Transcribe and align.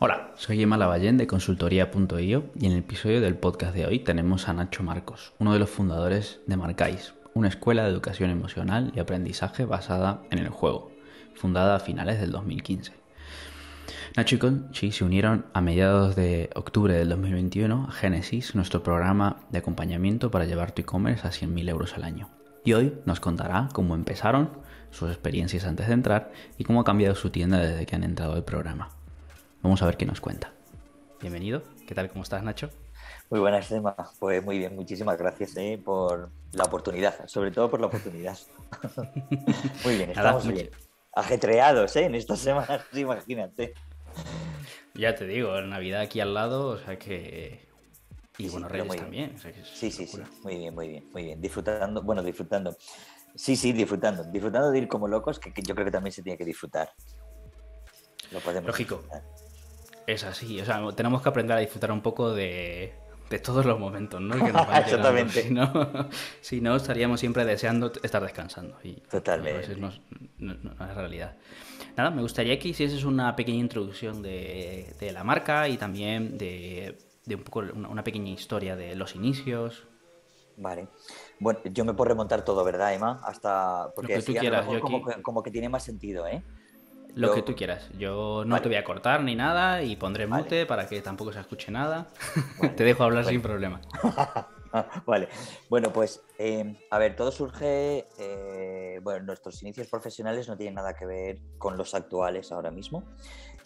Hola, 0.00 0.30
soy 0.36 0.62
Emma 0.62 0.76
Lavallén 0.76 1.16
de 1.16 1.26
consultoría.io 1.26 2.44
y 2.54 2.66
en 2.66 2.72
el 2.72 2.78
episodio 2.78 3.20
del 3.20 3.34
podcast 3.34 3.74
de 3.74 3.84
hoy 3.84 3.98
tenemos 3.98 4.48
a 4.48 4.52
Nacho 4.52 4.84
Marcos, 4.84 5.32
uno 5.40 5.52
de 5.52 5.58
los 5.58 5.70
fundadores 5.70 6.38
de 6.46 6.56
Marcáis, 6.56 7.14
una 7.34 7.48
escuela 7.48 7.82
de 7.82 7.90
educación 7.90 8.30
emocional 8.30 8.92
y 8.94 9.00
aprendizaje 9.00 9.64
basada 9.64 10.22
en 10.30 10.38
el 10.38 10.50
juego, 10.50 10.92
fundada 11.34 11.74
a 11.74 11.80
finales 11.80 12.20
del 12.20 12.30
2015. 12.30 12.92
Nacho 14.16 14.36
y 14.36 14.38
Conchi 14.38 14.92
se 14.92 15.02
unieron 15.02 15.46
a 15.52 15.60
mediados 15.60 16.14
de 16.14 16.50
octubre 16.54 16.94
del 16.94 17.08
2021 17.08 17.86
a 17.88 17.90
Genesis, 17.90 18.54
nuestro 18.54 18.84
programa 18.84 19.38
de 19.50 19.58
acompañamiento 19.58 20.30
para 20.30 20.44
llevar 20.44 20.70
tu 20.70 20.82
e-commerce 20.82 21.26
a 21.26 21.32
100.000 21.32 21.68
euros 21.70 21.94
al 21.94 22.04
año. 22.04 22.28
Y 22.64 22.74
hoy 22.74 22.94
nos 23.04 23.18
contará 23.18 23.68
cómo 23.72 23.96
empezaron, 23.96 24.50
sus 24.92 25.10
experiencias 25.10 25.64
antes 25.64 25.88
de 25.88 25.94
entrar 25.94 26.30
y 26.56 26.62
cómo 26.62 26.82
ha 26.82 26.84
cambiado 26.84 27.16
su 27.16 27.30
tienda 27.30 27.58
desde 27.58 27.84
que 27.84 27.96
han 27.96 28.04
entrado 28.04 28.34
al 28.34 28.44
programa. 28.44 28.90
Vamos 29.62 29.82
a 29.82 29.86
ver 29.86 29.96
qué 29.96 30.06
nos 30.06 30.20
cuenta. 30.20 30.52
Bienvenido. 31.20 31.62
¿Qué 31.86 31.94
tal? 31.94 32.08
¿Cómo 32.08 32.22
estás, 32.22 32.42
Nacho? 32.44 32.70
Muy 33.28 33.40
buenas, 33.40 33.70
Emma. 33.72 33.96
Pues 34.20 34.44
muy 34.44 34.58
bien, 34.58 34.76
muchísimas 34.76 35.18
gracias 35.18 35.56
eh, 35.56 35.80
por 35.84 36.30
la 36.52 36.64
oportunidad, 36.64 37.26
sobre 37.26 37.50
todo 37.50 37.68
por 37.68 37.80
la 37.80 37.88
oportunidad. 37.88 38.38
muy 39.84 39.96
bien, 39.96 40.10
estamos 40.10 40.46
bien. 40.46 40.70
Ajetreados 41.12 41.96
¿eh? 41.96 42.04
en 42.04 42.14
estas 42.14 42.38
semanas, 42.38 42.82
imagínate. 42.92 43.74
Ya 44.94 45.14
te 45.16 45.26
digo, 45.26 45.60
Navidad 45.60 46.02
aquí 46.02 46.20
al 46.20 46.34
lado, 46.34 46.68
o 46.68 46.78
sea 46.78 46.98
que. 46.98 47.66
Y 48.38 48.48
bueno, 48.50 48.68
Reyes 48.68 48.96
también. 48.96 49.36
sí, 49.38 49.90
sí, 49.90 50.06
sí. 50.06 50.22
Muy 50.44 50.56
bien, 50.58 50.74
muy 50.74 50.88
bien, 50.88 51.10
muy 51.12 51.24
bien. 51.24 51.40
Disfrutando, 51.40 52.02
bueno, 52.02 52.22
disfrutando. 52.22 52.76
Sí, 53.34 53.56
sí, 53.56 53.72
disfrutando. 53.72 54.22
Disfrutando 54.22 54.70
de 54.70 54.78
ir 54.78 54.86
como 54.86 55.08
locos, 55.08 55.40
que, 55.40 55.52
yo 55.62 55.74
creo 55.74 55.84
que 55.84 55.90
también 55.90 56.12
se 56.12 56.22
tiene 56.22 56.38
que 56.38 56.44
disfrutar. 56.44 56.92
Lo 58.30 58.38
podemos 58.40 58.68
Lógico. 58.68 59.02
Es 60.08 60.24
así, 60.24 60.58
o 60.58 60.64
sea, 60.64 60.80
tenemos 60.96 61.20
que 61.20 61.28
aprender 61.28 61.54
a 61.54 61.60
disfrutar 61.60 61.92
un 61.92 62.00
poco 62.00 62.32
de, 62.32 62.94
todos 63.44 63.66
los 63.66 63.78
momentos, 63.78 64.18
¿no? 64.22 64.34
Que 64.46 64.52
nos 64.54 64.62
Exactamente. 64.62 65.42
Si 65.42 65.50
no, 65.52 65.70
si 66.40 66.60
no, 66.62 66.76
estaríamos 66.76 67.20
siempre 67.20 67.44
deseando 67.44 67.92
estar 68.02 68.22
descansando. 68.22 68.78
Y, 68.82 68.94
Totalmente. 69.02 69.76
no, 69.76 69.92
no, 70.38 70.54
es 70.54 70.94
realidad. 70.94 71.36
Nada, 71.94 72.10
me 72.10 72.22
gustaría 72.22 72.58
que 72.58 72.68
hicieses 72.68 73.04
una 73.04 73.36
pequeña 73.36 73.58
introducción 73.58 74.22
de, 74.22 75.10
la 75.12 75.24
marca 75.24 75.68
y 75.68 75.76
también 75.76 76.38
de, 76.38 76.96
un 77.28 77.44
poco 77.44 77.58
una, 77.58 78.02
pequeña 78.02 78.30
historia 78.30 78.76
de 78.76 78.96
los 78.96 79.14
inicios. 79.14 79.86
Vale. 80.56 80.88
Bueno, 81.38 81.60
yo 81.64 81.84
me 81.84 81.92
puedo 81.92 82.08
remontar 82.08 82.46
todo, 82.46 82.64
¿verdad, 82.64 82.94
Emma? 82.94 83.20
Hasta. 83.24 83.92
Porque 83.94 84.14
Lo 84.14 84.20
que 84.20 84.24
tú 84.24 84.34
quieras. 84.34 84.64
como, 84.80 85.04
como 85.20 85.42
que 85.42 85.50
tiene 85.50 85.68
más 85.68 85.84
sentido, 85.84 86.26
¿eh? 86.26 86.42
Lo 87.18 87.34
que 87.34 87.42
tú 87.42 87.56
quieras. 87.56 87.88
Yo 87.98 88.44
no 88.46 88.60
te 88.62 88.68
voy 88.68 88.76
a 88.76 88.84
cortar 88.84 89.22
ni 89.22 89.34
nada 89.34 89.82
y 89.82 89.96
pondré 89.96 90.28
mute 90.28 90.66
para 90.66 90.86
que 90.86 91.00
tampoco 91.02 91.32
se 91.32 91.40
escuche 91.40 91.72
nada. 91.72 92.06
te 92.76 92.84
dejo 92.84 93.02
hablar 93.02 93.24
sin 93.24 93.42
problema. 93.42 93.80
vale. 95.06 95.28
Bueno, 95.68 95.92
pues 95.92 96.22
em, 96.38 96.76
a 96.90 96.98
ver, 96.98 97.16
todo 97.16 97.32
surge. 97.32 98.06
Eh, 98.18 99.00
bueno, 99.02 99.26
nuestros 99.26 99.60
inicios 99.62 99.88
profesionales 99.88 100.48
no 100.48 100.56
tienen 100.56 100.76
nada 100.76 100.94
que 100.94 101.06
ver 101.06 101.38
con 101.58 101.76
los 101.76 101.92
actuales 101.94 102.52
ahora 102.52 102.70
mismo. 102.70 103.02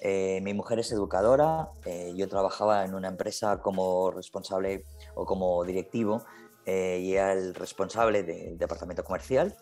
Eh, 0.01 0.41
mi 0.43 0.55
mujer 0.55 0.79
es 0.79 0.91
educadora. 0.91 1.69
Eh, 1.85 2.15
yo 2.17 2.29
trabajaba 2.29 2.87
en 2.87 2.95
una 2.95 3.09
empresa 3.09 3.61
como 3.61 4.11
responsable 4.11 4.87
o 5.15 5.27
como 5.27 5.63
directivo 5.65 6.25
y 6.65 7.15
era 7.15 7.33
el 7.33 7.57
responsable 7.57 8.23
del 8.23 8.57
departamento 8.57 9.03
comercial 9.03 9.57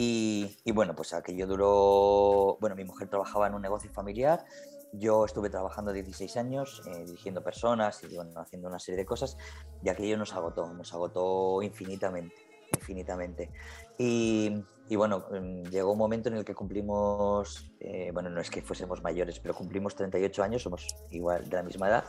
y, 0.00 0.70
bueno, 0.70 0.94
pues 0.94 1.12
aquello 1.12 1.44
duró, 1.48 2.56
bueno, 2.60 2.76
mi 2.76 2.84
mujer 2.84 3.08
trabajaba 3.08 3.48
en 3.48 3.54
un 3.54 3.62
negocio 3.62 3.90
familiar, 3.90 4.44
yo 4.92 5.24
estuve 5.24 5.50
trabajando 5.50 5.92
16 5.92 6.36
años, 6.36 6.82
eh, 6.86 7.04
dirigiendo 7.04 7.42
personas 7.42 8.00
y 8.04 8.14
bueno, 8.14 8.30
haciendo 8.40 8.68
una 8.68 8.78
serie 8.78 8.98
de 8.98 9.04
cosas, 9.04 9.36
y 9.82 9.88
aquello 9.88 10.16
nos 10.16 10.32
agotó, 10.34 10.72
nos 10.72 10.94
agotó 10.94 11.60
infinitamente, 11.62 12.32
infinitamente. 12.76 13.50
Y, 13.98 14.62
y 14.88 14.94
bueno, 14.94 15.24
mm, 15.32 15.64
llegó 15.64 15.90
un 15.90 15.98
momento 15.98 16.28
en 16.28 16.36
el 16.36 16.44
que 16.44 16.54
cumplimos, 16.54 17.68
eh, 17.80 18.12
bueno, 18.12 18.30
no 18.30 18.40
es 18.40 18.50
que 18.50 18.62
fuésemos 18.62 19.02
mayores, 19.02 19.40
pero 19.40 19.52
cumplimos 19.52 19.96
38 19.96 20.44
años, 20.44 20.62
somos 20.62 20.94
igual 21.10 21.50
de 21.50 21.56
la 21.56 21.64
misma 21.64 21.88
edad, 21.88 22.04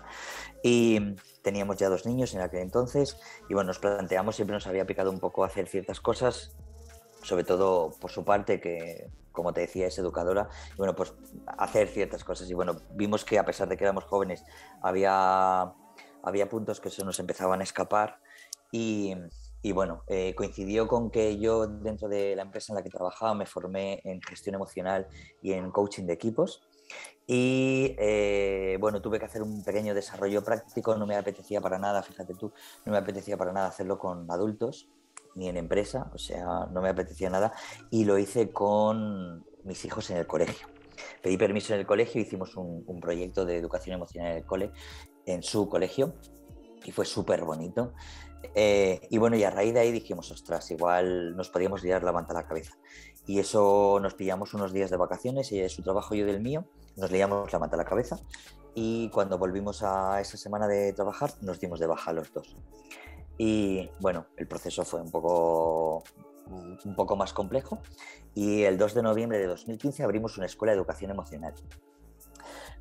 y 0.61 1.15
teníamos 1.41 1.77
ya 1.77 1.89
dos 1.89 2.05
niños 2.05 2.35
en 2.35 2.41
aquel 2.41 2.59
entonces, 2.59 3.19
y 3.49 3.55
bueno, 3.55 3.69
nos 3.69 3.79
planteamos, 3.79 4.35
siempre 4.35 4.53
nos 4.53 4.67
había 4.67 4.85
picado 4.85 5.09
un 5.09 5.19
poco 5.19 5.43
hacer 5.43 5.67
ciertas 5.67 5.99
cosas 5.99 6.55
sobre 7.23 7.43
todo 7.43 7.91
por 7.99 8.11
su 8.11 8.23
parte, 8.23 8.59
que 8.59 9.09
como 9.31 9.53
te 9.53 9.61
decía 9.61 9.87
es 9.87 9.97
educadora, 9.97 10.49
bueno, 10.77 10.95
pues 10.95 11.13
hacer 11.45 11.87
ciertas 11.87 12.23
cosas. 12.23 12.49
Y 12.49 12.53
bueno, 12.53 12.75
vimos 12.91 13.23
que 13.23 13.39
a 13.39 13.45
pesar 13.45 13.69
de 13.69 13.77
que 13.77 13.83
éramos 13.83 14.03
jóvenes, 14.03 14.43
había, 14.81 15.73
había 16.23 16.49
puntos 16.49 16.79
que 16.79 16.89
se 16.89 17.05
nos 17.05 17.19
empezaban 17.19 17.61
a 17.61 17.63
escapar 17.63 18.19
y, 18.71 19.15
y 19.61 19.71
bueno, 19.71 20.03
eh, 20.07 20.35
coincidió 20.35 20.87
con 20.87 21.09
que 21.09 21.37
yo 21.37 21.67
dentro 21.67 22.09
de 22.09 22.35
la 22.35 22.43
empresa 22.43 22.73
en 22.73 22.77
la 22.77 22.83
que 22.83 22.89
trabajaba 22.89 23.33
me 23.33 23.45
formé 23.45 24.01
en 24.03 24.21
gestión 24.21 24.55
emocional 24.55 25.07
y 25.41 25.53
en 25.53 25.71
coaching 25.71 26.05
de 26.05 26.13
equipos. 26.13 26.61
Y 27.27 27.95
eh, 27.99 28.77
bueno, 28.79 29.01
tuve 29.01 29.19
que 29.19 29.25
hacer 29.25 29.43
un 29.43 29.63
pequeño 29.63 29.93
desarrollo 29.93 30.43
práctico, 30.43 30.95
no 30.95 31.05
me 31.05 31.15
apetecía 31.15 31.61
para 31.61 31.77
nada, 31.77 32.01
fíjate 32.01 32.33
tú, 32.33 32.51
no 32.85 32.91
me 32.91 32.97
apetecía 32.97 33.37
para 33.37 33.53
nada 33.53 33.67
hacerlo 33.67 33.99
con 33.99 34.29
adultos 34.31 34.89
ni 35.39 35.47
en 35.47 35.55
empresa, 35.55 36.11
o 36.13 36.17
sea, 36.17 36.67
no 36.71 36.81
me 36.81 36.89
apetecía 36.89 37.29
nada, 37.29 37.53
y 37.89 38.03
lo 38.03 38.17
hice 38.17 38.51
con 38.51 39.45
mis 39.63 39.85
hijos 39.85 40.09
en 40.09 40.17
el 40.17 40.27
colegio. 40.27 40.67
Pedí 41.23 41.37
permiso 41.37 41.73
en 41.73 41.79
el 41.79 41.85
colegio, 41.85 42.21
hicimos 42.21 42.55
un, 42.57 42.99
proyecto 42.99 43.45
de 43.45 43.55
educación 43.55 43.95
emocional 43.95 44.31
en 44.31 44.37
el 44.39 44.45
cole, 44.45 44.71
en 45.25 45.41
su 45.41 45.69
colegio, 45.69 46.13
y 46.83 46.91
fue 46.91 47.05
súper 47.05 47.45
bonito. 47.45 47.93
Eh, 48.53 49.07
y 49.09 49.17
bueno, 49.17 49.37
y 49.37 49.43
a 49.43 49.49
raíz 49.49 49.73
de 49.73 49.79
ahí 49.79 49.91
dijimos, 49.93 50.29
ostras, 50.29 50.69
igual 50.71 51.35
nos 51.37 51.49
podíamos 51.49 51.83
liar 51.83 52.03
la 52.03 52.11
manta 52.11 52.33
a 52.33 52.41
la 52.41 52.47
cabeza. 52.47 52.77
Y 53.25 53.39
eso 53.39 53.99
nos 54.01 54.15
pillamos 54.15 54.53
unos 54.53 54.73
días 54.73 54.89
de 54.89 54.97
vacaciones, 54.97 55.53
y 55.53 55.59
de 55.59 55.69
su 55.69 55.81
trabajo 55.83 56.15
yo 56.15 56.25
del 56.25 56.41
mío, 56.41 56.65
nos 56.97 57.11
liamos 57.11 57.51
la 57.53 57.59
manta 57.59 57.77
a 57.77 57.79
la 57.79 57.85
cabeza. 57.85 58.19
Y 58.75 59.09
cuando 59.09 59.37
volvimos 59.37 59.83
a 59.83 60.19
esa 60.19 60.35
semana 60.35 60.67
de 60.67 60.91
trabajar, 60.91 61.31
nos 61.41 61.61
dimos 61.61 61.79
de 61.79 61.87
baja 61.87 62.11
los 62.11 62.33
dos. 62.33 62.57
Y 63.39 63.89
bueno, 64.01 64.27
el 64.35 64.47
proceso 64.47 64.83
fue 64.83 65.01
un 65.01 65.09
poco, 65.09 66.03
un 66.45 66.95
poco 66.95 67.15
más 67.15 67.31
complejo. 67.31 67.81
Y 68.35 68.63
el 68.63 68.77
2 68.77 68.93
de 68.95 69.01
noviembre 69.01 69.39
de 69.39 69.47
2015 69.47 70.03
abrimos 70.03 70.37
una 70.37 70.45
escuela 70.45 70.73
de 70.73 70.77
educación 70.77 71.09
emocional 71.09 71.53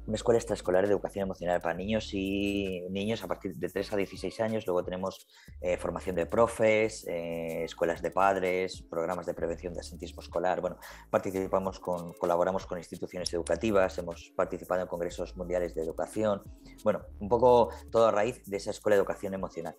una 0.08 0.16
escuela 0.16 0.38
extraescolar 0.38 0.86
de 0.86 0.92
educación 0.92 1.24
emocional 1.24 1.60
para 1.60 1.74
niños 1.74 2.14
y 2.14 2.80
niños 2.88 3.22
a 3.22 3.28
partir 3.28 3.54
de 3.54 3.68
3 3.68 3.92
a 3.92 3.96
16 3.96 4.40
años. 4.40 4.66
Luego 4.66 4.82
tenemos 4.82 5.28
eh, 5.60 5.76
formación 5.76 6.16
de 6.16 6.24
profes, 6.24 7.06
eh, 7.06 7.64
escuelas 7.64 8.00
de 8.00 8.10
padres, 8.10 8.80
programas 8.80 9.26
de 9.26 9.34
prevención 9.34 9.74
de 9.74 9.80
asentismo 9.80 10.22
escolar. 10.22 10.62
Bueno, 10.62 10.78
participamos 11.10 11.78
con, 11.78 12.14
colaboramos 12.14 12.64
con 12.64 12.78
instituciones 12.78 13.30
educativas, 13.34 13.98
hemos 13.98 14.32
participado 14.34 14.80
en 14.80 14.88
congresos 14.88 15.36
mundiales 15.36 15.74
de 15.74 15.82
educación. 15.82 16.42
Bueno, 16.82 17.02
un 17.20 17.28
poco 17.28 17.68
todo 17.92 18.06
a 18.06 18.10
raíz 18.10 18.42
de 18.46 18.56
esa 18.56 18.70
escuela 18.70 18.96
de 18.96 19.00
educación 19.00 19.34
emocional. 19.34 19.76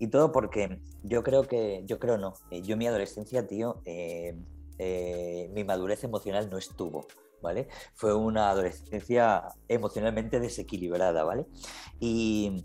Y 0.00 0.08
todo 0.08 0.32
porque 0.32 0.80
yo 1.04 1.22
creo 1.22 1.44
que, 1.44 1.84
yo 1.86 2.00
creo 2.00 2.18
no, 2.18 2.34
eh, 2.50 2.60
yo 2.62 2.72
en 2.72 2.78
mi 2.80 2.88
adolescencia, 2.88 3.46
tío, 3.46 3.80
mi 4.74 5.62
madurez 5.62 6.02
emocional 6.02 6.50
no 6.50 6.58
estuvo. 6.58 7.06
¿Vale? 7.42 7.68
Fue 7.94 8.14
una 8.14 8.50
adolescencia 8.50 9.48
emocionalmente 9.68 10.40
desequilibrada, 10.40 11.24
¿vale? 11.24 11.46
Y, 11.98 12.64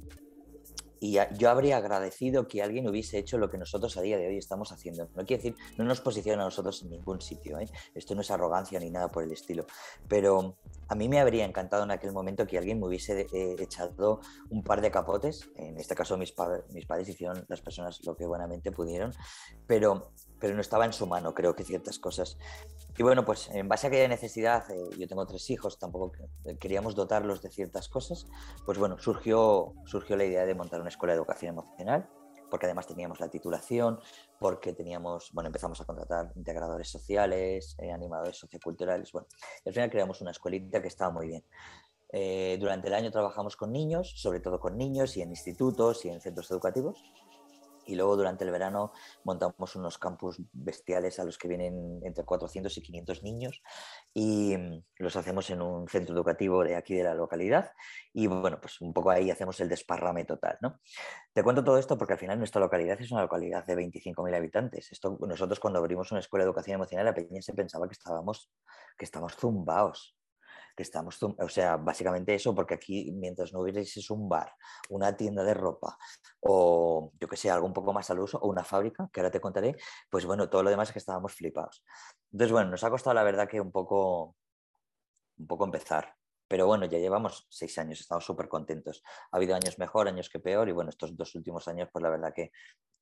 yo 1.38 1.50
habría 1.50 1.78
agradecido 1.78 2.47
que 2.47 2.63
alguien 2.63 2.88
hubiese 2.88 3.18
hecho 3.18 3.38
lo 3.38 3.50
que 3.50 3.58
nosotros 3.58 3.96
a 3.97 4.02
día 4.02 4.18
de 4.18 4.28
hoy 4.28 4.38
estamos 4.38 4.72
haciendo. 4.72 5.09
No 5.16 5.25
quiere 5.25 5.44
decir, 5.44 5.56
no 5.78 5.84
nos 5.84 6.02
posiciona 6.02 6.41
a 6.41 6.46
nosotros 6.46 6.81
en 6.81 6.90
ningún 6.90 7.22
sitio, 7.22 7.59
¿eh? 7.59 7.68
esto 7.94 8.16
no 8.16 8.22
es 8.22 8.31
arrogancia 8.31 8.80
ni 8.80 8.90
nada 8.90 9.09
por 9.09 9.24
el 9.24 9.31
estilo, 9.31 9.66
pero 10.08 10.58
a 10.88 10.96
mí 10.96 11.09
me 11.09 11.19
habría 11.19 11.46
encantado 11.46 11.84
en 11.84 11.92
aquel 11.92 12.12
momento 12.12 12.48
que 12.48 12.57
alguien 12.57 12.80
me 12.80 12.88
hubiese 12.88 13.28
eh, 13.33 13.56
echado 13.60 14.21
un 14.50 14.63
par 14.63 14.81
de 14.81 14.89
capotes, 14.92 15.50
en 15.57 15.78
este 15.78 15.95
caso 15.95 16.18
mis, 16.18 16.33
mis 16.71 16.86
padres 16.86 17.10
hicieron 17.10 17.45
las 17.48 17.62
personas 17.62 18.04
lo 18.06 18.16
que 18.16 18.25
buenamente 18.25 18.71
pudieron, 18.71 19.13
pero, 19.68 20.12
pero 20.39 20.55
no 20.55 20.61
estaba 20.61 20.85
en 20.85 20.93
su 20.93 21.07
mano, 21.07 21.33
creo 21.33 21.55
que 21.55 21.63
ciertas 21.63 21.99
cosas. 21.99 22.37
Y 22.97 23.03
bueno, 23.03 23.25
pues 23.25 23.49
en 23.49 23.67
base 23.67 23.87
a 23.87 23.89
aquella 23.89 24.07
necesidad, 24.07 24.69
eh, 24.71 24.89
yo 24.97 25.07
tengo 25.07 25.25
tres 25.25 25.49
hijos, 25.49 25.77
tampoco 25.77 26.13
queríamos 26.59 26.95
dotarlos 26.95 27.41
de 27.41 27.49
ciertas 27.49 27.89
cosas, 27.89 28.27
pues 28.65 28.77
bueno, 28.77 28.97
surgió, 28.97 29.73
surgió 29.85 30.15
la 30.15 30.25
idea 30.25 30.45
de 30.45 30.55
montar 30.55 30.79
una 30.79 30.89
escuela 30.89 31.13
de 31.13 31.17
educación 31.17 31.57
emocional, 31.57 32.09
porque 32.49 32.67
además 32.67 32.87
teníamos 32.87 33.19
la 33.19 33.27
titulación, 33.27 33.99
porque 34.39 34.73
teníamos, 34.73 35.31
bueno, 35.33 35.47
empezamos 35.47 35.81
a 35.81 35.85
contratar 35.85 36.31
integradores 36.35 36.89
sociales, 36.89 37.75
eh, 37.79 37.91
animadores 37.91 38.37
socioculturales, 38.37 39.11
bueno, 39.11 39.27
y 39.63 39.69
al 39.69 39.73
final 39.73 39.89
creamos 39.89 40.21
una 40.21 40.31
escuelita 40.31 40.81
que 40.81 40.87
estaba 40.87 41.11
muy 41.11 41.27
bien. 41.27 41.43
Eh, 42.11 42.57
durante 42.59 42.87
el 42.87 42.93
año 42.93 43.11
trabajamos 43.11 43.57
con 43.57 43.73
niños, 43.73 44.13
sobre 44.15 44.39
todo 44.39 44.59
con 44.59 44.77
niños 44.77 45.17
y 45.17 45.21
en 45.21 45.31
institutos 45.31 46.05
y 46.05 46.09
en 46.09 46.21
centros 46.21 46.49
educativos. 46.51 47.03
Y 47.85 47.95
luego 47.95 48.17
durante 48.17 48.43
el 48.43 48.51
verano 48.51 48.91
montamos 49.23 49.75
unos 49.75 49.97
campus 49.97 50.41
bestiales 50.53 51.19
a 51.19 51.23
los 51.23 51.37
que 51.37 51.47
vienen 51.47 51.99
entre 52.03 52.23
400 52.23 52.75
y 52.77 52.81
500 52.81 53.23
niños 53.23 53.61
y 54.13 54.55
mm, 54.57 54.83
los 54.99 55.15
hacemos 55.15 55.49
en 55.49 55.61
un 55.61 55.87
centro 55.87 56.15
educativo 56.15 56.63
de 56.63 56.75
aquí 56.75 56.95
de 56.95 57.03
la 57.03 57.13
localidad. 57.13 57.71
Y 58.13 58.27
bueno, 58.27 58.59
pues 58.59 58.81
un 58.81 58.93
poco 58.93 59.11
ahí 59.11 59.31
hacemos 59.31 59.59
el 59.59 59.69
desparrame 59.69 60.25
total. 60.25 60.57
¿no? 60.61 60.79
Te 61.33 61.43
cuento 61.43 61.63
todo 61.63 61.77
esto 61.77 61.97
porque 61.97 62.13
al 62.13 62.19
final 62.19 62.37
nuestra 62.37 62.61
localidad 62.61 62.99
es 62.99 63.11
una 63.11 63.21
localidad 63.21 63.65
de 63.65 63.75
25.000 63.75 64.35
habitantes. 64.35 64.91
Esto, 64.91 65.17
nosotros 65.21 65.59
cuando 65.59 65.79
abrimos 65.79 66.11
una 66.11 66.19
escuela 66.19 66.43
de 66.43 66.49
educación 66.49 66.75
emocional, 66.75 67.05
la 67.05 67.13
peña 67.13 67.41
se 67.41 67.53
pensaba 67.53 67.87
que 67.87 67.93
estábamos, 67.93 68.49
que 68.97 69.05
estamos 69.05 69.35
zumbaos 69.35 70.15
que 70.75 70.83
estamos, 70.83 71.22
o 71.22 71.50
sea, 71.50 71.77
básicamente 71.77 72.36
eso, 72.36 72.54
porque 72.54 72.74
aquí 72.74 73.12
mientras 73.13 73.54
no 73.54 73.62
hubierais 73.62 74.10
un 74.10 74.27
bar, 74.27 74.54
una 74.89 75.16
tienda 75.16 75.44
de 75.44 75.54
ropa 75.54 75.98
o 76.42 77.12
yo 77.19 77.27
que 77.27 77.38
sé, 77.38 77.50
algo 77.50 77.66
un 77.66 77.74
poco 77.74 77.94
más 77.94 78.10
al 78.10 78.19
uso 78.19 78.38
o 78.39 78.50
una 78.50 78.63
fábrica, 78.63 79.10
que 79.12 79.22
ahora 79.22 79.31
te 79.31 79.39
contaré, 79.39 79.75
pues 80.10 80.25
bueno, 80.25 80.50
todo 80.50 80.63
lo 80.63 80.69
demás 80.69 80.89
es 80.89 80.94
que 80.94 81.00
estábamos 81.00 81.33
flipados. 81.33 81.83
Entonces, 82.31 82.51
bueno, 82.51 82.72
nos 82.72 82.83
ha 82.83 82.89
costado 82.89 83.13
la 83.13 83.24
verdad 83.24 83.48
que 83.48 83.62
un 83.62 83.72
poco, 83.72 84.36
un 85.38 85.48
poco 85.48 85.66
empezar, 85.66 86.16
pero 86.56 86.68
bueno, 86.68 86.86
ya 86.86 86.98
llevamos 87.00 87.46
seis 87.50 87.78
años, 87.80 88.00
estamos 88.00 88.24
súper 88.24 88.48
contentos. 88.48 89.04
Ha 89.30 89.36
habido 89.36 89.56
años 89.56 89.78
mejor, 89.78 90.07
años 90.07 90.30
que 90.30 90.40
peor, 90.40 90.69
y 90.69 90.72
bueno, 90.72 90.90
estos 90.90 91.13
dos 91.13 91.36
últimos 91.36 91.68
años, 91.68 91.90
pues 91.92 92.02
la 92.02 92.10
verdad 92.10 92.31
que, 92.34 92.54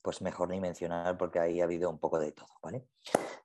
pues 0.02 0.24
mejor 0.24 0.50
ni 0.50 0.60
mencionar 0.60 1.20
porque 1.20 1.38
ahí 1.38 1.62
ha 1.62 1.66
habido 1.66 1.88
un 1.92 2.00
poco 2.00 2.18
de 2.18 2.32
todo, 2.32 2.48
¿vale? 2.64 2.88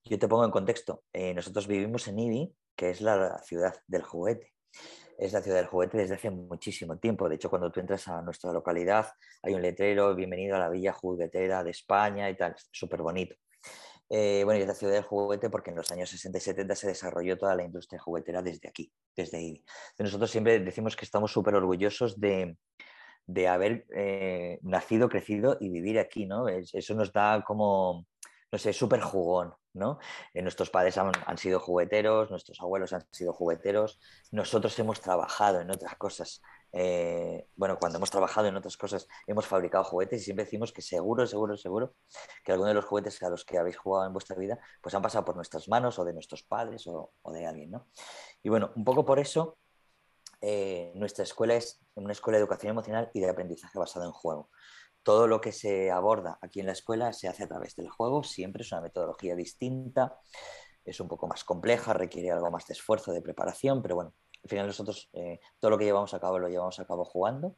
Yo 0.04 0.18
te 0.18 0.26
pongo 0.26 0.46
en 0.46 0.50
contexto. 0.50 1.04
Eh, 1.12 1.34
nosotros 1.34 1.66
vivimos 1.66 2.08
en 2.08 2.20
IBI, 2.20 2.56
que 2.74 2.88
es 2.88 3.02
la 3.02 3.38
ciudad 3.42 3.74
del 3.86 4.00
juguete. 4.00 4.54
Es 5.18 5.34
la 5.34 5.42
ciudad 5.42 5.58
del 5.58 5.66
juguete 5.66 5.98
desde 5.98 6.14
hace 6.14 6.30
muchísimo 6.30 6.96
tiempo. 6.98 7.28
De 7.28 7.34
hecho, 7.34 7.50
cuando 7.50 7.70
tú 7.70 7.80
entras 7.80 8.08
a 8.08 8.22
nuestra 8.22 8.50
localidad, 8.50 9.08
hay 9.42 9.52
un 9.52 9.60
letrero, 9.60 10.14
bienvenido 10.14 10.56
a 10.56 10.58
la 10.58 10.70
Villa 10.70 10.94
Juguetera 10.94 11.62
de 11.62 11.72
España 11.72 12.30
y 12.30 12.34
tal, 12.38 12.56
súper 12.72 13.02
bonito. 13.02 13.36
Eh, 14.10 14.42
bueno, 14.44 14.58
y 14.58 14.62
es 14.62 14.68
la 14.68 14.74
ciudad 14.74 14.94
del 14.94 15.02
juguete 15.02 15.50
porque 15.50 15.70
en 15.70 15.76
los 15.76 15.90
años 15.90 16.08
60 16.10 16.38
y 16.38 16.40
70 16.40 16.74
se 16.74 16.86
desarrolló 16.88 17.36
toda 17.36 17.54
la 17.54 17.64
industria 17.64 18.00
juguetera 18.00 18.42
desde 18.42 18.68
aquí, 18.68 18.90
desde 19.14 19.36
ahí. 19.38 19.64
nosotros 19.98 20.30
siempre 20.30 20.58
decimos 20.60 20.96
que 20.96 21.04
estamos 21.04 21.30
súper 21.30 21.54
orgullosos 21.54 22.18
de, 22.18 22.56
haber 23.46 23.86
eh, 23.94 24.58
nacido, 24.62 25.08
crecido 25.08 25.58
y 25.60 25.68
vivir 25.68 25.98
aquí, 25.98 26.26
¿no? 26.26 26.48
eso 26.48 26.94
nos 26.94 27.12
da 27.12 27.42
como, 27.44 28.06
no 28.50 28.58
sé, 28.58 28.72
súper 28.72 29.00
jugón, 29.00 29.54
¿no? 29.74 29.98
Eh, 30.34 30.42
nuestros 30.42 30.70
padres 30.70 30.96
han, 30.98 31.38
sido 31.38 31.60
jugueteros, 31.60 32.30
nuestros 32.30 32.60
abuelos 32.60 32.92
han 32.92 33.06
sido 33.12 33.32
jugueteros, 33.32 34.00
nosotros 34.30 34.78
hemos 34.78 35.00
trabajado 35.00 35.60
en 35.60 35.70
otras 35.70 35.96
cosas. 35.96 36.42
Eh, 36.72 37.48
bueno, 37.56 37.78
cuando 37.78 37.98
hemos 37.98 38.10
trabajado 38.10 38.46
en 38.46 38.56
otras 38.56 38.76
cosas, 38.76 39.08
hemos 39.26 39.46
fabricado 39.46 39.84
juguetes 39.84 40.20
y 40.20 40.24
siempre 40.24 40.44
decimos 40.44 40.72
que 40.72 40.82
seguro, 40.82 41.26
seguro, 41.26 41.56
seguro 41.56 41.94
que 42.44 42.52
alguno 42.52 42.68
de 42.68 42.74
los 42.74 42.84
juguetes 42.84 43.22
a 43.22 43.30
los 43.30 43.44
que 43.44 43.58
habéis 43.58 43.76
jugado 43.76 44.06
en 44.06 44.12
vuestra 44.12 44.36
vida, 44.36 44.58
pues 44.82 44.94
han 44.94 45.02
pasado 45.02 45.24
por 45.24 45.36
nuestras 45.36 45.68
manos 45.68 45.98
o 45.98 46.04
de 46.04 46.12
nuestros 46.12 46.42
padres 46.42 46.86
o, 46.86 47.12
de 47.32 47.46
alguien, 47.46 47.70
¿no? 47.70 47.88
Y 48.42 48.48
bueno, 48.48 48.70
un 48.76 48.84
poco 48.84 49.04
por 49.04 49.18
eso 49.18 49.58
eh, 50.40 50.92
nuestra 50.94 51.24
escuela 51.24 51.54
es 51.54 51.80
una 51.94 52.12
escuela 52.12 52.38
de 52.38 52.42
educación 52.42 52.70
emocional 52.70 53.10
y 53.14 53.20
de 53.20 53.30
aprendizaje 53.30 53.78
basado 53.78 54.04
en 54.04 54.12
juego 54.12 54.50
todo 55.08 55.26
lo 55.26 55.40
que 55.40 55.52
se 55.52 55.90
aborda 55.90 56.38
aquí 56.42 56.60
en 56.60 56.66
la 56.66 56.72
escuela 56.72 57.14
se 57.14 57.28
hace 57.28 57.44
a 57.44 57.48
través 57.48 57.74
del 57.76 57.88
juego, 57.88 58.22
siempre 58.22 58.62
es 58.62 58.72
una 58.72 58.82
metodología 58.82 59.34
distinta, 59.34 60.18
es 60.84 61.00
un 61.00 61.08
poco 61.08 61.26
más 61.26 61.44
compleja, 61.44 61.92
requiere 61.92 62.30
algo 62.30 62.50
más 62.50 62.66
de 62.66 62.74
esfuerzo, 62.74 63.12
de 63.12 63.22
preparación, 63.22 63.80
pero 63.80 63.94
bueno, 63.94 64.12
al 64.42 64.50
final 64.50 64.66
nosotros 64.66 65.08
eh, 65.12 65.40
todo 65.58 65.70
lo 65.70 65.78
que 65.78 65.84
llevamos 65.84 66.14
a 66.14 66.20
cabo 66.20 66.38
lo 66.38 66.48
llevamos 66.48 66.78
a 66.78 66.86
cabo 66.86 67.04
jugando 67.04 67.56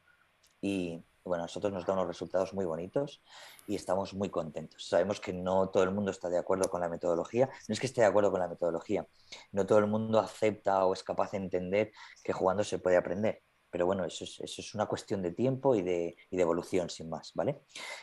y 0.61 1.03
bueno, 1.23 1.43
a 1.43 1.45
nosotros 1.45 1.71
nos 1.71 1.85
da 1.85 1.93
unos 1.93 2.07
resultados 2.07 2.53
muy 2.53 2.65
bonitos 2.65 3.21
y 3.67 3.75
estamos 3.75 4.13
muy 4.13 4.29
contentos. 4.29 4.87
Sabemos 4.87 5.19
que 5.19 5.33
no 5.33 5.69
todo 5.69 5.83
el 5.83 5.91
mundo 5.91 6.09
está 6.09 6.29
de 6.29 6.37
acuerdo 6.37 6.69
con 6.69 6.81
la 6.81 6.89
metodología, 6.89 7.47
no 7.67 7.73
es 7.73 7.79
que 7.79 7.85
esté 7.85 8.01
de 8.01 8.07
acuerdo 8.07 8.31
con 8.31 8.39
la 8.39 8.47
metodología, 8.47 9.07
no 9.51 9.65
todo 9.65 9.77
el 9.77 9.87
mundo 9.87 10.19
acepta 10.19 10.85
o 10.85 10.93
es 10.93 11.03
capaz 11.03 11.31
de 11.31 11.37
entender 11.37 11.91
que 12.23 12.33
jugando 12.33 12.63
se 12.63 12.79
puede 12.79 12.97
aprender 12.97 13.43
pero 13.71 13.85
bueno, 13.85 14.05
eso 14.05 14.25
es, 14.25 14.75
una 14.75 14.85
cuestión 14.85 15.21
de 15.21 15.31
tiempo 15.31 15.75
y 15.75 15.81
de, 15.81 16.17
evolución, 16.29 16.89
sin 16.89 17.09
más, 17.09 17.31
¿vale? 17.33 17.61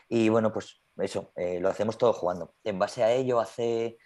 Y 0.08 0.30
bueno, 0.30 0.50
pues 0.50 0.80
eso, 0.96 1.30
eh, 1.36 1.60
lo 1.60 1.69
hacemos 1.69 1.98
todo 1.98 2.14
jugando. 2.14 2.54
En 2.64 2.78
base 2.78 3.04
a 3.04 3.12
ello, 3.12 3.38
hace 3.38 3.98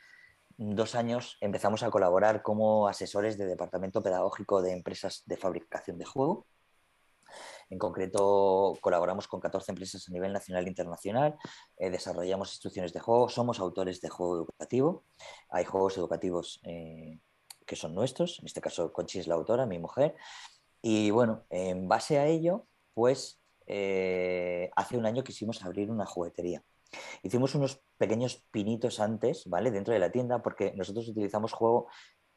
dos 0.56 0.94
años 0.94 1.37
empezamos 1.40 1.82
a 1.82 1.90
colaborar 1.90 2.43
como 2.43 2.88
asesores 2.88 3.38
de 3.38 3.46
departamento 3.46 4.02
pedagógico 4.02 4.62
de 4.62 4.72
empresas 4.72 5.22
de 5.26 5.37
fabricación 5.37 5.99
de 5.99 6.04
juego. 6.04 6.46
En 7.70 7.78
concreto, 7.78 8.75
colaboramos 8.81 9.26
con 9.26 9.40
14 9.40 9.72
empresas 9.72 10.06
a 10.08 10.12
nivel 10.12 10.32
nacional 10.32 10.66
e 10.66 10.69
internacional, 10.69 11.38
eh, 11.78 11.90
desarrollamos 11.90 12.52
instrucciones 12.52 12.93
de 12.93 13.00
juego, 13.00 13.28
somos 13.28 13.58
autores 13.58 14.00
de 14.00 14.10
juego 14.10 14.37
educativo. 14.37 15.04
Hay 15.49 15.64
juegos 15.64 15.96
educativos 15.96 16.60
eh, 16.64 17.19
que 17.64 17.76
son 17.76 17.94
nuestros, 17.94 18.40
en 18.40 18.46
este 18.46 18.60
caso 18.60 18.93
Conchi 18.93 19.19
es 19.20 19.26
la 19.26 19.34
autora, 19.34 19.64
mi 19.66 19.78
mujer, 19.78 20.14
y 20.82 21.10
bueno, 21.10 21.44
en 21.48 21.88
base 21.88 22.19
a 22.19 22.26
ello, 22.26 22.66
pues 22.93 23.40
eh, 23.66 24.70
hace 24.76 24.98
un 24.98 25.06
año 25.06 25.25
quisimos 25.25 25.62
abrir 25.64 25.90
una 25.90 26.05
juguetería. 26.05 26.62
Hicimos 27.23 27.55
unos 27.55 27.83
pequeños 27.97 28.44
pinitos 28.50 29.00
antes, 29.00 29.47
¿vale? 29.47 29.71
Dentro 29.71 29.94
de 29.94 30.00
la 30.00 30.11
tienda, 30.11 30.43
porque 30.43 30.73
nosotros 30.75 31.09
utilizamos 31.09 31.53
juego 31.53 31.89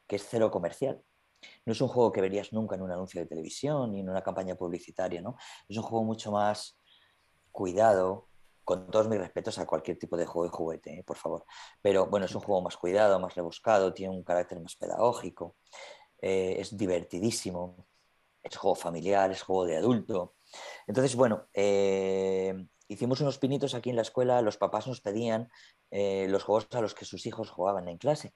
que 0.07 0.18
es 0.18 0.25
cero 0.28 0.52
comercial. 0.52 1.02
No 1.66 1.74
es 1.74 1.81
un 1.81 1.88
juego 1.88 2.12
que 2.12 2.22
verías 2.22 2.54
nunca 2.54 2.75
en 2.75 2.81
un 2.81 2.92
anuncio 2.92 3.22
de 3.22 3.28
televisión 3.28 3.92
ni 3.92 4.00
en 4.00 4.10
una 4.10 4.24
campaña 4.24 4.56
publicitaria, 4.56 5.22
¿no? 5.22 5.36
Es 5.68 5.78
un 5.78 5.84
juego 5.84 6.04
mucho 6.04 6.31
más 6.31 6.80
cuidado, 7.52 8.30
con 8.63 8.90
todos 8.90 9.07
mis 9.07 9.19
respetos 9.19 9.60
a 9.60 9.68
cualquier 9.68 9.98
tipo 10.00 10.18
de 10.18 10.25
juego 10.25 10.48
y 10.48 10.50
juguete, 10.50 11.00
¿eh? 11.00 11.04
por 11.04 11.18
favor. 11.18 11.46
Pero 11.81 12.07
bueno, 12.07 12.25
es 12.25 12.34
un 12.34 12.42
juego 12.42 12.62
más 12.62 12.78
cuidado, 12.78 13.19
más 13.19 13.36
rebuscado, 13.36 13.94
tiene 13.94 14.16
un 14.16 14.24
carácter 14.24 14.60
más 14.60 14.75
pedagógico, 14.75 15.56
eh, 16.19 16.56
es 16.60 16.75
divertidísimo 16.75 17.86
es 18.46 18.57
juego 18.57 18.75
familiar, 18.75 19.31
es 19.31 19.42
juego 19.42 19.66
de 19.66 19.78
adulto. 19.78 20.36
Entonces, 20.88 21.16
bueno, 21.16 21.48
eh, 21.54 22.54
hicimos 22.87 23.21
unos 23.21 23.37
pinitos 23.37 23.73
aquí 23.75 23.89
en 23.89 23.95
la 23.95 24.01
escuela, 24.01 24.41
los 24.41 24.57
papás 24.57 24.87
nos 24.87 25.01
pedían 25.01 25.49
eh, 25.91 26.27
los 26.29 26.43
juegos 26.43 26.67
a 26.71 26.81
los 26.81 26.93
que 26.93 27.05
sus 27.05 27.25
hijos 27.25 27.49
jugaban 27.49 27.87
en 27.87 27.97
clase, 27.97 28.33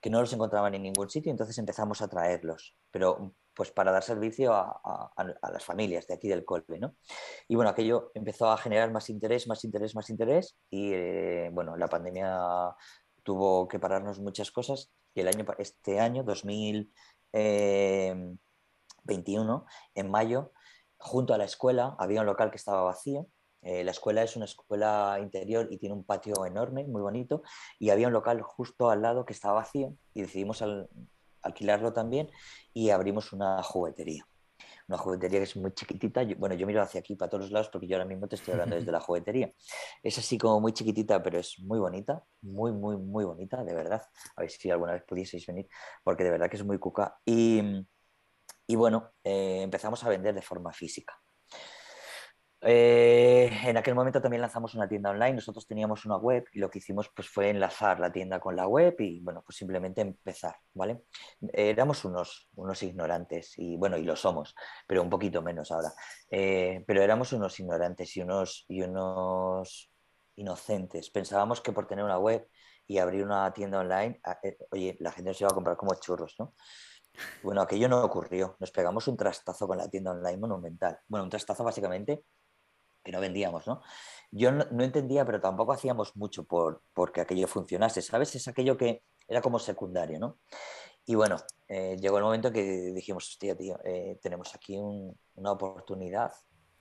que 0.00 0.10
no 0.10 0.20
los 0.20 0.32
encontraban 0.32 0.74
en 0.74 0.82
ningún 0.82 1.10
sitio, 1.10 1.30
entonces 1.30 1.58
empezamos 1.58 2.02
a 2.02 2.08
traerlos, 2.08 2.76
pero 2.90 3.34
pues 3.54 3.70
para 3.70 3.92
dar 3.92 4.02
servicio 4.02 4.54
a, 4.54 5.12
las 5.52 5.64
familias 5.64 6.06
de 6.06 6.14
aquí 6.14 6.28
del 6.28 6.44
Colbe, 6.44 6.78
¿no? 6.78 6.96
Y 7.48 7.54
bueno, 7.54 7.70
aquello 7.70 8.10
empezó 8.14 8.50
a 8.50 8.56
generar 8.56 8.90
más 8.90 9.10
interés, 9.10 9.46
más 9.46 9.62
interés, 9.64 9.94
más 9.94 10.08
interés, 10.08 10.56
y 10.70 10.92
eh, 10.94 11.50
bueno, 11.52 11.76
la 11.76 11.88
pandemia 11.88 12.74
tuvo 13.22 13.68
que 13.68 13.78
pararnos 13.78 14.20
muchas 14.20 14.50
cosas, 14.50 14.90
y 15.14 15.20
el 15.20 15.28
año, 15.28 15.44
este 15.58 16.00
año, 16.00 16.22
2000... 16.24 16.92
21, 19.04 19.66
en 19.94 20.10
mayo, 20.10 20.52
junto 20.98 21.34
a 21.34 21.38
la 21.38 21.44
escuela 21.44 21.96
había 21.98 22.20
un 22.20 22.26
local 22.26 22.50
que 22.50 22.56
estaba 22.56 22.82
vacío. 22.82 23.26
Eh, 23.62 23.84
la 23.84 23.92
escuela 23.92 24.22
es 24.22 24.36
una 24.36 24.44
escuela 24.44 25.18
interior 25.20 25.68
y 25.70 25.78
tiene 25.78 25.94
un 25.94 26.04
patio 26.04 26.44
enorme, 26.44 26.84
muy 26.84 27.00
bonito, 27.00 27.42
y 27.78 27.90
había 27.90 28.08
un 28.08 28.12
local 28.12 28.42
justo 28.42 28.90
al 28.90 29.02
lado 29.02 29.24
que 29.24 29.32
estaba 29.32 29.54
vacío 29.54 29.94
y 30.14 30.22
decidimos 30.22 30.64
alquilarlo 31.42 31.92
también 31.92 32.28
y 32.74 32.90
abrimos 32.90 33.32
una 33.32 33.62
juguetería. 33.62 34.26
Una 34.88 34.98
juguetería 34.98 35.38
que 35.38 35.44
es 35.44 35.56
muy 35.56 35.72
chiquitita. 35.72 36.22
bueno, 36.36 36.54
yo 36.56 36.66
miro 36.66 36.82
hacia 36.82 37.00
aquí 37.00 37.14
para 37.14 37.30
todos 37.30 37.44
los 37.44 37.52
lados 37.52 37.68
porque 37.68 37.86
yo 37.86 37.96
ahora 37.96 38.04
mismo 38.04 38.28
te 38.28 38.36
estoy 38.36 38.52
hablando 38.52 38.76
desde 38.76 38.90
la 38.90 39.00
juguetería. 39.00 39.52
Es 40.02 40.18
así 40.18 40.36
como 40.38 40.60
muy 40.60 40.72
chiquitita, 40.72 41.22
pero 41.22 41.38
es 41.38 41.58
muy 41.60 41.78
bonita, 41.78 42.24
muy, 42.42 42.72
muy, 42.72 42.96
muy 42.96 43.24
bonita, 43.24 43.62
de 43.64 43.74
verdad. 43.74 44.02
A 44.36 44.40
ver 44.40 44.50
si 44.50 44.70
alguna 44.70 44.92
vez 44.92 45.04
pudieseis 45.04 45.46
venir, 45.46 45.68
porque 46.02 46.24
de 46.24 46.30
verdad 46.30 46.50
que 46.50 46.56
es 46.56 46.64
muy 46.64 46.78
cuca. 46.78 47.16
Y, 47.24 47.86
y 48.66 48.76
bueno, 48.76 49.12
eh, 49.22 49.62
empezamos 49.62 50.02
a 50.04 50.08
vender 50.08 50.34
de 50.34 50.42
forma 50.42 50.72
física. 50.72 51.14
Eh, 52.64 53.50
en 53.64 53.76
aquel 53.76 53.96
momento 53.96 54.22
también 54.22 54.40
lanzamos 54.40 54.74
una 54.74 54.88
tienda 54.88 55.10
online, 55.10 55.34
nosotros 55.34 55.66
teníamos 55.66 56.04
una 56.04 56.16
web 56.16 56.44
y 56.52 56.60
lo 56.60 56.70
que 56.70 56.78
hicimos 56.78 57.10
pues, 57.14 57.28
fue 57.28 57.50
enlazar 57.50 57.98
la 57.98 58.12
tienda 58.12 58.38
con 58.38 58.54
la 58.54 58.68
web 58.68 58.94
y 59.00 59.20
bueno, 59.20 59.42
pues 59.44 59.56
simplemente 59.56 60.00
empezar, 60.00 60.54
¿vale? 60.72 61.02
Éramos 61.52 62.04
unos, 62.04 62.48
unos 62.54 62.80
ignorantes 62.84 63.54
y 63.58 63.76
bueno, 63.76 63.96
y 63.96 64.04
lo 64.04 64.14
somos, 64.14 64.54
pero 64.86 65.02
un 65.02 65.10
poquito 65.10 65.42
menos 65.42 65.72
ahora. 65.72 65.92
Eh, 66.30 66.84
pero 66.86 67.02
éramos 67.02 67.32
unos 67.32 67.58
ignorantes 67.58 68.16
y 68.16 68.22
unos, 68.22 68.64
y 68.68 68.82
unos 68.82 69.90
inocentes. 70.36 71.10
Pensábamos 71.10 71.60
que 71.60 71.72
por 71.72 71.88
tener 71.88 72.04
una 72.04 72.18
web 72.18 72.48
y 72.86 72.98
abrir 72.98 73.24
una 73.24 73.52
tienda 73.52 73.80
online, 73.80 74.20
oye, 74.70 74.96
la 75.00 75.10
gente 75.10 75.34
se 75.34 75.44
iba 75.44 75.50
a 75.50 75.54
comprar 75.54 75.76
como 75.76 75.94
churros, 75.94 76.36
¿no? 76.38 76.54
Bueno, 77.42 77.60
aquello 77.60 77.88
no 77.88 78.02
ocurrió. 78.04 78.56
Nos 78.58 78.70
pegamos 78.70 79.06
un 79.08 79.16
trastazo 79.16 79.66
con 79.66 79.78
la 79.78 79.88
tienda 79.88 80.12
online 80.12 80.38
monumental. 80.38 80.98
Bueno, 81.08 81.24
un 81.24 81.30
trastazo 81.30 81.62
básicamente 81.64 82.24
que 83.02 83.12
no 83.12 83.20
vendíamos, 83.20 83.66
¿no? 83.66 83.82
Yo 84.30 84.50
no, 84.52 84.64
entendía, 84.82 85.24
pero 85.24 85.40
tampoco 85.40 85.72
hacíamos 85.72 86.16
mucho 86.16 86.44
por 86.44 86.82
porque 86.94 87.20
aquello 87.20 87.46
funcionase, 87.46 88.02
¿sabes? 88.02 88.34
Es 88.34 88.48
aquello 88.48 88.76
que 88.76 89.02
era 89.28 89.42
como 89.42 89.58
secundario, 89.58 90.18
¿no? 90.18 90.38
Y 91.04 91.14
bueno, 91.14 91.36
eh, 91.68 91.96
llegó 92.00 92.18
el 92.18 92.24
momento 92.24 92.52
que 92.52 92.62
dijimos, 92.94 93.28
hostia, 93.28 93.56
tío, 93.56 93.78
eh, 93.84 94.18
tenemos 94.22 94.54
aquí 94.54 94.78
una 94.78 95.52
oportunidad 95.52 96.32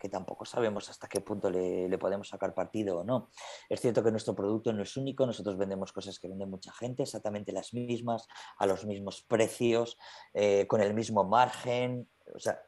que 0.02 0.10
tampoco 0.10 0.46
sabemos 0.46 0.90
hasta 0.90 1.08
qué 1.08 1.22
punto 1.22 1.52
le, 1.52 1.96
podemos 2.00 2.28
sacar 2.28 2.56
partido 2.56 3.00
o 3.00 3.04
no. 3.04 3.30
Es 3.70 3.82
cierto 3.82 4.04
que 4.04 4.10
nuestro 4.10 4.34
producto 4.34 4.74
no 4.74 4.82
es 4.82 4.98
único, 4.98 5.28
nosotros 5.28 5.58
vendemos 5.58 5.94
cosas 5.94 6.18
que 6.18 6.28
vende 6.28 6.48
mucha 6.48 6.74
gente, 6.74 7.04
exactamente 7.04 7.52
las 7.52 7.72
mismas, 7.74 8.28
a 8.58 8.66
los 8.66 8.84
mismos 8.84 9.22
precios, 9.22 9.98
eh, 10.34 10.66
con 10.66 10.82
el 10.82 10.96
mismo 10.96 11.24
margen, 11.24 12.10
o 12.34 12.40
sea, 12.40 12.60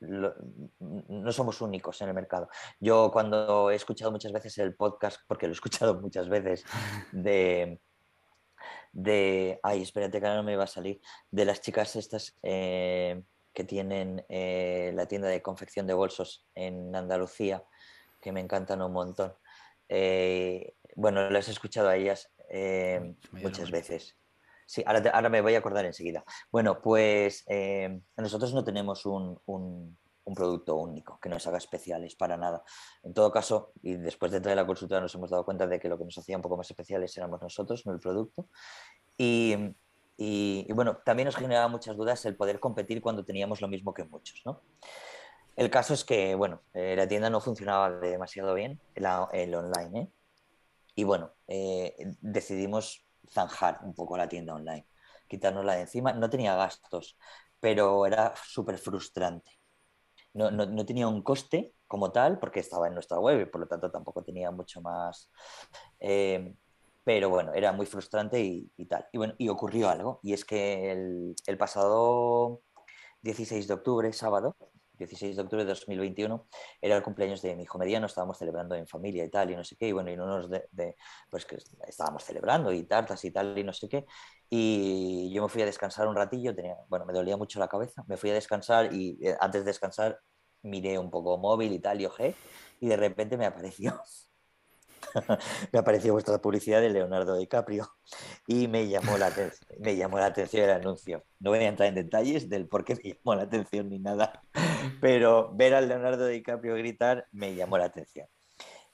no 0.00 1.32
somos 1.32 1.60
únicos 1.60 2.00
en 2.00 2.08
el 2.08 2.14
mercado. 2.14 2.48
Yo 2.78 3.10
cuando 3.12 3.70
he 3.70 3.74
escuchado 3.74 4.10
muchas 4.10 4.32
veces 4.32 4.56
el 4.58 4.74
podcast, 4.74 5.20
porque 5.26 5.46
lo 5.46 5.52
he 5.52 5.54
escuchado 5.54 5.94
muchas 6.00 6.28
veces, 6.28 6.64
de, 7.12 7.80
de 8.92 9.60
ay, 9.62 9.82
espérate 9.82 10.20
que 10.20 10.26
ahora 10.26 10.38
no 10.38 10.44
me 10.44 10.56
va 10.56 10.64
a 10.64 10.68
salir, 10.68 11.00
de 11.30 11.44
las 11.44 11.60
chicas 11.60 11.96
estas 11.96 12.36
eh, 12.42 13.22
que 13.52 13.64
tienen 13.64 14.24
eh, 14.28 14.92
la 14.94 15.06
tienda 15.06 15.28
de 15.28 15.42
confección 15.42 15.86
de 15.86 15.94
bolsos 15.94 16.46
en 16.54 16.94
Andalucía, 16.94 17.62
que 18.20 18.32
me 18.32 18.40
encantan 18.40 18.82
un 18.82 18.92
montón. 18.92 19.34
Eh, 19.88 20.74
bueno, 20.94 21.28
las 21.30 21.48
he 21.48 21.52
escuchado 21.52 21.88
a 21.88 21.96
ellas 21.96 22.30
muchas 23.32 23.70
veces. 23.70 24.19
Sí, 24.70 24.84
ahora, 24.86 25.28
me 25.28 25.40
voy 25.40 25.56
a 25.56 25.58
acordar 25.58 25.84
enseguida. 25.84 26.24
Bueno, 26.52 26.80
pues 26.80 27.42
eh, 27.48 28.00
nosotros 28.16 28.54
no 28.54 28.62
tenemos 28.62 29.04
un, 29.04 29.36
producto 30.32 30.76
único 30.76 31.18
que 31.18 31.28
nos 31.28 31.44
haga 31.48 31.58
especiales 31.58 32.14
para 32.14 32.36
nada. 32.36 32.62
En 33.02 33.12
todo 33.12 33.32
caso, 33.32 33.72
y 33.82 33.96
después 33.96 34.30
de 34.30 34.54
la 34.54 34.64
consulta 34.64 35.00
nos 35.00 35.12
hemos 35.16 35.28
dado 35.28 35.44
cuenta 35.44 35.66
de 35.66 35.80
que 35.80 35.88
lo 35.88 35.98
que 35.98 36.04
nos 36.04 36.16
hacía 36.16 36.36
un 36.36 36.42
poco 36.42 36.56
más 36.56 36.70
especiales 36.70 37.16
éramos 37.16 37.42
nosotros, 37.42 37.84
no 37.84 37.92
el 37.92 37.98
producto. 37.98 38.46
Y, 39.18 39.56
bueno, 40.72 40.98
también 41.04 41.26
nos 41.26 41.34
generaba 41.34 41.66
muchas 41.66 41.96
dudas 41.96 42.24
el 42.26 42.36
poder 42.36 42.60
competir 42.60 43.00
cuando 43.00 43.24
teníamos 43.24 43.60
lo 43.60 43.66
mismo 43.66 43.92
que 43.92 44.04
muchos, 44.04 44.40
¿no? 44.44 44.62
El 45.56 45.68
caso 45.68 45.94
es 45.94 46.04
que, 46.04 46.36
bueno, 46.36 46.62
eh, 46.74 46.94
la 46.96 47.08
tienda 47.08 47.28
no 47.28 47.40
funcionaba 47.40 47.90
demasiado 47.90 48.54
bien, 48.54 48.80
el, 48.94 49.04
online, 49.52 50.00
¿eh? 50.00 50.12
Y 50.94 51.02
bueno, 51.02 51.32
decidimos 52.20 53.09
zanjar 53.28 53.80
un 53.82 53.94
poco 53.94 54.16
la 54.16 54.28
tienda 54.28 54.54
online, 54.54 54.86
quitárnosla 55.28 55.74
de 55.74 55.82
encima. 55.82 56.12
No 56.12 56.30
tenía 56.30 56.54
gastos, 56.56 57.18
pero 57.60 58.06
era 58.06 58.34
súper 58.36 58.78
frustrante. 58.78 59.50
No, 60.32 60.50
no, 60.50 60.86
tenía 60.86 61.08
un 61.08 61.22
coste 61.22 61.74
como 61.88 62.12
tal, 62.12 62.38
porque 62.38 62.60
estaba 62.60 62.86
en 62.88 62.94
nuestra 62.94 63.18
web 63.18 63.40
y 63.40 63.46
por 63.46 63.62
lo 63.62 63.66
tanto 63.66 63.90
tampoco 63.90 64.22
tenía 64.22 64.50
mucho 64.50 64.80
más. 64.80 65.30
Eh, 65.98 66.54
pero 67.04 67.30
bueno, 67.30 67.52
era 67.54 67.72
muy 67.72 67.86
frustrante 67.86 68.40
y, 68.40 68.86
tal. 68.86 69.06
Y 69.12 69.18
bueno, 69.18 69.34
y 69.38 69.48
ocurrió 69.48 69.88
algo, 69.88 70.20
y 70.22 70.32
es 70.32 70.44
que 70.44 70.92
el, 70.92 71.34
el 71.46 71.58
pasado 71.58 72.62
16 73.22 73.68
de 73.68 73.74
octubre, 73.74 74.12
sábado, 74.12 74.56
16 75.00 75.36
de 75.36 75.42
octubre 75.42 75.64
de 75.64 75.70
2021, 75.70 76.46
era 76.80 76.96
el 76.96 77.02
cumpleaños 77.02 77.40
de 77.42 77.56
mi 77.56 77.64
hijo 77.64 77.78
mediano, 77.78 78.06
estábamos 78.06 78.38
celebrando 78.38 78.74
en 78.74 78.86
familia 78.86 79.24
y 79.24 79.30
tal, 79.30 79.50
y 79.50 79.56
no 79.56 79.64
sé 79.64 79.76
qué, 79.76 79.88
y 79.88 79.92
bueno, 79.92 80.10
y 80.10 80.14
unos 80.14 80.50
de, 80.50 80.96
pues 81.30 81.46
que 81.46 81.56
estábamos 81.88 82.22
celebrando 82.22 82.72
y 82.72 82.84
tartas 82.84 83.24
y 83.24 83.30
tal, 83.30 83.56
y 83.58 83.64
no 83.64 83.72
sé 83.72 83.88
qué, 83.88 84.04
y 84.48 85.32
yo 85.32 85.42
me 85.42 85.48
fui 85.48 85.62
a 85.62 85.66
descansar 85.66 86.06
un 86.06 86.14
ratillo, 86.14 86.54
tenía, 86.54 86.76
bueno, 86.88 87.06
me 87.06 87.12
dolía 87.12 87.36
mucho 87.36 87.58
la 87.58 87.68
cabeza, 87.68 88.04
me 88.06 88.16
fui 88.16 88.30
a 88.30 88.34
descansar 88.34 88.92
y 88.92 89.18
eh, 89.26 89.36
antes 89.40 89.62
de 89.62 89.70
descansar 89.70 90.20
miré 90.62 90.98
un 90.98 91.10
poco 91.10 91.38
móvil 91.38 91.72
y 91.72 91.78
tal, 91.78 92.00
y 92.00 92.06
ojé, 92.06 92.34
y 92.80 92.88
de 92.88 92.96
repente 92.96 93.36
me 93.36 93.46
apareció 93.46 94.00
me 95.72 95.78
apareció 95.78 96.12
vuestra 96.12 96.40
publicidad 96.40 96.80
de 96.80 96.90
Leonardo 96.90 97.36
DiCaprio 97.36 97.88
y 98.46 98.68
me 98.68 98.88
llamó, 98.88 99.18
la 99.18 99.32
me 99.78 99.96
llamó 99.96 100.18
la 100.18 100.26
atención 100.26 100.64
el 100.64 100.70
anuncio. 100.70 101.24
No 101.38 101.50
voy 101.50 101.60
a 101.60 101.68
entrar 101.68 101.88
en 101.88 101.94
detalles 101.94 102.48
del 102.48 102.68
por 102.68 102.84
qué 102.84 102.94
me 102.94 103.10
llamó 103.10 103.34
la 103.34 103.42
atención 103.42 103.88
ni 103.88 103.98
nada, 103.98 104.42
pero 105.00 105.52
ver 105.54 105.74
al 105.74 105.88
Leonardo 105.88 106.26
DiCaprio 106.26 106.74
gritar 106.74 107.26
me 107.32 107.54
llamó 107.54 107.78
la 107.78 107.86
atención. 107.86 108.26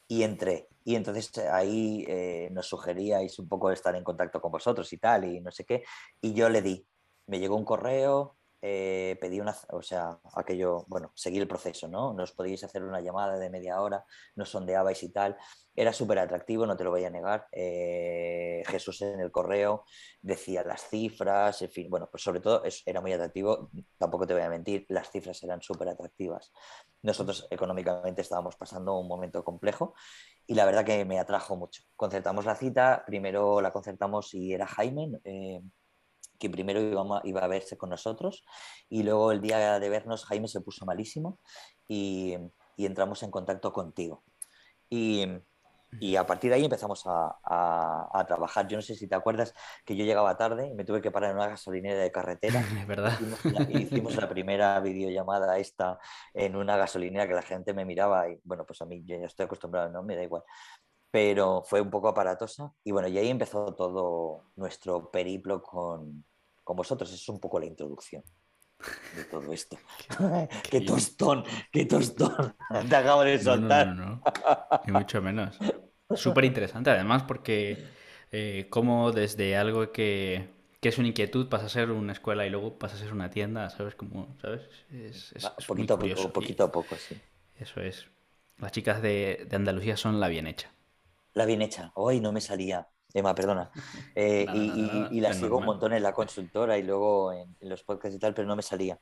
Y 0.09 0.23
entré. 0.23 0.69
Y 0.85 0.95
entonces 0.95 1.37
ahí 1.53 2.05
eh, 2.07 2.49
nos 2.53 2.69
sugeríais 2.69 3.39
un 3.41 3.49
poco 3.49 3.73
estar 3.73 3.95
en 3.97 4.05
contacto 4.05 4.41
con 4.41 4.53
vosotros 4.53 4.93
y 4.93 4.99
tal, 4.99 5.25
y 5.25 5.41
no 5.41 5.51
sé 5.51 5.65
qué. 5.65 5.83
Y 6.21 6.33
yo 6.33 6.49
le 6.49 6.63
di. 6.63 6.87
Me 7.27 7.41
llegó 7.41 7.57
un 7.57 7.65
correo, 7.65 8.37
eh, 8.69 9.17
pedí 9.21 9.39
una, 9.39 9.55
o 9.71 9.81
sea, 9.81 10.19
aquello, 10.35 10.85
bueno, 10.89 11.13
seguí 11.15 11.39
el 11.39 11.47
proceso, 11.47 11.87
¿no? 11.87 12.13
Nos 12.13 12.33
podíais 12.33 12.65
hacer 12.65 12.83
una 12.83 13.01
llamada 13.01 13.39
de 13.39 13.49
media 13.49 13.81
hora, 13.81 14.05
nos 14.35 14.51
sondeabais 14.51 15.01
y 15.05 15.13
tal. 15.13 15.37
Era 15.77 15.93
súper 15.93 16.19
atractivo, 16.19 16.67
no 16.67 16.77
te 16.77 16.83
lo 16.83 16.91
voy 16.91 17.05
a 17.05 17.11
negar. 17.11 17.47
Eh, 17.53 18.65
Jesús 18.67 19.03
en 19.03 19.21
el 19.21 19.31
correo 19.31 19.85
decía 20.21 20.65
las 20.65 20.89
cifras, 20.89 21.63
en 21.63 21.71
fin, 21.71 21.89
bueno, 21.89 22.09
pues 22.11 22.25
sobre 22.25 22.41
todo 22.41 22.65
era 22.85 23.01
muy 23.01 23.13
atractivo, 23.13 23.71
tampoco 23.99 24.27
te 24.27 24.35
voy 24.35 24.43
a 24.43 24.49
mentir, 24.49 24.85
las 24.89 25.13
cifras 25.13 25.41
eran 25.45 25.63
súper 25.63 25.89
atractivas. 25.89 26.53
Nosotros 27.03 27.47
económicamente 27.51 28.23
estábamos 28.23 28.57
pasando 28.57 28.99
un 28.99 29.07
momento 29.07 29.45
complejo 29.45 29.95
y 30.45 30.55
la 30.55 30.65
verdad 30.65 30.85
que 30.85 31.05
me 31.05 31.21
atrajo 31.21 31.55
mucho. 31.57 31.85
Concertamos 31.95 32.45
la 32.45 32.57
cita, 32.57 33.05
primero 33.07 33.61
la 33.61 33.73
concertamos 33.73 34.35
y 34.35 34.53
era 34.53 34.67
Jaime. 34.67 35.21
Eh, 35.23 35.63
que 36.38 36.50
primero 36.50 36.81
iba, 36.81 37.21
iba 37.25 37.40
a 37.40 37.49
verse 37.49 37.76
con 37.76 37.90
nosotros 37.90 38.45
y 38.88 39.02
luego 39.02 39.33
el 39.33 39.40
día 39.40 39.78
de 39.78 39.88
vernos 39.88 40.25
Jaime 40.25 40.49
se 40.49 40.61
puso 40.61 40.87
malísimo 40.87 41.38
y, 41.88 42.37
entramos 42.78 43.23
en 43.23 43.31
contacto 43.31 43.73
contigo. 43.73 44.23
Y, 44.90 45.26
a 46.19 46.26
partir 46.26 46.50
de 46.50 46.57
ahí 46.57 46.64
empezamos 46.64 47.05
a, 47.07 48.25
trabajar. 48.28 48.66
Yo 48.69 48.76
no 48.76 48.83
sé 48.83 48.95
si 48.95 49.09
te 49.09 49.14
acuerdas 49.14 49.55
que 49.85 49.97
yo 49.97 50.05
llegaba 50.05 50.37
tarde 50.37 50.69
y 50.69 50.75
me 50.75 50.85
tuve 50.85 51.00
que 51.00 51.11
parar 51.11 51.31
en 51.31 51.37
una 51.37 51.49
gasolinera 51.49 52.00
de 52.00 52.12
carretera. 52.12 52.61
Es 52.81 52.87
verdad. 52.87 53.19
Hicimos 53.71 54.16
la, 54.16 54.28
primera 54.28 54.78
videollamada 54.81 55.59
esta 55.59 55.99
en 56.35 56.57
una 56.57 56.76
gasolinera 56.76 57.26
que 57.26 57.35
la 57.35 57.43
gente 57.43 57.73
me 57.73 57.85
miraba 57.85 58.28
y 58.28 58.38
bueno, 58.45 58.66
pues 58.66 58.83
a 58.83 58.85
mí 58.85 59.02
yo 59.07 59.16
ya 59.19 59.26
estoy 59.26 59.45
acostumbrado, 59.47 59.90
no 59.90 60.02
me 60.02 60.16
da 60.16 60.23
igual 60.23 60.43
pero 61.11 61.63
fue 61.65 61.81
un 61.81 61.91
poco 61.91 62.09
aparatosa. 62.09 62.73
Y 62.85 62.93
bueno, 62.93 63.09
y 63.09 63.19
ahí 63.19 63.29
empezó 63.29 63.75
todo 63.75 64.51
nuestro 64.57 65.11
periplo 65.11 65.63
con, 65.63 66.25
con 66.63 66.77
vosotros. 66.77 67.13
es 67.13 67.29
un 67.29 67.41
poco 67.41 67.59
la 67.59 67.67
introducción 67.67 68.23
de 69.15 69.25
todo 69.25 69.53
esto. 69.53 69.79
qué 70.71 70.81
tostón, 70.81 71.45
qué 71.73 71.87
tostón. 71.87 72.55
Te 72.89 72.97
acabo 72.97 73.23
de 73.23 73.39
soltar. 73.39 73.89
No, 73.89 74.07
no, 74.07 74.23
Ni 74.87 74.93
mucho 74.93 75.23
menos. 75.23 75.59
Súper 76.15 76.45
interesante, 76.45 76.91
además, 76.91 77.25
porque 77.25 77.85
eh, 78.31 78.67
como 78.71 79.11
desde 79.11 79.57
algo 79.57 79.91
que, 79.91 80.49
que, 80.81 80.89
es 80.89 80.99
una 80.99 81.09
inquietud 81.09 81.49
pasa 81.49 81.67
a 81.67 81.69
ser 81.69 81.91
una 81.91 82.13
escuela 82.13 82.47
y 82.47 82.51
luego 82.51 82.79
pasa 82.79 82.95
a 82.95 82.99
ser 82.99 83.13
una 83.13 83.29
tienda, 83.31 83.71
¿sabes? 83.71 83.97
Como, 83.97 84.37
¿sabes? 84.41 84.63
Es, 84.93 85.35
poquito, 85.67 85.95
a 85.95 85.99
poco, 85.99 86.33
poquito 86.33 86.65
a 86.65 86.71
poco, 86.71 86.95
sí. 86.95 87.21
Eso 87.57 87.81
es. 87.81 88.07
Las 88.59 88.71
chicas 88.71 89.03
de, 89.03 89.47
de 89.49 89.57
Andalucía 89.57 89.97
son 89.97 90.21
la 90.21 90.29
bien 90.29 90.47
hecha 90.47 90.71
la 91.37 91.45
bien 91.45 91.61
hecha. 91.62 91.93
Hoy 91.95 92.19
no 92.19 92.33
me 92.33 92.40
salía. 92.40 92.88
Emma, 93.12 93.35
perdona. 93.35 93.71
Eh, 94.19 94.47
y, 94.55 95.21
la 95.21 95.35
sigo 95.35 95.59
un 95.59 95.66
montón 95.66 95.93
en 95.93 96.02
la 96.02 96.14
consultora 96.14 96.78
y 96.78 96.83
luego 96.83 97.33
en, 97.35 97.55
los 97.61 97.83
podcasts 97.83 98.16
y 98.16 98.19
tal, 98.19 98.33
pero 98.33 98.49
no 98.49 98.57
me 98.57 98.62
salía. 98.62 98.99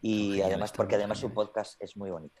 Y 0.00 0.40
además, 0.40 0.72
porque 0.72 0.94
además 0.94 1.18
su 1.18 1.32
podcast 1.34 1.80
es 1.82 1.94
muy 1.98 2.10
bonito. 2.10 2.40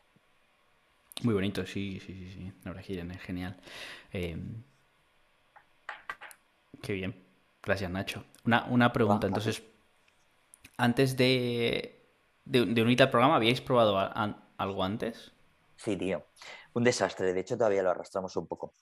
Muy 1.22 1.34
bonito, 1.34 1.66
sí, 1.66 2.00
sí, 2.00 2.14
sí, 2.14 2.30
sí. 2.30 2.52
La 2.64 2.72
verdad 2.72 3.10
es 3.12 3.20
genial. 3.20 3.60
Em, 4.10 4.64
qué 6.82 6.94
bien. 6.94 7.26
Gracias, 7.62 7.90
Nacho. 7.90 8.24
Una, 8.44 8.92
pregunta, 8.92 9.26
entonces, 9.26 9.62
antes 10.78 11.18
de, 11.18 12.08
de, 12.46 12.82
unirte 12.82 13.02
al 13.02 13.10
programa, 13.10 13.36
¿habíais 13.36 13.60
probado 13.60 13.98
algo 14.56 14.82
antes? 14.82 15.32
Sí, 15.76 15.96
tío. 15.96 16.24
Un 16.72 16.84
desastre. 16.84 17.34
De 17.34 17.40
hecho, 17.40 17.58
todavía 17.58 17.82
lo 17.82 17.90
arrastramos 17.90 18.34
un 18.36 18.46
poco. 18.46 18.72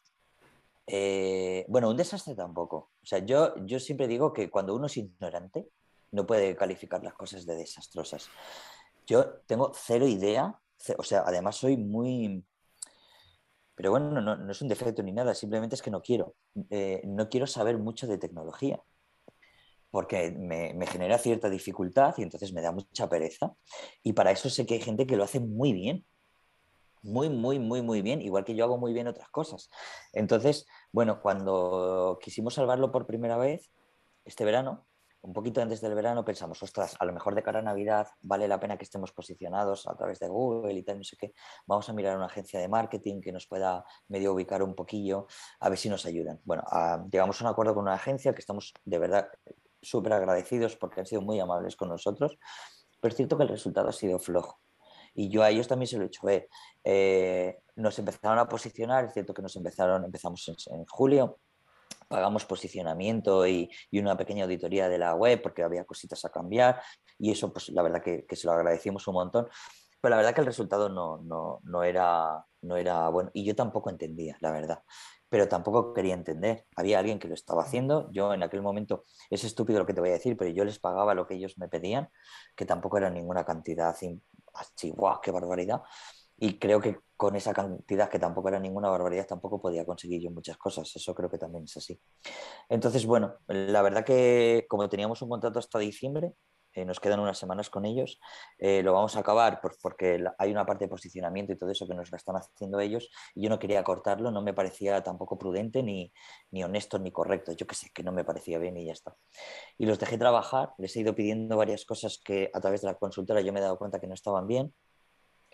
Eh, 0.87 1.65
bueno, 1.69 1.91
un 1.91 1.97
desastre 1.97 2.35
tampoco. 2.35 2.91
O 3.03 3.07
sea, 3.07 3.19
yo, 3.21 3.55
yo 3.65 3.79
siempre 3.79 4.09
digo 4.09 4.33
que 4.33 4.51
cuando 4.51 4.75
uno 4.75 4.87
es 4.87 4.97
ignorante, 4.97 5.69
no 6.11 6.27
puede 6.27 6.57
calificar 6.57 7.03
las 7.03 7.15
cosas 7.15 7.47
de 7.47 7.57
desastrosas. 7.57 8.29
Yo 9.07 9.41
tengo 9.47 9.73
cero 9.75 10.07
idea, 10.07 10.59
o 10.97 11.03
sea, 11.03 11.23
además 11.27 11.57
soy 11.57 11.77
muy... 11.77 12.45
Pero 13.75 13.91
bueno, 13.91 14.21
no, 14.21 14.51
es 14.51 14.61
un 14.61 14.69
defecto 14.69 15.03
ni 15.03 15.13
nada, 15.13 15.35
simplemente 15.35 15.75
es 15.75 15.83
que 15.83 15.91
no 15.91 16.03
quiero. 16.03 16.35
Eh, 16.71 17.03
no 17.05 17.29
quiero 17.29 17.47
saber 17.47 17.79
mucho 17.79 18.07
de 18.07 18.19
tecnología, 18.19 18.81
porque 19.91 20.31
me, 20.31 20.75
me, 20.75 20.87
genera 20.87 21.19
cierta 21.19 21.49
dificultad 21.49 22.15
y 22.19 22.23
entonces 22.23 22.53
me 22.53 22.61
da 22.61 22.71
mucha 22.71 23.09
pereza. 23.09 23.55
Y 24.03 24.13
para 24.13 24.31
eso 24.31 24.51
sé 24.51 24.67
que 24.67 24.75
hay 24.75 24.81
gente 24.81 25.07
que 25.07 25.17
lo 25.17 25.25
hace 25.25 25.41
muy 25.41 25.73
bien 25.73 26.05
muy, 27.03 27.29
muy, 27.29 27.59
muy, 27.59 27.83
muy 27.83 28.03
bien, 28.03 28.23
igual 28.23 28.45
que 28.45 28.55
yo 28.55 28.65
hago 28.65 28.79
muy 28.79 28.93
bien 28.93 29.09
otras 29.09 29.29
cosas. 29.31 29.71
Entonces, 30.13 30.67
bueno, 30.93 31.21
cuando 31.21 32.19
quisimos 32.23 32.55
salvarlo 32.55 32.93
por 32.93 33.07
primera 33.07 33.37
vez, 33.37 33.71
este 34.25 34.45
verano, 34.45 34.87
un 35.23 35.33
poquito 35.33 35.63
antes 35.63 35.81
del 35.81 35.95
verano, 35.95 36.25
pensamos, 36.25 36.63
ostras, 36.63 36.97
a 36.99 37.05
lo 37.05 37.13
mejor 37.13 37.35
de 37.35 37.43
cara 37.43 37.61
a 37.61 37.63
Navidad 37.63 38.09
vale 38.23 38.49
la 38.49 38.59
pena 38.59 38.77
que 38.77 38.85
estemos 38.85 39.13
posicionados 39.13 39.87
a 39.87 39.97
través 39.97 40.19
de 40.19 40.29
Google 40.29 40.75
y 40.75 40.83
tal, 40.83 40.99
no 40.99 41.05
sé 41.05 41.17
qué. 41.17 41.33
Vamos 41.67 41.89
a 41.89 41.93
mirar 41.93 42.17
una 42.17 42.27
agencia 42.27 42.59
de 42.59 42.69
marketing 42.69 43.21
que 43.21 43.31
nos 43.31 43.47
pueda 43.47 43.85
medio 44.09 44.33
ubicar 44.33 44.63
un 44.63 44.75
poquillo, 44.75 45.29
a 45.61 45.69
ver 45.69 45.79
si 45.79 45.89
nos 45.89 46.07
ayudan. 46.07 46.41
Bueno, 46.45 46.65
llegamos 47.11 47.41
a 47.41 47.45
un 47.45 47.51
acuerdo 47.51 47.75
con 47.75 47.85
una 47.85 47.95
agencia 47.95 48.35
que 48.35 48.41
estamos 48.41 48.75
de 48.85 48.99
verdad 48.99 49.29
súper 49.81 50.13
agradecidos 50.13 50.77
porque 50.77 51.01
han 51.01 51.07
sido 51.07 51.23
muy 51.23 51.39
amables 51.39 51.77
con 51.77 51.89
nosotros, 51.89 52.37
pero 53.01 53.13
es 53.13 53.17
cierto 53.17 53.37
que 53.37 53.45
el 53.45 53.49
resultado 53.49 53.89
ha 53.89 53.93
sido 53.93 54.19
flojo. 54.19 54.62
Y 55.15 55.29
yo 55.29 55.43
a 55.43 55.51
ellos 55.51 55.69
también 55.69 55.89
se 55.89 55.97
lo 55.97 56.05
he 56.05 56.07
hecho 56.07 56.27
ver. 56.27 56.49
Eh, 56.85 57.59
nos 57.77 57.99
empezaron 57.99 58.39
a 58.39 58.49
posicionar, 58.49 59.05
es 59.05 59.13
cierto 59.13 59.35
que 59.35 59.43
nos 59.43 59.57
empezaron, 59.57 60.05
empezamos 60.05 60.47
en, 60.71 60.85
julio, 60.87 61.39
pagamos 62.09 62.45
posicionamiento 62.45 63.47
y, 63.47 63.71
una 63.93 64.17
pequeña 64.17 64.45
auditoría 64.45 64.89
de 64.89 64.99
la 64.99 65.15
web 65.15 65.41
porque 65.43 65.63
había 65.63 65.85
cositas 65.85 66.25
a 66.25 66.31
cambiar 66.31 66.81
y 67.19 67.31
eso 67.31 67.53
pues 67.53 67.69
la 67.71 67.83
verdad 67.83 68.03
que, 68.03 68.27
que 68.27 68.37
se 68.37 68.47
lo 68.47 68.53
agradecimos 68.53 69.07
un 69.09 69.15
montón. 69.15 69.49
Pero 70.01 70.11
la 70.11 70.17
verdad 70.17 70.35
que 70.35 70.41
el 70.41 70.47
resultado 70.47 70.89
no, 70.89 71.19
no, 71.19 71.61
no, 71.63 71.85
era, 71.85 72.45
no 72.63 72.77
era 72.77 73.09
bueno 73.09 73.31
y 73.35 73.45
yo 73.45 73.55
tampoco 73.55 73.91
entendía, 73.91 74.37
la 74.41 74.51
verdad 74.51 74.83
pero 75.33 75.49
tampoco 75.49 75.95
quería 75.95 76.13
entender. 76.13 76.67
Había 76.77 76.99
alguien 76.99 77.19
que 77.19 77.27
lo 77.27 77.33
estaba 77.33 77.63
haciendo. 77.63 78.11
Yo 78.13 78.35
en 78.35 78.43
aquel 78.43 78.61
momento, 78.61 79.05
es 79.31 79.45
estúpido 79.45 79.79
lo 79.79 79.87
que 79.87 79.95
te 79.95 80.01
voy 80.03 80.11
a 80.11 80.13
decir, 80.13 80.37
pero 80.37 80.51
yo 80.51 80.63
les 80.63 80.79
pagaba 80.79 81.15
lo 81.15 81.27
que 81.27 81.37
ellos 81.37 81.57
me 81.57 81.69
pedían, 81.69 82.11
que 82.55 82.67
tampoco 82.67 82.99
era 82.99 83.09
ninguna 83.09 83.43
cantidad 83.43 83.89
así, 84.55 84.91
guau, 84.91 85.21
qué 85.21 85.31
barbaridad. 85.31 85.83
Y 86.37 86.59
creo 86.59 86.81
que 86.81 86.99
con 87.17 87.37
esa 87.37 87.53
cantidad, 87.53 88.11
que 88.11 88.19
tampoco 88.19 88.49
era 88.49 88.59
ninguna 88.59 88.89
barbaridad, 88.91 89.27
tampoco 89.27 89.61
podía 89.61 89.87
conseguir 89.87 90.21
yo 90.21 90.31
muchas 90.31 90.57
cosas. 90.57 90.91
Eso 90.97 91.15
creo 91.15 91.31
que 91.31 91.39
también 91.39 91.65
es 91.65 91.77
así. 91.77 92.01
Entonces, 92.69 93.07
bueno, 93.07 93.35
la 93.49 93.83
verdad 93.83 94.05
que 94.05 94.67
como 94.69 94.89
teníamos 94.89 95.23
un 95.23 95.29
contrato 95.29 95.59
hasta 95.61 95.79
diciembre, 95.79 96.33
eh, 96.75 96.85
nos 96.85 97.01
quedan 97.01 97.21
unas 97.21 97.39
semanas 97.39 97.71
con 97.71 97.85
ellos, 97.85 98.21
eh, 98.59 98.83
lo 98.83 98.93
vamos 98.93 99.17
a 99.17 99.21
acabar 99.21 99.61
porque 99.81 100.25
hay 100.39 100.51
una 100.51 100.65
parte 100.65 100.85
de 100.85 100.89
posicionamiento 100.89 101.53
y 101.53 101.59
todo 101.59 101.71
eso 101.71 101.87
que 101.87 101.95
nos 101.95 102.11
la 102.11 102.17
están 102.17 102.37
haciendo 102.37 102.81
ellos 102.81 103.11
y 103.35 103.43
yo 103.43 103.51
no 103.51 103.59
quería 103.59 103.85
cortarlo, 103.85 104.31
no 104.31 104.43
me 104.43 104.55
parecía 104.55 105.03
tampoco 105.03 105.39
prudente 105.39 105.83
ni, 105.83 106.13
ni 106.51 106.65
honesto 106.65 106.99
ni 106.99 107.11
correcto, 107.13 107.53
yo 107.53 107.67
que 107.67 107.75
sé, 107.75 107.91
que 107.95 108.03
no 108.03 108.13
me 108.13 108.25
parecía 108.25 108.59
bien 108.59 108.77
y 108.77 108.87
ya 108.87 108.93
está. 108.93 109.17
Y 109.79 109.87
los 109.87 109.99
dejé 109.99 110.19
trabajar, 110.19 110.73
les 110.79 110.97
he 110.97 111.01
ido 111.01 111.15
pidiendo 111.15 111.57
varias 111.57 111.85
cosas 111.85 112.21
que 112.25 112.51
a 112.55 112.61
través 112.61 112.83
de 112.83 112.89
la 112.89 112.95
consultora 112.95 113.41
yo 113.41 113.53
me 113.53 113.61
he 113.61 113.63
dado 113.63 113.79
cuenta 113.79 114.01
que 114.01 114.07
no 114.07 114.15
estaban 114.15 114.47
bien, 114.47 114.73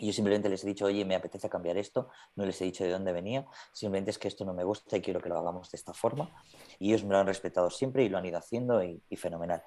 y 0.01 0.07
yo 0.07 0.13
simplemente 0.13 0.49
les 0.49 0.63
he 0.63 0.67
dicho, 0.69 0.87
oye, 0.87 1.05
me 1.05 1.17
apetece 1.17 1.49
cambiar 1.51 1.77
esto, 1.77 2.09
no 2.37 2.47
les 2.47 2.61
he 2.61 2.65
dicho 2.65 2.85
de 2.85 2.91
dónde 2.91 3.13
venía, 3.13 3.47
simplemente 3.73 4.13
es 4.13 4.19
que 4.19 4.29
esto 4.29 4.45
no 4.45 4.55
me 4.55 4.63
gusta 4.63 4.97
y 4.97 5.03
quiero 5.03 5.21
que 5.21 5.29
lo 5.29 5.37
hagamos 5.37 5.73
de 5.73 5.77
esta 5.77 5.93
forma. 5.93 6.31
Y 6.79 6.91
ellos 6.91 7.03
me 7.03 7.15
lo 7.15 7.19
han 7.19 7.27
respetado 7.27 7.69
siempre 7.69 8.05
y 8.05 8.09
lo 8.09 8.17
han 8.17 8.25
ido 8.25 8.39
haciendo 8.39 8.81
y 8.83 9.17
fenomenal 9.17 9.65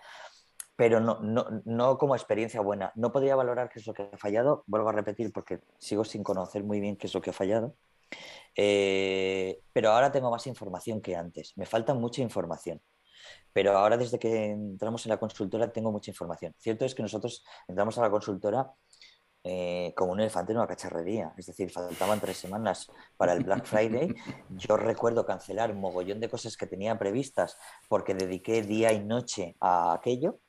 pero 0.75 0.99
no, 0.99 1.19
no, 1.19 1.61
no, 1.65 1.97
como 1.97 2.15
experiencia 2.15 2.61
buena. 2.61 2.91
No 2.95 3.11
podría 3.11 3.35
valorar 3.35 3.69
qué 3.69 3.79
es 3.79 3.87
lo 3.87 3.93
que 3.93 4.09
ha 4.11 4.17
fallado, 4.17 4.63
vuelvo 4.67 4.89
a 4.89 4.93
repetir 4.93 5.31
porque 5.31 5.59
sigo 5.77 6.03
sin 6.03 6.23
conocer 6.23 6.63
muy 6.63 6.79
bien 6.79 6.95
qué 6.97 7.07
es 7.07 7.13
lo 7.13 7.21
que 7.21 7.29
ha 7.29 7.33
fallado, 7.33 7.75
eh, 8.55 9.61
pero 9.73 9.91
ahora 9.91 10.11
tengo 10.11 10.29
más 10.31 10.47
información 10.47 11.01
que 11.01 11.15
antes, 11.15 11.53
me 11.57 11.65
falta 11.65 11.93
mucha 11.93 12.21
información. 12.21 12.81
Pero 13.53 13.77
ahora 13.77 13.97
desde 13.97 14.17
que 14.17 14.45
entramos 14.45 15.05
en 15.05 15.11
la 15.11 15.17
consultora 15.17 15.71
tengo 15.71 15.91
mucha 15.91 16.11
información. 16.11 16.55
Cierto 16.57 16.85
es 16.85 16.95
que 16.95 17.01
nosotros 17.01 17.43
entramos 17.67 17.97
a 17.97 18.01
la 18.01 18.09
consultora 18.09 18.71
eh, 19.43 19.93
como 19.95 20.11
un 20.13 20.19
elefante 20.19 20.51
en 20.51 20.59
una 20.59 20.67
cacharrería. 20.67 21.33
Es 21.37 21.47
decir, 21.47 21.69
faltaban 21.69 22.19
tres 22.19 22.37
semanas 22.37 22.89
para 23.17 23.33
el 23.33 23.43
Black 23.43 23.65
Friday. 23.65 24.13
Yo 24.49 24.77
recuerdo 24.77 25.25
cancelar 25.25 25.71
un 25.71 25.81
mogollón 25.81 26.19
de 26.19 26.29
cosas 26.29 26.55
que 26.55 26.67
tenía 26.67 26.97
previstas 26.97 27.57
porque 27.89 28.13
dediqué 28.13 28.61
día 28.61 28.93
y 28.93 29.03
noche 29.03 29.55
a 29.59 29.93
aquello 29.93 30.39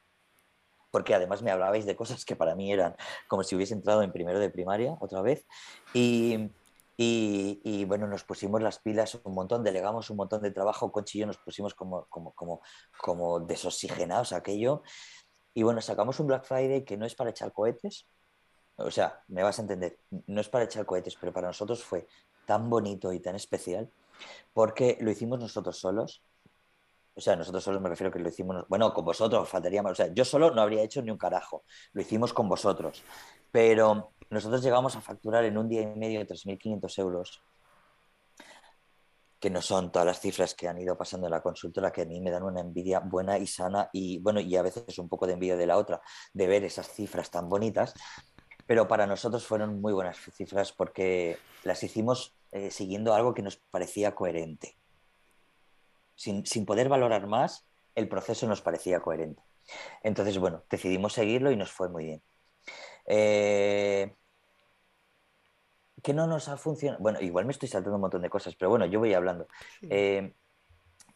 porque 0.92 1.14
además 1.14 1.42
me 1.42 1.50
hablabais 1.50 1.84
de 1.84 1.96
cosas 1.96 2.25
que 2.25 2.37
para 2.37 2.54
mí 2.54 2.72
eran 2.72 2.94
como 3.26 3.42
si 3.42 3.56
hubiese 3.56 3.75
entrado 3.75 4.02
en 4.02 4.12
primero 4.12 4.38
de 4.38 4.50
primaria 4.50 4.96
otra 5.00 5.22
vez. 5.22 5.44
Y, 5.92 6.52
y, 6.96 7.84
bueno, 7.87 8.06
nos 8.06 8.22
pusimos 8.22 8.62
las 8.62 8.78
pilas 8.78 9.18
un 9.25 9.34
montón, 9.34 9.64
delegamos 9.64 10.08
un 10.11 10.18
montón 10.18 10.40
de 10.42 10.52
trabajo, 10.52 10.92
Conchi 10.92 11.18
y 11.18 11.20
yo 11.22 11.26
nos 11.26 11.38
pusimos 11.38 11.75
como, 11.75 12.04
como, 12.04 12.32
como, 12.34 12.61
como 12.96 13.40
desoxigenados 13.40 14.32
aquello. 14.32 14.84
Y 15.52 15.64
bueno, 15.64 15.80
sacamos 15.80 16.20
un 16.20 16.28
Black 16.28 16.44
Friday 16.44 16.84
que 16.84 16.96
no 16.96 17.04
es 17.04 17.16
para 17.16 17.30
echar 17.30 17.52
cohetes, 17.52 18.06
o 18.76 18.90
sea, 18.90 19.22
me 19.28 19.42
vas 19.42 19.58
a 19.58 19.62
entender, 19.62 19.99
no 20.26 20.40
es 20.40 20.49
para 20.49 20.64
echar 20.64 20.87
cohetes, 20.87 21.16
pero 21.20 21.32
para 21.32 21.49
nosotros 21.49 21.82
fue 21.82 22.06
tan 22.46 22.70
bonito 22.70 23.12
y 23.12 23.20
tan 23.20 23.34
especial 23.34 23.90
porque 24.52 24.99
lo 25.00 25.11
hicimos 25.11 25.38
nosotros 25.38 25.78
solos, 25.78 26.22
o 27.14 27.21
sea, 27.21 27.37
nosotros 27.37 27.62
solo 27.62 27.81
me 27.81 27.90
refiero 27.90 28.11
que 28.11 28.19
lo 28.19 28.28
hicimos, 28.28 28.64
bueno, 28.69 28.92
con 28.95 29.04
vosotros, 29.04 29.49
faltaría 29.49 29.83
más. 29.83 29.92
O 29.92 29.95
sea, 29.95 30.12
yo 30.14 30.25
solo 30.25 30.50
no 30.50 30.62
habría 30.62 30.83
hecho 30.83 31.02
ni 31.02 31.11
un 31.11 31.19
carajo. 31.19 31.64
Lo 31.92 32.00
hicimos 32.00 32.33
con 32.33 32.49
vosotros. 32.49 33.02
Pero 33.50 34.12
nosotros 34.31 34.62
llegamos 34.62 34.97
a 34.97 35.02
facturar 35.02 35.45
en 35.45 35.59
un 35.59 35.69
día 35.69 35.83
y 35.83 35.87
medio 35.87 36.26
3.500 36.26 36.99
euros, 36.99 37.42
que 39.39 39.50
no 39.50 39.60
son 39.60 39.93
todas 39.93 40.06
las 40.06 40.21
cifras 40.21 40.54
que 40.54 40.69
han 40.69 40.78
ido 40.78 40.97
pasando 40.97 41.26
en 41.26 41.32
la 41.32 41.43
consultora, 41.43 41.93
que 41.93 42.02
a 42.02 42.06
mí 42.06 42.21
me 42.21 42.30
dan 42.30 42.45
una 42.45 42.60
envidia 42.60 43.00
buena 43.00 43.36
y 43.39 43.47
sana 43.47 43.91
y, 43.93 44.19
bueno, 44.21 44.41
y 44.41 44.56
a 44.56 44.63
veces 44.63 44.99
un 44.99 45.08
poco 45.08 45.26
de 45.26 45.34
envidia 45.34 45.56
de 45.56 45.67
la 45.67 45.76
otra, 45.76 46.00
de 46.32 46.47
ver 46.47 46.65
esas 46.65 46.89
cifras 46.89 47.30
tan 47.30 47.49
bonitas. 47.49 47.93
Pero 48.67 48.89
para 48.89 49.06
nosotros 49.06 49.45
fueron 49.45 49.82
muy 49.82 49.93
buenas 49.93 50.17
cifras 50.34 50.73
porque 50.73 51.36
las 51.65 51.82
hicimos 51.82 52.34
eh, 52.52 52.71
siguiendo 52.71 53.13
algo 53.13 53.34
que 53.34 53.43
nos 53.43 53.56
parecía 53.56 54.15
coherente 54.15 54.78
sin, 56.23 56.67
poder 56.67 56.89
valorar 56.89 57.26
más, 57.26 57.67
el 57.95 58.08
proceso 58.08 58.47
nos 58.47 58.63
parecía 58.63 59.00
coherente. 59.00 59.43
Entonces, 60.02 60.39
bueno, 60.39 60.63
decidimos 60.71 61.13
seguirlo 61.15 61.50
y 61.50 61.56
nos 61.56 61.73
fue 61.73 61.89
muy 61.89 62.04
bien. 62.04 62.23
Eh, 63.06 64.15
¿Qué 66.02 66.15
no 66.15 66.26
nos 66.26 66.49
ha 66.49 66.56
funcionado? 66.56 67.02
Bueno, 67.02 67.21
igual 67.21 67.45
me 67.45 67.52
estoy 67.52 67.69
saltando 67.69 67.97
un 67.97 68.02
montón 68.02 68.23
de 68.23 68.30
cosas, 68.30 68.54
pero 68.56 68.71
bueno, 68.71 68.87
yo 68.87 68.99
voy 68.99 69.15
hablando. 69.15 69.47
Eh, 69.82 70.35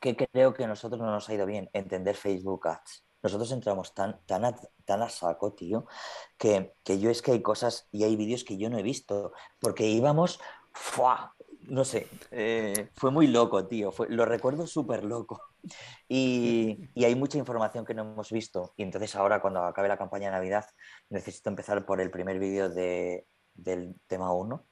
¿Qué 0.00 0.16
creo 0.16 0.54
que 0.54 0.64
a 0.64 0.68
nosotros 0.68 1.00
no 1.00 1.10
nos 1.10 1.28
ha 1.28 1.34
ido 1.34 1.46
bien? 1.46 1.70
Entender 1.72 2.16
Facebook 2.16 2.68
Ads. 2.68 3.04
Nosotros 3.22 3.50
entramos 3.50 3.94
tan, 3.94 4.20
tan, 4.26 4.44
a, 4.44 4.54
tan 4.84 5.02
a 5.02 5.08
saco, 5.08 5.52
tío, 5.52 5.86
que, 6.36 6.74
que, 6.84 7.00
yo 7.00 7.10
es 7.10 7.22
que 7.22 7.32
hay 7.32 7.42
cosas 7.42 7.88
y 7.90 8.04
hay 8.04 8.14
vídeos 8.14 8.44
que 8.44 8.56
yo 8.56 8.70
no 8.70 8.78
he 8.78 8.82
visto, 8.82 9.32
porque 9.58 9.86
íbamos 9.86 10.38
¡fua! 10.72 11.34
No 11.68 11.84
sé, 11.84 12.08
eh, 12.30 12.90
fue 12.94 13.10
muy 13.10 13.26
loco, 13.26 13.66
tío, 13.66 13.92
fue, 13.92 14.08
lo 14.08 14.24
recuerdo 14.24 14.66
súper 14.66 15.04
loco. 15.04 15.40
Y, 16.08 16.90
y, 16.94 17.04
hay 17.04 17.14
mucha 17.16 17.38
información 17.38 17.84
que 17.84 17.94
no 17.94 18.02
hemos 18.02 18.30
visto. 18.30 18.72
Y 18.76 18.84
entonces 18.84 19.14
ahora, 19.16 19.40
cuando 19.40 19.64
acabe 19.64 19.88
la 19.88 19.98
campaña 19.98 20.26
de 20.26 20.36
Navidad, 20.36 20.64
necesito 21.10 21.50
empezar 21.50 21.84
por 21.84 22.00
el 22.00 22.10
primer 22.10 22.38
vídeo 22.38 22.68
de, 22.68 23.26
del 23.54 23.96
tema 24.06 24.32
1 24.32 24.64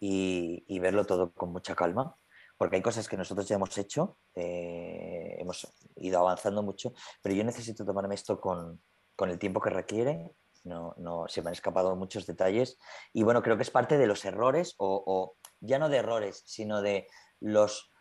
y, 0.00 0.64
y, 0.66 0.78
verlo 0.80 1.04
todo 1.06 1.32
con 1.32 1.52
mucha 1.52 1.74
calma, 1.76 2.16
porque 2.56 2.76
hay 2.76 2.82
cosas 2.82 3.08
que 3.08 3.16
nosotros 3.16 3.46
ya 3.46 3.56
hemos 3.56 3.76
hecho, 3.78 4.18
eh, 4.34 5.36
hemos 5.38 5.72
ido 5.96 6.18
avanzando 6.18 6.62
mucho, 6.62 6.92
pero 7.22 7.34
yo 7.34 7.44
necesito 7.44 7.84
tomarme 7.84 8.16
esto 8.16 8.40
con, 8.40 8.82
con 9.14 9.30
el 9.30 9.38
tiempo 9.38 9.60
que 9.60 9.70
requiere 9.70 10.34
no, 10.64 10.94
no, 10.96 11.26
se 11.28 11.42
me 11.42 11.48
han 11.48 11.54
escapado 11.54 11.94
muchos 11.94 12.26
detalles. 12.26 12.78
Y 13.12 13.22
bueno, 13.22 13.42
creo 13.42 13.56
que 13.56 13.62
es 13.62 13.70
parte 13.70 13.98
de 13.98 14.06
los 14.06 14.24
errores, 14.24 14.74
o, 14.78 15.36
ya 15.60 15.78
no 15.78 15.88
de 15.88 15.98
errores, 15.98 16.42
sino 16.46 16.82
de 16.82 17.06
los 17.40 17.92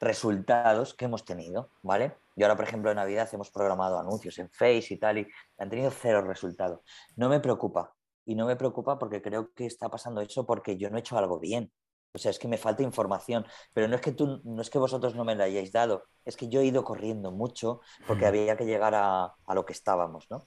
resultados 0.00 0.94
que 0.94 1.04
hemos 1.04 1.24
tenido, 1.24 1.70
¿vale? 1.82 2.16
Y 2.34 2.42
ahora, 2.42 2.56
por 2.56 2.66
ejemplo, 2.66 2.90
en 2.90 2.96
Navidad 2.96 3.28
hemos 3.32 3.50
programado 3.50 3.98
anuncios 3.98 4.38
en 4.38 4.50
Face 4.50 4.86
y 4.90 4.98
tal, 4.98 5.18
y 5.18 5.28
han 5.58 5.70
tenido 5.70 5.90
cero 5.90 6.22
resultados. 6.22 6.80
No 7.16 7.28
me 7.28 7.40
preocupa, 7.40 7.94
y 8.24 8.34
no 8.34 8.46
me 8.46 8.56
preocupa 8.56 8.98
porque 8.98 9.22
creo 9.22 9.52
que 9.54 9.66
está 9.66 9.88
pasando 9.88 10.20
eso 10.20 10.46
porque 10.46 10.76
yo 10.76 10.90
no 10.90 10.96
he 10.96 11.00
hecho 11.00 11.18
algo 11.18 11.38
bien. 11.38 11.72
O 12.14 12.18
sea, 12.18 12.30
es 12.30 12.38
que 12.38 12.46
me 12.46 12.58
falta 12.58 12.82
información, 12.82 13.46
pero 13.72 13.88
no 13.88 13.94
es 13.96 14.02
que 14.02 14.12
tú, 14.12 14.42
no 14.44 14.60
es 14.60 14.68
que 14.68 14.78
vosotros 14.78 15.14
no 15.14 15.24
me 15.24 15.34
la 15.34 15.44
hayáis 15.44 15.72
dado, 15.72 16.04
es 16.26 16.36
que 16.36 16.48
yo 16.48 16.60
he 16.60 16.66
ido 16.66 16.84
corriendo 16.84 17.32
mucho 17.32 17.80
porque 18.06 18.26
había 18.26 18.56
que 18.56 18.66
llegar 18.66 18.94
a, 18.94 19.34
a 19.46 19.54
lo 19.54 19.64
que 19.64 19.72
estábamos, 19.72 20.26
¿no? 20.30 20.44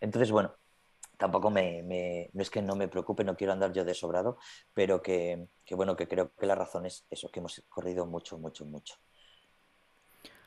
Entonces, 0.00 0.30
bueno, 0.30 0.54
tampoco 1.20 1.50
me, 1.50 2.30
no 2.32 2.42
es 2.42 2.48
que 2.48 2.62
no 2.62 2.74
me 2.76 2.88
preocupe, 2.88 3.24
no 3.24 3.36
quiero 3.36 3.52
andar 3.52 3.74
yo 3.74 3.84
de 3.84 3.92
sobrado, 3.92 4.38
pero 4.72 5.02
que, 5.02 5.48
bueno, 5.72 5.94
que 5.94 6.08
creo 6.08 6.32
que 6.34 6.46
la 6.46 6.54
razón 6.54 6.86
es 6.86 7.04
eso, 7.10 7.30
que 7.30 7.40
hemos 7.40 7.62
corrido 7.68 8.06
mucho, 8.06 8.38
mucho, 8.38 8.64
mucho. 8.64 8.94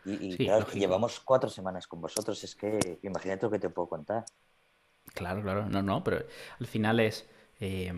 Y, 0.04 0.36
claro, 0.36 0.68
llevamos 0.74 1.20
cuatro 1.20 1.48
semanas 1.48 1.86
con 1.86 2.02
vosotros, 2.02 2.44
es 2.44 2.56
que 2.56 3.00
imagínate 3.04 3.46
lo 3.46 3.52
que 3.52 3.60
te 3.60 3.70
puedo 3.70 3.88
contar. 3.88 4.26
Claro, 5.14 5.44
claro, 5.44 5.70
no, 5.70 5.84
no, 5.84 6.04
pero 6.04 6.26
al 6.60 6.66
final 6.66 7.00
es... 7.00 7.30
Eh, 7.60 7.94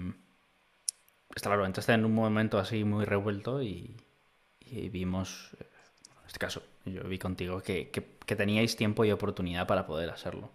está 1.33 1.49
claro, 1.49 1.65
entraste 1.65 1.93
en 1.93 2.03
un 2.03 2.13
momento 2.13 2.59
así 2.59 2.83
muy 2.83 3.05
revuelto 3.05 3.63
y, 3.63 3.95
vimos, 4.91 5.55
en 5.61 6.27
este 6.27 6.39
caso, 6.39 6.61
yo 6.83 7.03
vi 7.05 7.19
contigo 7.19 7.61
que, 7.61 7.89
que 7.89 8.35
teníais 8.35 8.75
tiempo 8.75 9.05
y 9.05 9.11
oportunidad 9.11 9.65
para 9.65 9.87
poder 9.87 10.09
hacerlo 10.09 10.51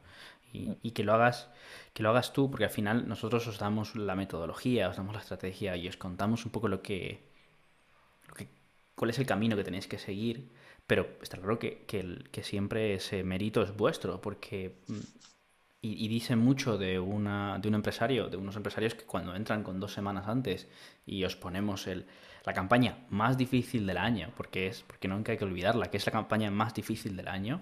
y, 0.53 0.91
que 0.93 1.05
lo 1.05 1.15
hagas 1.15 1.49
que 1.95 2.03
lo 2.03 2.11
hagas 2.11 2.33
tú 2.33 2.51
porque 2.51 2.65
al 2.65 2.71
final 2.71 3.09
nosotros 3.09 3.47
os 3.47 3.59
damos 3.59 3.95
la 3.95 4.15
metodología 4.15 4.89
os 4.89 4.97
damos 4.97 5.15
la 5.15 5.21
estrategia 5.21 5.77
y 5.77 5.89
os 5.89 5.97
contamos 5.97 6.45
un 6.45 6.53
poco 6.53 6.69
lo 6.69 6.83
que, 6.83 7.23
cuál 8.95 9.11
es 9.11 9.19
el 9.19 9.27
camino 9.27 9.57
que 9.57 9.65
tenéis 9.65 9.87
que 9.87 9.99
seguir 9.99 10.51
pero 10.87 11.07
está 11.23 11.37
claro 11.37 11.59
que, 11.59 11.85
que, 11.87 12.43
siempre 12.43 12.95
ese 12.95 13.23
mérito 13.23 13.63
es 13.63 13.77
vuestro 13.77 14.21
porque 14.21 14.77
mm, 14.89 14.99
y, 15.83 16.05
y, 16.05 16.09
dice 16.09 16.37
mucho 16.37 16.77
de, 16.77 16.99
una, 16.99 17.59
de 17.59 17.69
un 17.69 17.75
empresario, 17.75 18.29
de 18.29 18.37
unos 18.37 18.55
empresarios 18.57 18.95
que 18.95 19.05
cuando 19.05 19.35
entran 19.35 19.63
con 19.63 19.81
dos 19.81 19.95
semanas 19.95 20.29
antes 20.29 20.69
y 21.07 21.25
os 21.25 21.37
ponemos 21.37 21.87
el, 21.87 22.05
la 22.45 22.53
campaña 22.53 22.99
más 23.11 23.37
difícil 23.37 23.87
del 23.87 23.99
año, 23.99 24.31
porque 24.37 24.67
es, 24.67 24.83
porque 24.83 25.09
no 25.09 25.17
hay 25.17 25.37
que 25.37 25.45
olvidarla, 25.45 25.91
que 25.91 25.97
es 25.97 26.07
la 26.07 26.13
campaña 26.13 26.51
más 26.51 26.75
difícil 26.75 27.17
del 27.17 27.29
año, 27.29 27.61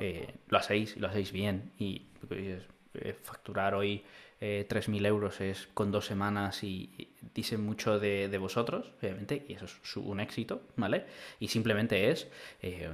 eh, 0.00 0.34
lo 0.48 0.58
hacéis, 0.58 0.96
lo 0.96 1.08
hacéis 1.08 1.32
bien 1.32 1.72
y 1.78 2.06
eh, 2.30 3.14
facturar 3.22 3.74
hoy 3.74 4.02
eh, 4.40 4.66
3.000 4.68 5.06
euros 5.06 5.40
es 5.40 5.68
con 5.72 5.90
dos 5.90 6.06
semanas 6.06 6.62
y, 6.62 7.14
dice 7.34 7.56
mucho 7.56 7.98
de, 7.98 8.36
vosotros, 8.38 8.92
obviamente, 9.00 9.44
y 9.48 9.54
eso 9.54 9.64
es 9.64 9.96
un 9.96 10.20
éxito, 10.20 10.62
¿vale? 10.76 11.06
Y 11.40 11.48
simplemente 11.48 12.10
es 12.10 12.28
eh, 12.60 12.90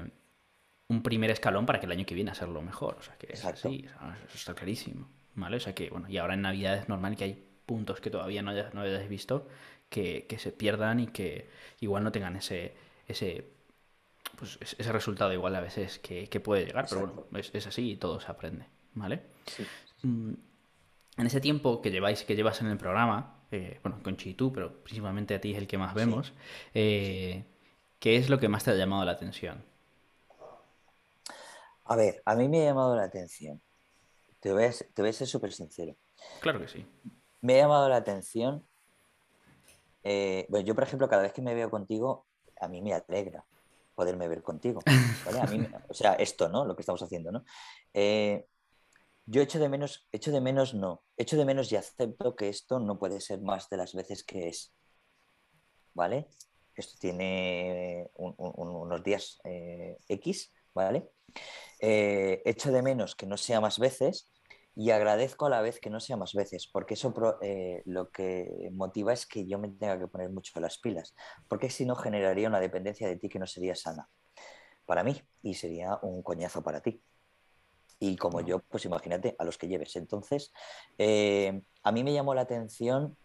un 0.88 1.02
primer 1.02 1.30
escalón 1.30 1.66
para 1.66 1.80
que 1.80 1.86
el 1.86 1.92
año 1.92 2.06
que 2.06 2.14
viene 2.14 2.30
hacerlo 2.30 2.62
mejor. 2.62 2.96
O 2.98 3.02
sea, 3.02 3.16
que 3.16 3.32
es 3.32 3.44
así, 3.44 3.84
eso 4.26 4.36
está 4.36 4.54
clarísimo, 4.54 5.08
¿vale? 5.34 5.56
O 5.56 5.60
sea 5.60 5.74
que, 5.74 5.90
bueno, 5.90 6.08
y 6.08 6.16
ahora 6.18 6.34
en 6.34 6.42
Navidad 6.42 6.76
es 6.76 6.88
normal 6.88 7.16
que 7.16 7.24
hay 7.24 7.44
puntos 7.66 8.00
que 8.00 8.10
todavía 8.10 8.42
no, 8.42 8.50
hayas, 8.50 8.74
no 8.74 8.82
hayáis 8.82 9.08
visto 9.08 9.48
que, 9.88 10.26
se 10.38 10.52
pierdan 10.52 11.00
y 11.00 11.08
que 11.08 11.48
igual 11.80 12.04
no 12.04 12.12
tengan 12.12 12.36
ese, 12.36 12.74
ese, 13.06 13.46
pues, 14.42 14.58
ese 14.60 14.90
resultado 14.90 15.32
igual 15.32 15.54
a 15.54 15.60
veces 15.60 16.00
que, 16.00 16.26
puede 16.40 16.64
llegar, 16.64 16.86
pero 16.88 17.06
bueno, 17.06 17.26
es, 17.38 17.64
así 17.64 17.92
y 17.92 17.96
todo 17.96 18.18
se 18.18 18.26
aprende, 18.26 18.66
¿vale? 18.92 19.22
Mm, 20.02 20.32
en 21.16 21.26
ese 21.26 21.40
tiempo 21.40 21.80
que 21.80 21.92
lleváis, 21.92 22.24
que 22.24 22.34
llevas 22.34 22.60
en 22.60 22.66
el 22.66 22.76
programa, 22.76 23.36
eh, 23.52 23.78
bueno, 23.84 24.02
con 24.02 24.16
Chitu, 24.16 24.52
pero 24.52 24.82
principalmente 24.82 25.36
a 25.36 25.40
ti 25.40 25.52
es 25.52 25.58
el 25.58 25.68
que 25.68 25.78
más 25.78 25.94
vemos, 25.94 26.32
eh, 26.74 27.44
¿qué 28.00 28.16
es 28.16 28.30
lo 28.30 28.40
que 28.40 28.48
más 28.48 28.64
te 28.64 28.72
ha 28.72 28.74
llamado 28.74 29.04
la 29.04 29.12
atención? 29.12 29.64
A 31.84 31.94
ver, 31.94 32.20
a 32.24 32.34
mí 32.34 32.48
me 32.48 32.62
ha 32.62 32.64
llamado 32.64 32.96
la 32.96 33.04
atención. 33.04 33.62
Te 34.40 34.52
voy 34.52 34.64
a, 34.64 34.72
te 34.72 35.02
voy 35.02 35.10
a 35.10 35.12
ser 35.12 35.28
súper 35.28 35.52
sincero. 35.52 35.94
Claro 36.40 36.58
que 36.58 36.66
sí. 36.66 36.84
Me 37.42 37.54
ha 37.54 37.58
llamado 37.58 37.88
la 37.88 37.96
atención. 37.98 38.66
Eh, 40.02 40.46
bueno, 40.48 40.66
yo, 40.66 40.74
por 40.74 40.82
ejemplo, 40.82 41.08
cada 41.08 41.22
vez 41.22 41.32
que 41.32 41.42
me 41.42 41.54
veo 41.54 41.70
contigo, 41.70 42.26
a 42.60 42.66
mí 42.66 42.82
me 42.82 42.92
alegra 42.92 43.44
poderme 43.94 44.28
ver 44.28 44.42
contigo. 44.42 44.80
o 45.88 45.94
sea, 45.94 46.14
esto, 46.14 46.48
¿no? 46.48 46.64
Lo 46.64 46.74
que 46.76 46.82
estamos 46.82 47.02
haciendo, 47.02 47.32
¿no? 47.32 47.44
Yo 49.26 49.40
echo 49.40 49.58
de 49.58 49.68
menos, 49.68 50.08
echo 50.10 50.32
de 50.32 50.40
menos 50.40 50.74
no, 50.74 51.04
echo 51.16 51.36
de 51.36 51.44
menos 51.44 51.70
y 51.70 51.76
acepto 51.76 52.34
que 52.34 52.48
esto 52.48 52.80
no 52.80 52.98
puede 52.98 53.20
ser 53.20 53.40
más 53.40 53.68
de 53.70 53.76
las 53.76 53.94
veces 53.94 54.24
que 54.24 54.48
es. 54.48 54.74
¿Vale? 55.94 56.28
Esto 56.74 56.96
tiene 56.98 58.10
unos 58.16 59.02
días 59.04 59.38
eh, 59.44 59.98
X, 60.08 60.52
¿vale? 60.74 61.10
Eh, 61.78 62.42
echo 62.44 62.72
de 62.72 62.82
menos 62.82 63.14
que 63.14 63.26
no 63.26 63.36
sea 63.36 63.60
más 63.60 63.78
veces 63.78 64.30
y 64.74 64.90
agradezco 64.90 65.46
a 65.46 65.50
la 65.50 65.60
vez 65.60 65.80
que 65.80 65.90
no 65.90 66.00
sea 66.00 66.16
más 66.16 66.32
veces, 66.32 66.66
porque 66.66 66.94
eso 66.94 67.12
eh, 67.42 67.82
lo 67.84 68.10
que 68.10 68.70
motiva 68.72 69.12
es 69.12 69.26
que 69.26 69.46
yo 69.46 69.58
me 69.58 69.68
tenga 69.68 69.98
que 69.98 70.08
poner 70.08 70.30
mucho 70.30 70.58
las 70.60 70.78
pilas, 70.78 71.14
porque 71.48 71.70
si 71.70 71.84
no 71.84 71.94
generaría 71.94 72.48
una 72.48 72.60
dependencia 72.60 73.08
de 73.08 73.16
ti 73.16 73.28
que 73.28 73.38
no 73.38 73.46
sería 73.46 73.74
sana 73.74 74.08
para 74.86 75.04
mí 75.04 75.20
y 75.42 75.54
sería 75.54 75.98
un 76.02 76.22
coñazo 76.22 76.62
para 76.62 76.80
ti 76.80 77.02
y 78.04 78.16
como 78.16 78.40
yo, 78.40 78.58
pues 78.58 78.84
imagínate 78.84 79.36
a 79.38 79.44
los 79.44 79.56
que 79.56 79.68
lleves. 79.68 79.94
Entonces, 79.94 80.52
eh, 80.98 81.62
a 81.84 81.92
mí 81.92 82.02
me 82.02 82.12
llamó 82.12 82.34
la 82.34 82.40
atención 82.40 83.16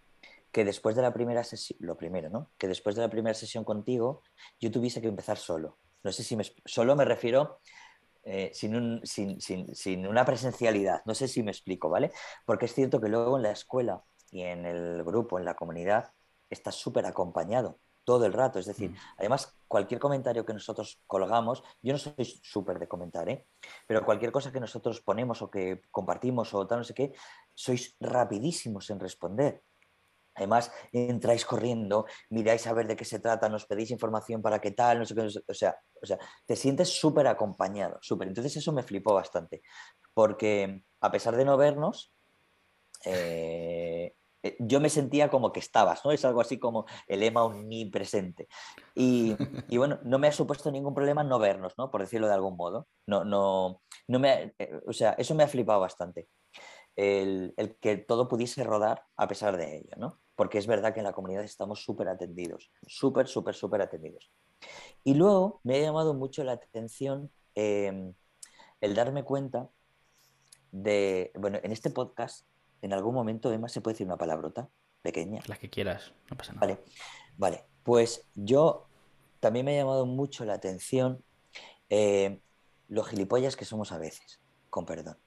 que 0.51 0.63
después 0.63 0.95
de 0.95 1.01
la 1.01 1.13
primera 1.13 1.43
sesión, 1.43 1.79
lo 1.81 1.97
primero, 1.97 2.29
¿no? 2.29 2.51
Que 2.59 2.67
después 2.67 2.95
de 2.95 3.01
la 3.01 3.09
primera 3.09 3.33
sesión 3.33 3.63
contigo, 3.63 4.21
yo 4.59 4.69
tuviese 4.69 5.01
que 5.01 5.07
empezar 5.07 5.37
solo. 5.37 5.79
No 6.03 6.11
sé 6.11 6.23
si 6.23 6.35
me, 6.35 6.43
solo 6.65 6.95
me 6.95 7.05
refiero 7.05 7.59
eh, 8.29 8.51
sin, 8.53 9.01
sin, 9.05 10.05
una 10.05 10.25
presencialidad. 10.25 11.01
No 11.05 11.15
sé 11.15 11.29
si 11.29 11.43
me 11.43 11.51
explico, 11.51 11.89
¿vale? 11.89 12.11
Porque 12.45 12.65
es 12.65 12.73
cierto 12.73 12.99
que 12.99 13.07
luego 13.07 13.37
en 13.37 13.43
la 13.43 13.51
escuela 13.51 14.03
y 14.29 14.41
en 14.41 14.65
el 14.65 15.05
grupo, 15.05 15.39
en 15.39 15.45
la 15.45 15.55
comunidad, 15.55 16.11
estás 16.49 16.75
súper 16.75 17.05
acompañado 17.05 17.79
todo 18.03 18.25
el 18.25 18.33
rato. 18.33 18.59
Es 18.59 18.65
decir, 18.65 18.91
mm. 18.91 18.95
además, 19.17 19.55
cualquier 19.69 20.01
comentario 20.01 20.45
que 20.45 20.53
nosotros 20.53 21.01
colgamos, 21.07 21.63
yo 21.81 21.93
no 21.93 21.99
soy 21.99 22.25
súper 22.41 22.79
de 22.79 22.87
comentar, 22.89 23.29
¿eh? 23.29 23.45
pero 23.87 24.03
cualquier 24.03 24.33
cosa 24.33 24.51
que 24.51 24.59
nosotros 24.59 24.99
ponemos 24.99 25.41
o 25.41 25.49
que 25.49 25.83
compartimos 25.89 26.53
o 26.53 26.67
tal, 26.67 26.79
no 26.79 26.83
sé 26.83 26.93
qué, 26.93 27.13
sois 27.53 27.95
rapidísimos 28.01 28.89
en 28.89 28.99
responder. 28.99 29.63
Además, 30.37 30.71
entráis 30.91 31.45
corriendo, 31.45 32.05
miráis 32.29 32.65
a 32.67 32.73
ver 32.73 32.87
de 32.87 32.95
qué 32.95 33.05
se 33.05 33.19
trata, 33.19 33.49
nos 33.49 33.65
pedís 33.65 33.91
información 33.91 34.41
para 34.41 34.59
qué 34.59 34.71
tal, 34.71 34.99
no 34.99 35.05
sé 35.05 35.15
qué, 35.15 35.21
o 35.21 35.53
sea, 35.53 35.75
o 36.01 36.05
sea 36.05 36.17
te 36.45 36.55
sientes 36.55 36.89
súper 36.89 37.27
acompañado, 37.27 37.97
súper. 38.01 38.27
Entonces 38.27 38.55
eso 38.55 38.71
me 38.71 38.83
flipó 38.83 39.13
bastante, 39.13 39.61
porque 40.13 40.83
a 41.01 41.11
pesar 41.11 41.35
de 41.35 41.45
no 41.45 41.57
vernos, 41.57 42.13
eh, 43.05 44.15
eh, 44.43 44.55
yo 44.59 44.79
me 44.79 44.89
sentía 44.89 45.29
como 45.29 45.51
que 45.51 45.59
estabas, 45.59 46.03
¿no? 46.05 46.11
Es 46.11 46.23
algo 46.25 46.41
así 46.41 46.59
como 46.59 46.85
el 47.07 47.19
lema 47.21 47.43
omnipresente. 47.43 48.47
Y, 48.95 49.35
y 49.69 49.77
bueno, 49.77 49.99
no 50.03 50.19
me 50.19 50.27
ha 50.27 50.31
supuesto 50.31 50.71
ningún 50.71 50.93
problema 50.93 51.23
no 51.23 51.39
vernos, 51.39 51.73
¿no? 51.77 51.91
Por 51.91 52.01
decirlo 52.01 52.27
de 52.27 52.33
algún 52.33 52.55
modo. 52.55 52.87
No, 53.07 53.23
no, 53.23 53.81
no 54.07 54.19
me, 54.19 54.53
eh, 54.59 54.79
o 54.85 54.93
sea, 54.93 55.11
eso 55.17 55.35
me 55.35 55.43
ha 55.43 55.47
flipado 55.47 55.79
bastante. 55.79 56.27
El, 56.95 57.53
el, 57.57 57.77
que 57.77 57.97
todo 57.97 58.27
pudiese 58.27 58.63
rodar 58.63 59.03
a 59.17 59.27
pesar 59.27 59.57
de 59.57 59.77
ello, 59.77 59.93
¿no? 59.97 60.19
Porque 60.37 60.57
es 60.57 60.67
verdad 60.67 60.93
que 60.93 61.01
en 61.01 61.05
la 61.05 61.11
comunidad 61.11 61.43
estamos 61.43 61.83
súper 61.83 62.07
atendidos, 62.07 62.71
súper, 62.85 63.27
súper, 63.27 63.55
súper 63.55 63.81
atendidos. 63.81 64.31
Y 65.03 65.15
luego 65.15 65.59
me 65.63 65.75
ha 65.75 65.81
llamado 65.81 66.13
mucho 66.13 66.45
la 66.45 66.53
atención 66.53 67.29
em, 67.55 68.13
el 68.79 68.95
darme 68.95 69.23
cuenta 69.23 69.69
de, 70.71 71.33
bueno, 71.35 71.59
en 71.61 71.73
este 71.73 71.89
podcast 71.89 72.45
en 72.81 72.93
algún 72.93 73.13
momento, 73.13 73.51
Emma, 73.51 73.67
se 73.67 73.81
puede 73.81 73.95
decir 73.95 74.07
una 74.07 74.17
palabrota 74.17 74.69
pequeña. 75.01 75.41
La 75.47 75.57
que 75.57 75.69
quieras, 75.69 76.13
no 76.29 76.37
pasa 76.37 76.53
nada. 76.53 76.67
Vale, 76.67 76.83
vale. 77.37 77.65
Pues 77.83 78.27
yo 78.35 78.87
también 79.39 79.65
me 79.65 79.75
ha 79.75 79.81
llamado 79.81 80.05
mucho 80.05 80.45
la 80.45 80.53
atención 80.53 81.23
eh, 81.89 82.41
los 82.87 83.07
gilipollas 83.07 83.55
que 83.55 83.65
somos 83.65 83.91
a 83.91 83.97
veces, 83.97 84.39
con 84.69 84.85
perdón. 84.85 85.17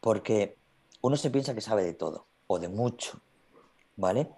Porque 0.00 0.58
uno 1.00 1.16
se 1.16 1.30
piensa 1.30 1.54
que 1.54 1.60
sabe 1.60 1.84
de 1.84 1.94
todo, 1.94 2.26
o 2.46 2.58
de 2.58 2.68
mucho, 2.68 3.22
¿vale? 3.96 4.30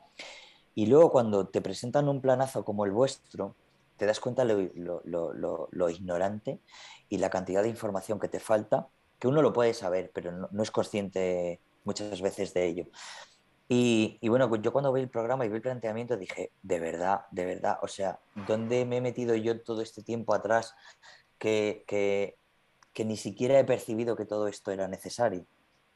Y 0.74 0.87
luego 0.87 1.10
cuando 1.10 1.46
te 1.46 1.60
presentan 1.60 2.08
un 2.08 2.20
planazo 2.20 2.64
como 2.64 2.84
el 2.84 2.90
vuestro, 2.90 3.54
te 3.96 4.06
das 4.06 4.20
cuenta 4.20 4.44
lo, 4.44 4.60
lo, 5.04 5.90
ignorante 5.90 6.60
y 7.08 7.18
la 7.18 7.30
cantidad 7.30 7.62
de 7.62 7.68
información 7.68 8.18
que 8.18 8.28
te 8.28 8.40
falta, 8.40 8.88
que 9.18 9.28
uno 9.28 9.40
lo 9.40 9.52
puede 9.52 9.72
saber, 9.72 10.10
pero 10.12 10.48
no 10.50 10.62
es 10.62 10.70
consciente 10.70 11.60
muchas 11.84 12.20
veces 12.20 12.52
de 12.54 12.66
ello. 12.66 12.87
Y, 13.68 14.18
bueno, 14.28 14.54
yo 14.56 14.72
cuando 14.72 14.92
vi 14.92 15.00
el 15.00 15.08
programa 15.08 15.46
y 15.46 15.48
vi 15.48 15.56
el 15.56 15.62
planteamiento 15.62 16.16
dije, 16.16 16.52
de 16.62 16.80
verdad, 16.80 17.22
de 17.30 17.46
verdad, 17.46 17.78
o 17.82 17.88
sea, 17.88 18.20
¿dónde 18.46 18.84
me 18.84 18.98
he 18.98 19.00
metido 19.00 19.34
yo 19.37 19.60
todo 19.62 19.80
este 19.80 20.02
tiempo 20.02 20.34
atrás 20.34 20.74
que, 21.38 21.84
que, 21.87 23.04
ni 23.04 23.16
siquiera 23.16 23.58
he 23.58 23.64
percibido 23.64 24.16
que 24.16 24.26
todo 24.26 24.48
esto 24.48 24.70
era 24.70 24.87
necesario? 24.87 25.46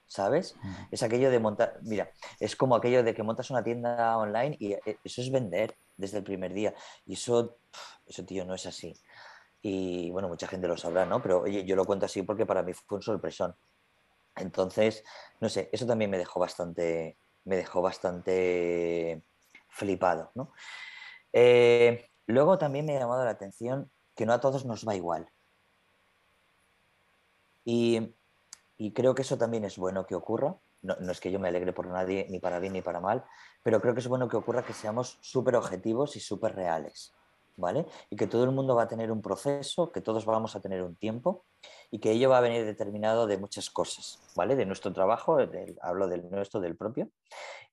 ¿Sabes? 0.08 0.56
Es 0.90 1.02
aquello 1.02 1.30
de 1.30 1.38
montar, 1.38 1.78
mira, 1.82 2.10
es 2.40 2.56
como 2.56 2.74
aquello 2.74 3.02
de 3.02 3.14
que 3.14 3.22
montas 3.22 3.50
una 3.50 3.62
tienda 3.62 4.16
online 4.16 4.56
y 4.58 4.72
eh, 4.72 4.98
eso 5.04 5.20
es 5.20 5.30
vender 5.30 5.76
desde 5.96 6.18
el 6.18 6.24
primer 6.24 6.52
día. 6.54 6.74
Y 7.04 7.12
eso, 7.12 7.58
eso 8.06 8.24
tío, 8.24 8.44
no 8.44 8.54
es 8.54 8.64
así. 8.66 8.94
Y 9.60 10.10
bueno, 10.10 10.28
mucha 10.28 10.48
gente 10.48 10.66
lo 10.66 10.76
sabrá, 10.76 11.04
¿no? 11.04 11.20
Pero 11.20 11.42
oye, 11.42 11.64
yo 11.64 11.76
lo 11.76 11.84
cuento 11.84 12.06
así 12.06 12.22
porque 12.22 12.46
para 12.46 12.62
mí 12.62 12.72
fue 12.72 12.96
un 12.96 13.02
sorpresón. 13.02 13.54
Entonces, 14.36 15.04
no 15.40 15.48
sé, 15.48 15.68
eso 15.72 15.86
también 15.86 16.10
me 16.10 16.18
dejó 16.18 16.40
bastante, 16.40 17.18
me 17.44 17.56
dejó 17.56 17.82
bastante 17.82 19.22
flipado. 19.68 20.30
¿no? 20.34 20.52
Eh, 21.32 22.08
luego 22.26 22.58
también 22.58 22.86
me 22.86 22.96
ha 22.96 23.00
llamado 23.00 23.24
la 23.24 23.30
atención 23.30 23.90
que 24.14 24.26
no 24.26 24.32
a 24.32 24.40
todos 24.40 24.64
nos 24.64 24.86
va 24.86 24.94
igual. 24.96 25.28
Y, 27.64 28.14
creo 28.92 29.14
que 29.14 29.22
eso 29.22 29.38
también 29.38 29.64
es 29.64 29.76
bueno 29.76 30.06
que 30.06 30.14
ocurra. 30.14 30.56
No, 30.82 30.96
no, 31.00 31.10
es 31.10 31.20
que 31.20 31.32
yo 31.32 31.40
me 31.40 31.48
alegre 31.48 31.72
por 31.72 31.88
nadie, 31.88 32.26
ni 32.30 32.38
para 32.38 32.60
bien 32.60 32.72
ni 32.72 32.82
para 32.82 33.00
mal, 33.00 33.24
pero 33.62 33.80
creo 33.80 33.94
que 33.94 34.00
es 34.00 34.08
bueno 34.08 34.28
que 34.28 34.36
ocurra 34.36 34.62
que 34.62 34.72
seamos 34.72 35.18
súper 35.20 35.56
objetivos 35.56 36.14
y 36.16 36.20
súper 36.20 36.54
reales. 36.54 37.12
¿vale? 37.58 37.86
Y 38.08 38.16
que 38.16 38.26
todo 38.26 38.44
el 38.44 38.52
mundo 38.52 38.74
va 38.74 38.84
a 38.84 38.88
tener 38.88 39.12
un 39.12 39.20
proceso, 39.20 39.92
que 39.92 40.00
todos 40.00 40.24
vamos 40.24 40.56
a 40.56 40.60
tener 40.60 40.82
un 40.82 40.94
tiempo 40.94 41.44
y 41.90 41.98
que 41.98 42.12
ello 42.12 42.30
va 42.30 42.38
a 42.38 42.40
venir 42.40 42.64
determinado 42.64 43.26
de 43.26 43.36
muchas 43.36 43.68
cosas, 43.68 44.20
¿vale? 44.36 44.56
De 44.56 44.64
nuestro 44.64 44.92
trabajo, 44.92 45.38
hablo 45.82 46.06
del 46.06 46.30
nuestro, 46.30 46.60
del 46.60 46.76
propio, 46.76 47.10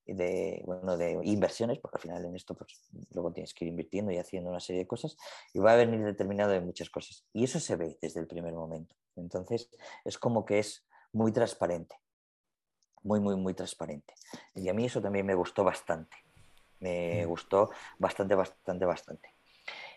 de, 0.04 0.62
bueno, 0.66 0.96
de 0.96 1.20
inversiones, 1.22 1.78
porque 1.78 1.98
al 1.98 2.02
final 2.02 2.24
en 2.24 2.36
esto 2.36 2.54
pues, 2.54 2.80
luego 3.12 3.32
tienes 3.32 3.54
que 3.54 3.64
ir 3.64 3.70
invirtiendo 3.70 4.10
y 4.12 4.18
haciendo 4.18 4.50
una 4.50 4.60
serie 4.60 4.82
de 4.82 4.88
cosas 4.88 5.16
y 5.54 5.60
va 5.60 5.72
a 5.72 5.76
venir 5.76 6.04
determinado 6.04 6.50
de 6.50 6.60
muchas 6.60 6.90
cosas. 6.90 7.24
Y 7.32 7.44
eso 7.44 7.60
se 7.60 7.76
ve 7.76 7.96
desde 8.02 8.20
el 8.20 8.26
primer 8.26 8.54
momento. 8.54 8.94
Entonces 9.14 9.70
es 10.04 10.18
como 10.18 10.44
que 10.44 10.58
es 10.58 10.84
muy 11.16 11.32
transparente, 11.32 11.96
muy, 13.02 13.20
muy, 13.20 13.36
muy 13.36 13.54
transparente. 13.54 14.12
Y 14.54 14.68
a 14.68 14.74
mí 14.74 14.84
eso 14.84 15.00
también 15.00 15.24
me 15.24 15.34
gustó 15.34 15.64
bastante. 15.64 16.14
Me 16.80 17.24
mm. 17.24 17.28
gustó 17.28 17.70
bastante, 17.98 18.34
bastante, 18.34 18.84
bastante. 18.84 19.34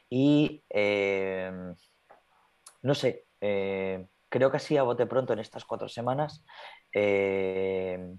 Y 0.10 0.64
em, 0.70 1.76
no 2.84 2.96
sé, 2.96 3.26
eh, 3.42 4.08
creo 4.30 4.50
que 4.50 4.58
así 4.58 4.78
a 4.78 4.84
bote 4.84 5.06
pronto 5.06 5.34
en 5.34 5.40
estas 5.40 5.66
cuatro 5.66 5.90
semanas. 5.90 6.42
Em, 6.94 8.14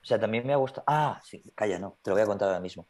o 0.00 0.04
sea, 0.04 0.20
también 0.20 0.46
me 0.46 0.52
ha 0.52 0.56
gustado. 0.56 0.84
Ah, 0.86 1.20
sí, 1.24 1.42
calla, 1.56 1.80
no, 1.80 1.98
te 2.02 2.10
lo 2.10 2.14
voy 2.14 2.22
a 2.22 2.26
contar 2.26 2.48
ahora 2.48 2.60
mismo. 2.60 2.86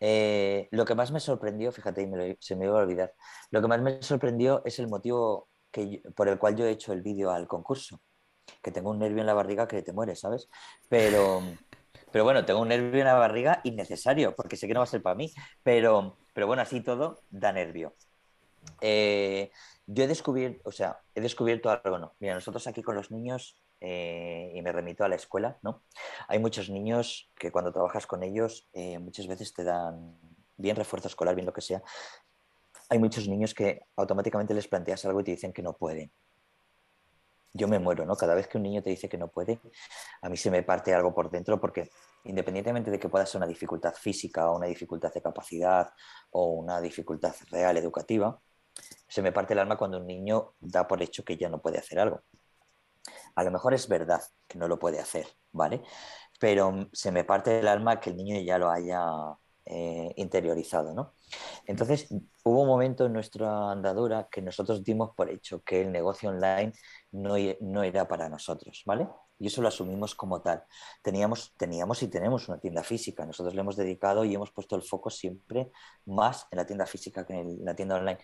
Eh, 0.00 0.68
lo 0.70 0.86
que 0.86 0.94
más 0.94 1.12
me 1.12 1.20
sorprendió, 1.20 1.72
fíjate, 1.72 2.08
se 2.40 2.56
me 2.56 2.64
iba 2.64 2.78
a 2.80 2.82
olvidar, 2.82 3.14
lo 3.50 3.60
que 3.60 3.68
más 3.68 3.80
me 3.82 4.02
sorprendió 4.02 4.62
es 4.64 4.78
el 4.78 4.88
motivo 4.88 5.48
que 5.70 6.02
por 6.16 6.28
el 6.28 6.38
cual 6.38 6.56
yo 6.56 6.66
he 6.66 6.70
hecho 6.70 6.92
el 6.92 7.02
vídeo 7.02 7.30
al 7.30 7.46
concurso, 7.46 8.00
que 8.62 8.70
tengo 8.70 8.90
un 8.90 8.98
nervio 8.98 9.20
en 9.20 9.26
la 9.26 9.34
barriga 9.34 9.68
que 9.68 9.82
te 9.82 9.92
muere, 9.92 10.16
¿sabes? 10.16 10.48
Pero, 10.88 11.42
Pero 12.12 12.24
bueno, 12.24 12.44
tengo 12.44 12.60
un 12.60 12.68
nervio 12.68 13.00
en 13.00 13.06
la 13.06 13.14
barriga 13.14 13.60
innecesario, 13.64 14.36
porque 14.36 14.56
sé 14.56 14.68
que 14.68 14.74
no 14.74 14.80
va 14.80 14.84
a 14.84 14.86
ser 14.86 15.02
para 15.02 15.16
mí. 15.16 15.32
Pero, 15.62 16.18
pero 16.34 16.46
bueno, 16.46 16.62
así 16.62 16.80
todo 16.82 17.22
da 17.30 17.52
nervio. 17.52 17.94
Eh, 18.80 19.50
yo 19.86 20.04
he 20.04 20.06
descubierto, 20.06 20.60
o 20.68 20.72
sea, 20.72 21.00
he 21.14 21.20
descubierto 21.20 21.70
algo, 21.70 21.98
¿no? 21.98 22.14
Mira, 22.20 22.34
nosotros 22.34 22.66
aquí 22.66 22.82
con 22.82 22.94
los 22.94 23.10
niños, 23.10 23.58
eh, 23.80 24.52
y 24.54 24.62
me 24.62 24.70
remito 24.72 25.04
a 25.04 25.08
la 25.08 25.16
escuela, 25.16 25.58
¿no? 25.62 25.82
Hay 26.28 26.38
muchos 26.38 26.70
niños 26.70 27.32
que 27.34 27.50
cuando 27.50 27.72
trabajas 27.72 28.06
con 28.06 28.22
ellos 28.22 28.68
eh, 28.74 28.98
muchas 28.98 29.26
veces 29.26 29.52
te 29.52 29.64
dan 29.64 30.16
bien 30.56 30.76
refuerzo 30.76 31.08
escolar, 31.08 31.34
bien 31.34 31.46
lo 31.46 31.52
que 31.52 31.62
sea. 31.62 31.82
Hay 32.90 32.98
muchos 32.98 33.26
niños 33.26 33.54
que 33.54 33.86
automáticamente 33.96 34.54
les 34.54 34.68
planteas 34.68 35.04
algo 35.06 35.20
y 35.20 35.24
te 35.24 35.30
dicen 35.32 35.52
que 35.52 35.62
no 35.62 35.72
pueden. 35.72 36.12
Yo 37.54 37.68
me 37.68 37.78
muero, 37.78 38.06
¿no? 38.06 38.16
Cada 38.16 38.34
vez 38.34 38.48
que 38.48 38.56
un 38.56 38.64
niño 38.64 38.82
te 38.82 38.90
dice 38.90 39.08
que 39.08 39.18
no 39.18 39.28
puede, 39.28 39.60
a 40.22 40.28
mí 40.28 40.36
se 40.36 40.50
me 40.50 40.62
parte 40.62 40.94
algo 40.94 41.14
por 41.14 41.30
dentro 41.30 41.60
porque 41.60 41.90
independientemente 42.24 42.90
de 42.90 42.98
que 42.98 43.08
pueda 43.08 43.26
ser 43.26 43.40
una 43.40 43.46
dificultad 43.46 43.94
física 43.94 44.50
o 44.50 44.56
una 44.56 44.66
dificultad 44.66 45.12
de 45.12 45.20
capacidad 45.20 45.92
o 46.30 46.52
una 46.52 46.80
dificultad 46.80 47.34
real 47.50 47.76
educativa, 47.76 48.40
se 49.08 49.22
me 49.22 49.32
parte 49.32 49.52
el 49.52 49.58
alma 49.58 49.76
cuando 49.76 49.98
un 49.98 50.06
niño 50.06 50.54
da 50.60 50.86
por 50.88 51.02
hecho 51.02 51.24
que 51.24 51.36
ya 51.36 51.48
no 51.48 51.60
puede 51.60 51.78
hacer 51.78 51.98
algo. 51.98 52.22
A 53.34 53.44
lo 53.44 53.50
mejor 53.50 53.74
es 53.74 53.88
verdad 53.88 54.22
que 54.48 54.58
no 54.58 54.68
lo 54.68 54.78
puede 54.78 55.00
hacer, 55.00 55.26
¿vale? 55.52 55.82
Pero 56.40 56.88
se 56.92 57.12
me 57.12 57.24
parte 57.24 57.58
el 57.58 57.68
alma 57.68 58.00
que 58.00 58.10
el 58.10 58.16
niño 58.16 58.40
ya 58.40 58.58
lo 58.58 58.70
haya 58.70 59.02
eh, 59.64 60.12
interiorizado, 60.16 60.94
¿no? 60.94 61.14
Entonces, 61.66 62.08
hubo 62.44 62.62
un 62.62 62.68
momento 62.68 63.06
en 63.06 63.12
nuestra 63.12 63.70
andadura 63.70 64.28
que 64.30 64.42
nosotros 64.42 64.82
dimos 64.82 65.10
por 65.14 65.30
hecho 65.30 65.62
que 65.62 65.82
el 65.82 65.92
negocio 65.92 66.30
online 66.30 66.72
no, 67.12 67.34
no 67.60 67.82
era 67.82 68.08
para 68.08 68.28
nosotros, 68.28 68.82
¿vale? 68.86 69.08
Y 69.38 69.48
eso 69.48 69.60
lo 69.60 69.68
asumimos 69.68 70.14
como 70.14 70.40
tal. 70.40 70.62
Teníamos, 71.02 71.54
teníamos 71.56 72.02
y 72.02 72.08
tenemos 72.08 72.48
una 72.48 72.58
tienda 72.58 72.84
física. 72.84 73.26
Nosotros 73.26 73.54
le 73.54 73.60
hemos 73.60 73.76
dedicado 73.76 74.24
y 74.24 74.34
hemos 74.34 74.52
puesto 74.52 74.76
el 74.76 74.82
foco 74.82 75.10
siempre 75.10 75.72
más 76.06 76.46
en 76.50 76.58
la 76.58 76.66
tienda 76.66 76.86
física 76.86 77.26
que 77.26 77.34
en 77.34 77.64
la 77.64 77.74
tienda 77.74 77.96
online 77.96 78.18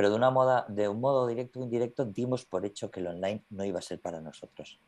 pero 0.00 0.08
de, 0.08 0.16
una 0.16 0.30
moda, 0.30 0.64
de 0.68 0.88
un 0.88 0.98
modo 0.98 1.26
directo 1.26 1.60
o 1.60 1.62
indirecto 1.62 2.06
dimos 2.06 2.46
por 2.46 2.64
hecho 2.64 2.90
que 2.90 3.00
el 3.00 3.08
online 3.08 3.44
no 3.50 3.66
iba 3.66 3.80
a 3.80 3.82
ser 3.82 4.00
para 4.00 4.20
nosotros. 4.20 4.80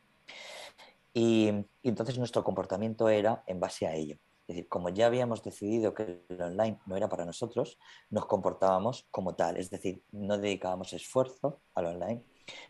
Y, 1.13 1.51
entonces 1.83 2.17
nuestro 2.17 2.43
comportamiento 2.43 3.11
era 3.11 3.45
en 3.47 3.61
base 3.61 3.87
a 3.87 3.95
ello. 3.95 4.17
Es 4.43 4.57
decir, 4.57 4.69
como 4.69 4.89
ya 4.89 5.07
habíamos 5.07 5.43
decidido 5.43 5.95
que 5.95 6.25
el 6.29 6.43
online 6.43 6.79
no 6.87 6.97
era 6.97 7.09
para 7.09 7.25
nosotros, 7.25 7.79
nos 8.11 8.27
comportábamos 8.27 9.07
como 9.11 9.35
tal. 9.35 9.57
Es 9.57 9.71
decir, 9.71 10.03
no 10.11 10.37
dedicábamos 10.37 10.93
esfuerzo 10.93 11.61
al 11.75 11.87
online, 11.87 12.25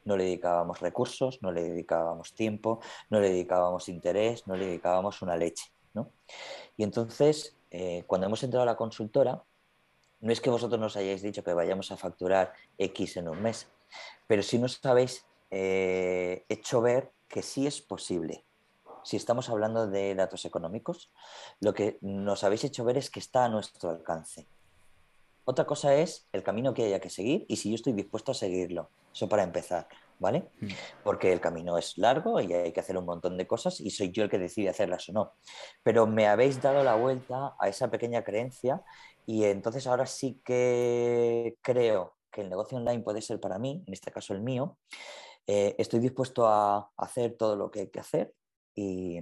no 0.05 0.17
le 0.17 0.25
dedicábamos 0.25 0.81
recursos, 0.81 1.43
no 1.43 1.51
le 1.51 1.63
dedicábamos 1.63 2.35
tiempo, 2.35 2.81
no 3.09 3.21
le 3.21 3.31
dedicábamos 3.31 3.89
interés, 3.89 4.47
no 4.47 4.57
le 4.57 4.67
dedicábamos 4.67 5.23
una 5.23 5.37
leche. 5.37 5.73
Y 6.77 6.85
entonces, 6.85 7.57
eh, 7.71 8.05
cuando 8.07 8.27
hemos 8.27 8.43
entrado 8.43 8.63
a 8.63 8.67
la 8.67 8.77
consultora, 8.77 9.43
no 10.21 10.33
es 10.33 10.41
que 10.41 10.51
vosotros 10.51 10.81
nos 10.81 10.97
hayáis 10.97 11.23
dicho 11.23 11.43
que 11.43 11.53
vayamos 11.53 11.91
a 11.91 11.97
facturar 11.97 12.53
X 12.79 13.17
en 13.17 13.29
un 13.29 13.43
mes, 13.43 13.69
pero 14.27 14.43
sí 14.43 14.59
nos 14.59 14.85
habéis 14.85 15.27
eh, 15.51 16.45
hecho 16.49 16.81
ver 16.81 17.13
que 17.29 17.43
sí 17.43 17.67
es 17.67 17.81
posible. 17.81 18.45
Si 19.05 19.17
estamos 19.17 19.49
hablando 19.49 19.87
de 19.87 20.15
datos 20.15 20.45
económicos, 20.45 21.11
lo 21.61 21.75
que 21.75 21.99
nos 22.01 22.45
habéis 22.45 22.65
hecho 22.65 22.85
ver 22.85 22.99
es 22.99 23.11
que 23.11 23.21
está 23.21 23.45
a 23.45 23.49
nuestro 23.49 23.91
alcance. 23.91 24.47
Otra 25.45 25.65
cosa 25.67 25.95
es 25.95 26.29
el 26.33 26.43
camino 26.43 26.73
que 26.73 26.85
haya 26.85 27.01
que 27.01 27.11
seguir 27.11 27.45
y 27.49 27.57
si 27.57 27.71
yo 27.71 27.75
estoy 27.75 27.93
dispuesto 27.95 28.31
a 28.31 28.35
seguirlo. 28.35 28.91
Eso 29.12 29.29
para 29.29 29.43
empezar, 29.43 29.88
¿vale? 30.21 30.49
Mm. 30.61 30.69
Porque 31.03 31.33
el 31.33 31.41
camino 31.41 31.77
es 31.77 31.99
largo 31.99 32.41
y 32.41 32.53
hay 32.53 32.73
que 32.73 32.81
hacer 32.81 32.97
un 32.97 33.05
montón 33.05 33.37
de 33.37 33.47
cosas 33.47 33.81
y 33.81 33.91
soy 33.91 34.12
yo 34.12 34.23
el 34.23 34.31
que 34.31 34.38
decide 34.38 34.69
hacerlas 34.69 35.09
o 35.09 35.12
no. 35.12 35.33
Pero 35.83 36.07
me 36.07 36.29
habéis 36.29 36.62
dado 36.62 36.85
la 36.85 36.95
vuelta 36.95 37.57
a 37.59 37.69
esa 37.69 37.91
pequeña 37.91 38.23
creencia 38.23 38.83
y 39.27 39.45
entonces 39.45 39.87
ahora 39.87 40.07
sí 40.07 40.41
que 40.45 41.57
creo 41.61 42.15
que 42.31 42.43
el 42.43 42.49
negocio 42.49 42.79
online 42.79 43.03
puede 43.03 43.21
ser 43.21 43.41
para 43.41 43.59
mí, 43.59 43.83
en 43.85 43.93
este 43.93 44.12
caso 44.12 44.33
el 44.35 44.43
mío. 44.43 44.77
Eh, 45.49 45.75
estoy 45.77 45.99
dispuesto 45.99 46.47
a 46.47 46.93
hacer 46.97 47.37
todo 47.37 47.57
lo 47.57 47.71
que 47.71 47.81
hay 47.81 47.88
que 47.88 47.99
hacer 47.99 48.33
y, 48.75 49.21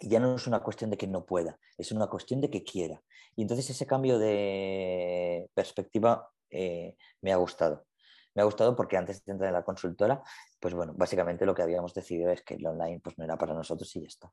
ya 0.00 0.18
no 0.18 0.34
es 0.34 0.46
una 0.46 0.60
cuestión 0.60 0.90
de 0.90 0.96
que 0.96 1.06
no 1.06 1.24
pueda, 1.24 1.58
es 1.78 1.92
una 1.92 2.08
cuestión 2.08 2.40
de 2.40 2.50
que 2.50 2.64
quiera. 2.64 3.00
Y 3.36 3.42
entonces 3.42 3.70
ese 3.70 3.86
cambio 3.86 4.18
de 4.18 5.48
perspectiva 5.54 6.28
eh, 6.50 6.96
me 7.20 7.32
ha 7.32 7.36
gustado. 7.36 7.86
Me 8.34 8.42
ha 8.42 8.44
gustado 8.44 8.74
porque 8.74 8.96
antes 8.96 9.24
de 9.24 9.32
entrar 9.32 9.48
en 9.48 9.54
la 9.54 9.64
consultora, 9.64 10.22
pues 10.58 10.74
bueno, 10.74 10.94
básicamente 10.96 11.46
lo 11.46 11.54
que 11.54 11.62
habíamos 11.62 11.94
decidido 11.94 12.30
es 12.30 12.42
que 12.42 12.54
el 12.54 12.66
online 12.66 13.00
pues 13.00 13.16
no 13.18 13.24
era 13.24 13.36
para 13.36 13.54
nosotros 13.54 13.94
y 13.94 14.00
ya 14.00 14.06
está. 14.08 14.32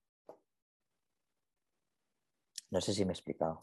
No 2.71 2.81
sé 2.81 2.93
si 2.93 3.03
me 3.05 3.11
he 3.11 3.13
explicado. 3.13 3.59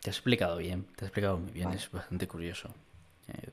Te 0.00 0.10
has 0.10 0.16
explicado 0.16 0.56
bien, 0.58 0.84
te 0.96 1.04
has 1.04 1.08
explicado 1.08 1.38
muy 1.38 1.52
bien, 1.52 1.70
es 1.72 1.90
bastante 1.90 2.26
curioso. 2.26 2.74
Eh, 3.28 3.50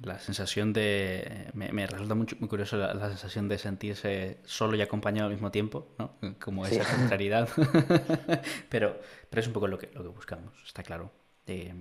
la 0.00 0.18
sensación 0.18 0.72
de. 0.72 1.50
Me, 1.54 1.86
resulta 1.86 2.14
muy, 2.14 2.26
muy 2.38 2.48
curioso 2.48 2.76
la, 2.76 3.08
sensación 3.08 3.48
de 3.48 3.58
sentirse 3.58 4.38
solo 4.44 4.76
y 4.76 4.82
acompañado 4.82 5.28
al 5.28 5.32
mismo 5.32 5.50
tiempo, 5.50 5.94
¿no? 5.98 6.16
Como 6.40 6.66
esa 6.66 6.84
contrariedad. 6.96 7.48
pero, 8.68 9.00
pero 9.30 9.40
es 9.40 9.46
un 9.46 9.52
poco 9.52 9.68
lo 9.68 9.78
que, 9.78 9.90
lo 9.94 10.02
que 10.02 10.08
buscamos, 10.08 10.54
está 10.64 10.82
claro. 10.82 11.12
Eh, 11.46 11.74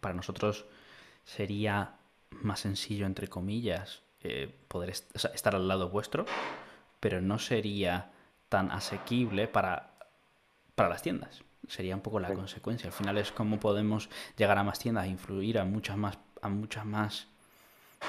para 0.00 0.14
nosotros 0.14 0.66
sería 1.24 1.96
más 2.30 2.60
sencillo, 2.60 3.06
entre 3.06 3.28
comillas, 3.28 4.02
eh, 4.22 4.54
poder 4.68 4.90
estar 4.90 5.54
al 5.54 5.68
lado 5.68 5.90
vuestro, 5.90 6.24
pero 7.00 7.20
no 7.20 7.38
sería 7.38 8.12
tan 8.48 8.70
asequible 8.70 9.48
para, 9.48 9.94
para 10.74 10.88
las 10.90 11.02
tiendas 11.02 11.42
sería 11.68 11.94
un 11.94 12.02
poco 12.02 12.20
la 12.20 12.34
consecuencia. 12.34 12.88
Al 12.88 12.92
final 12.92 13.18
es 13.18 13.32
cómo 13.32 13.60
podemos 13.60 14.10
llegar 14.36 14.58
a 14.58 14.64
más 14.64 14.78
tiendas, 14.78 15.06
influir 15.06 15.58
a 15.58 15.64
muchas 15.64 15.96
más, 15.96 16.18
a 16.40 16.48
muchas 16.48 16.84
más, 16.84 17.28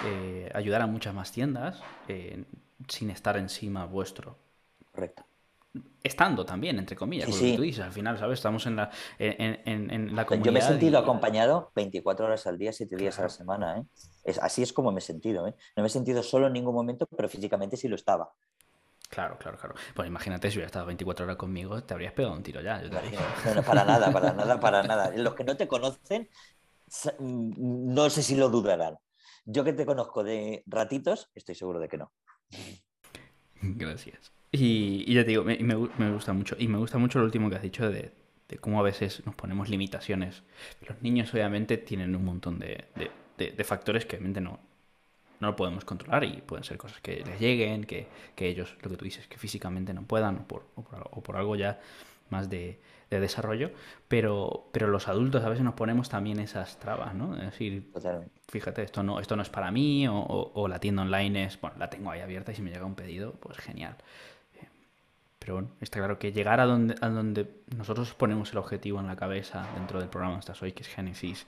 eh, 0.06 0.52
ayudar 0.54 0.82
a 0.82 0.88
muchas 0.88 1.14
más 1.14 1.32
tiendas 1.32 1.82
eh, 2.08 2.44
sin 2.88 3.10
estar 3.10 3.38
encima 3.38 3.86
vuestro. 3.86 4.38
Correcto. 4.92 5.24
Estando 6.04 6.46
también, 6.46 6.78
entre 6.78 6.96
comillas, 6.96 7.28
como 7.28 7.56
tú 7.56 7.62
dices, 7.64 7.84
al 7.84 7.92
final, 7.92 8.18
¿sabes? 8.20 8.38
Estamos 8.38 8.66
en 8.68 8.76
la, 8.76 8.92
en, 9.18 10.16
la 10.16 10.26
comunidad. 10.26 10.46
Yo 10.46 10.52
me 10.52 10.60
he 10.60 10.62
sentido 10.62 11.00
acompañado 11.00 11.72
24 11.76 12.28
horas 12.28 12.46
al 12.46 12.60
día, 12.60 12.72
7 12.72 12.96
días 12.96 13.18
a 13.18 13.24
la 13.24 13.30
semana, 13.30 13.80
¿eh? 13.80 13.84
Es, 14.24 14.38
así 14.38 14.62
es 14.62 14.72
como 14.72 14.92
me 14.92 15.00
he 15.00 15.02
sentido, 15.02 15.48
¿eh? 15.48 15.56
No 15.76 15.82
me 15.82 15.88
he 15.88 15.90
sentido 15.90 16.22
solo 16.22 16.46
en 16.46 16.54
ningún 16.54 16.76
momento, 16.76 17.08
pero 17.08 17.28
físicamente 17.28 17.76
sí 17.76 17.88
lo 17.88 17.96
estaba. 17.96 18.32
Claro, 19.14 19.38
claro, 19.38 19.58
claro. 19.60 19.76
Pues 19.94 20.08
imagínate 20.08 20.50
si 20.50 20.58
hubieras 20.58 20.70
estado 20.70 20.88
24 20.88 21.26
horas 21.26 21.38
conmigo, 21.38 21.84
te 21.84 21.94
habrías 21.94 22.14
pegado 22.14 22.36
un 22.36 22.42
tiro 22.42 22.62
ya. 22.62 22.82
no, 22.82 23.62
para 23.62 23.86
nada, 23.86 24.12
para 24.12 24.34
nada, 24.34 24.60
para 24.60 24.84
nada. 24.84 25.12
Los 25.16 25.36
que 25.36 25.44
no 25.44 25.56
te 25.56 25.68
conocen, 25.68 26.30
mm, 27.20 27.94
no 27.94 28.10
sé 28.10 28.24
si 28.24 28.36
lo 28.36 28.50
dudarán. 28.50 28.98
Yo 29.46 29.64
que 29.64 29.74
te 29.74 29.86
conozco 29.86 30.24
de 30.24 30.64
ratitos, 30.66 31.30
estoy 31.36 31.56
seguro 31.56 31.80
de 31.80 31.88
que 31.88 31.98
no. 31.98 32.12
Gracias. 33.62 34.32
Y, 34.52 35.12
ya 35.12 35.24
te 35.24 35.30
digo, 35.30 35.44
me, 35.44 36.12
gusta 36.12 36.34
mucho. 36.34 36.56
Y 36.60 36.68
me 36.68 36.78
gusta 36.78 36.98
mucho 36.98 37.20
lo 37.20 37.26
último 37.26 37.50
que 37.50 37.56
has 37.56 37.62
dicho 37.62 37.90
de, 37.90 38.14
cómo 38.62 38.80
a 38.80 38.84
veces 38.84 39.26
nos 39.26 39.36
ponemos 39.36 39.70
limitaciones. 39.70 40.44
Los 40.88 41.02
niños 41.02 41.34
obviamente 41.34 41.78
tienen 41.78 42.16
un 42.16 42.24
montón 42.24 42.60
de, 42.60 42.86
de 43.38 43.64
factores 43.64 44.06
que 44.06 44.18
obviamente 44.18 44.42
no, 44.42 44.60
no 45.44 45.50
lo 45.50 45.56
podemos 45.58 45.84
controlar 45.84 46.24
y 46.24 46.42
pueden 46.42 46.64
ser 46.64 46.78
cosas 46.78 47.02
que 47.02 47.24
les 47.26 47.40
lleguen, 47.40 47.84
que, 47.84 48.08
ellos, 48.38 48.78
lo 48.82 48.90
que 48.90 48.98
tú 48.98 49.06
dices, 49.06 49.28
que 49.28 49.38
físicamente 49.38 49.94
no 49.94 50.04
puedan 50.04 50.38
o 50.38 50.48
por, 50.48 50.66
o 50.76 51.22
por, 51.22 51.36
algo 51.36 51.56
ya 51.58 51.82
más 52.34 52.50
de, 52.50 52.82
desarrollo, 53.10 53.70
pero, 54.08 54.70
pero 54.72 54.88
los 54.88 55.08
adultos 55.08 55.44
a 55.44 55.50
veces 55.50 55.64
nos 55.64 55.76
ponemos 55.76 56.10
también 56.10 56.40
esas 56.40 56.80
trabas, 56.80 57.14
¿no? 57.14 57.36
Es 57.38 57.44
decir, 57.44 57.92
fíjate, 58.48 58.82
esto 58.82 59.04
no, 59.04 59.20
esto 59.20 59.36
no 59.36 59.44
es 59.44 59.52
para 59.52 59.70
mí 59.70 60.08
o, 60.10 60.68
la 60.68 60.80
tienda 60.80 61.04
online 61.04 61.46
es, 61.46 61.62
bueno, 61.62 61.78
la 61.78 61.92
tengo 61.92 62.10
ahí 62.10 62.22
abierta 62.22 62.52
y 62.52 62.56
si 62.56 62.64
me 62.64 62.72
llega 62.72 62.86
un 62.86 62.96
pedido, 62.96 63.34
pues 63.34 63.60
genial. 63.60 63.98
Pero 65.38 65.54
bueno, 65.54 65.70
está 65.80 66.00
claro 66.00 66.18
que 66.18 66.32
llegar 66.32 66.60
a 66.60 66.66
donde, 66.66 66.96
a 67.02 67.10
donde 67.10 67.62
nosotros 67.78 68.16
ponemos 68.16 68.52
el 68.52 68.58
objetivo 68.58 69.00
en 69.00 69.06
la 69.06 69.16
cabeza 69.16 69.68
dentro 69.76 70.00
del 70.00 70.10
programa 70.10 70.40
Estás 70.40 70.64
Hoy, 70.64 70.72
que 70.72 70.82
es 70.82 70.88
Genesis, 70.88 71.46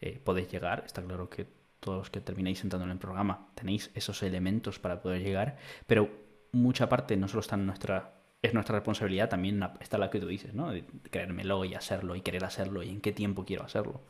eh, 0.00 0.20
podéis 0.22 0.52
llegar. 0.52 0.84
Está 0.86 1.02
claro 1.02 1.28
que 1.28 1.46
todos 1.80 1.98
los 1.98 2.10
que 2.10 2.20
terminéis 2.20 2.62
entrando 2.62 2.84
en 2.84 2.92
el 2.92 2.98
programa, 2.98 3.48
tenéis 3.54 3.90
esos 3.94 4.22
elementos 4.22 4.78
para 4.78 5.00
poder 5.00 5.22
llegar, 5.22 5.56
pero 5.86 6.10
mucha 6.52 6.88
parte 6.88 7.16
no 7.16 7.28
solo 7.28 7.40
está 7.40 7.56
en 7.56 7.66
nuestra, 7.66 8.17
es 8.40 8.54
nuestra 8.54 8.76
responsabilidad, 8.76 9.28
también 9.28 9.62
está 9.80 9.98
la 9.98 10.10
que 10.10 10.20
tú 10.20 10.26
dices, 10.26 10.54
¿no? 10.54 10.70
De 10.70 10.84
creérmelo 11.10 11.64
y 11.64 11.74
hacerlo 11.74 12.14
y 12.14 12.20
querer 12.20 12.44
hacerlo 12.44 12.82
y 12.82 12.90
en 12.90 13.00
qué 13.00 13.12
tiempo 13.12 13.44
quiero 13.44 13.64
hacerlo. 13.64 14.00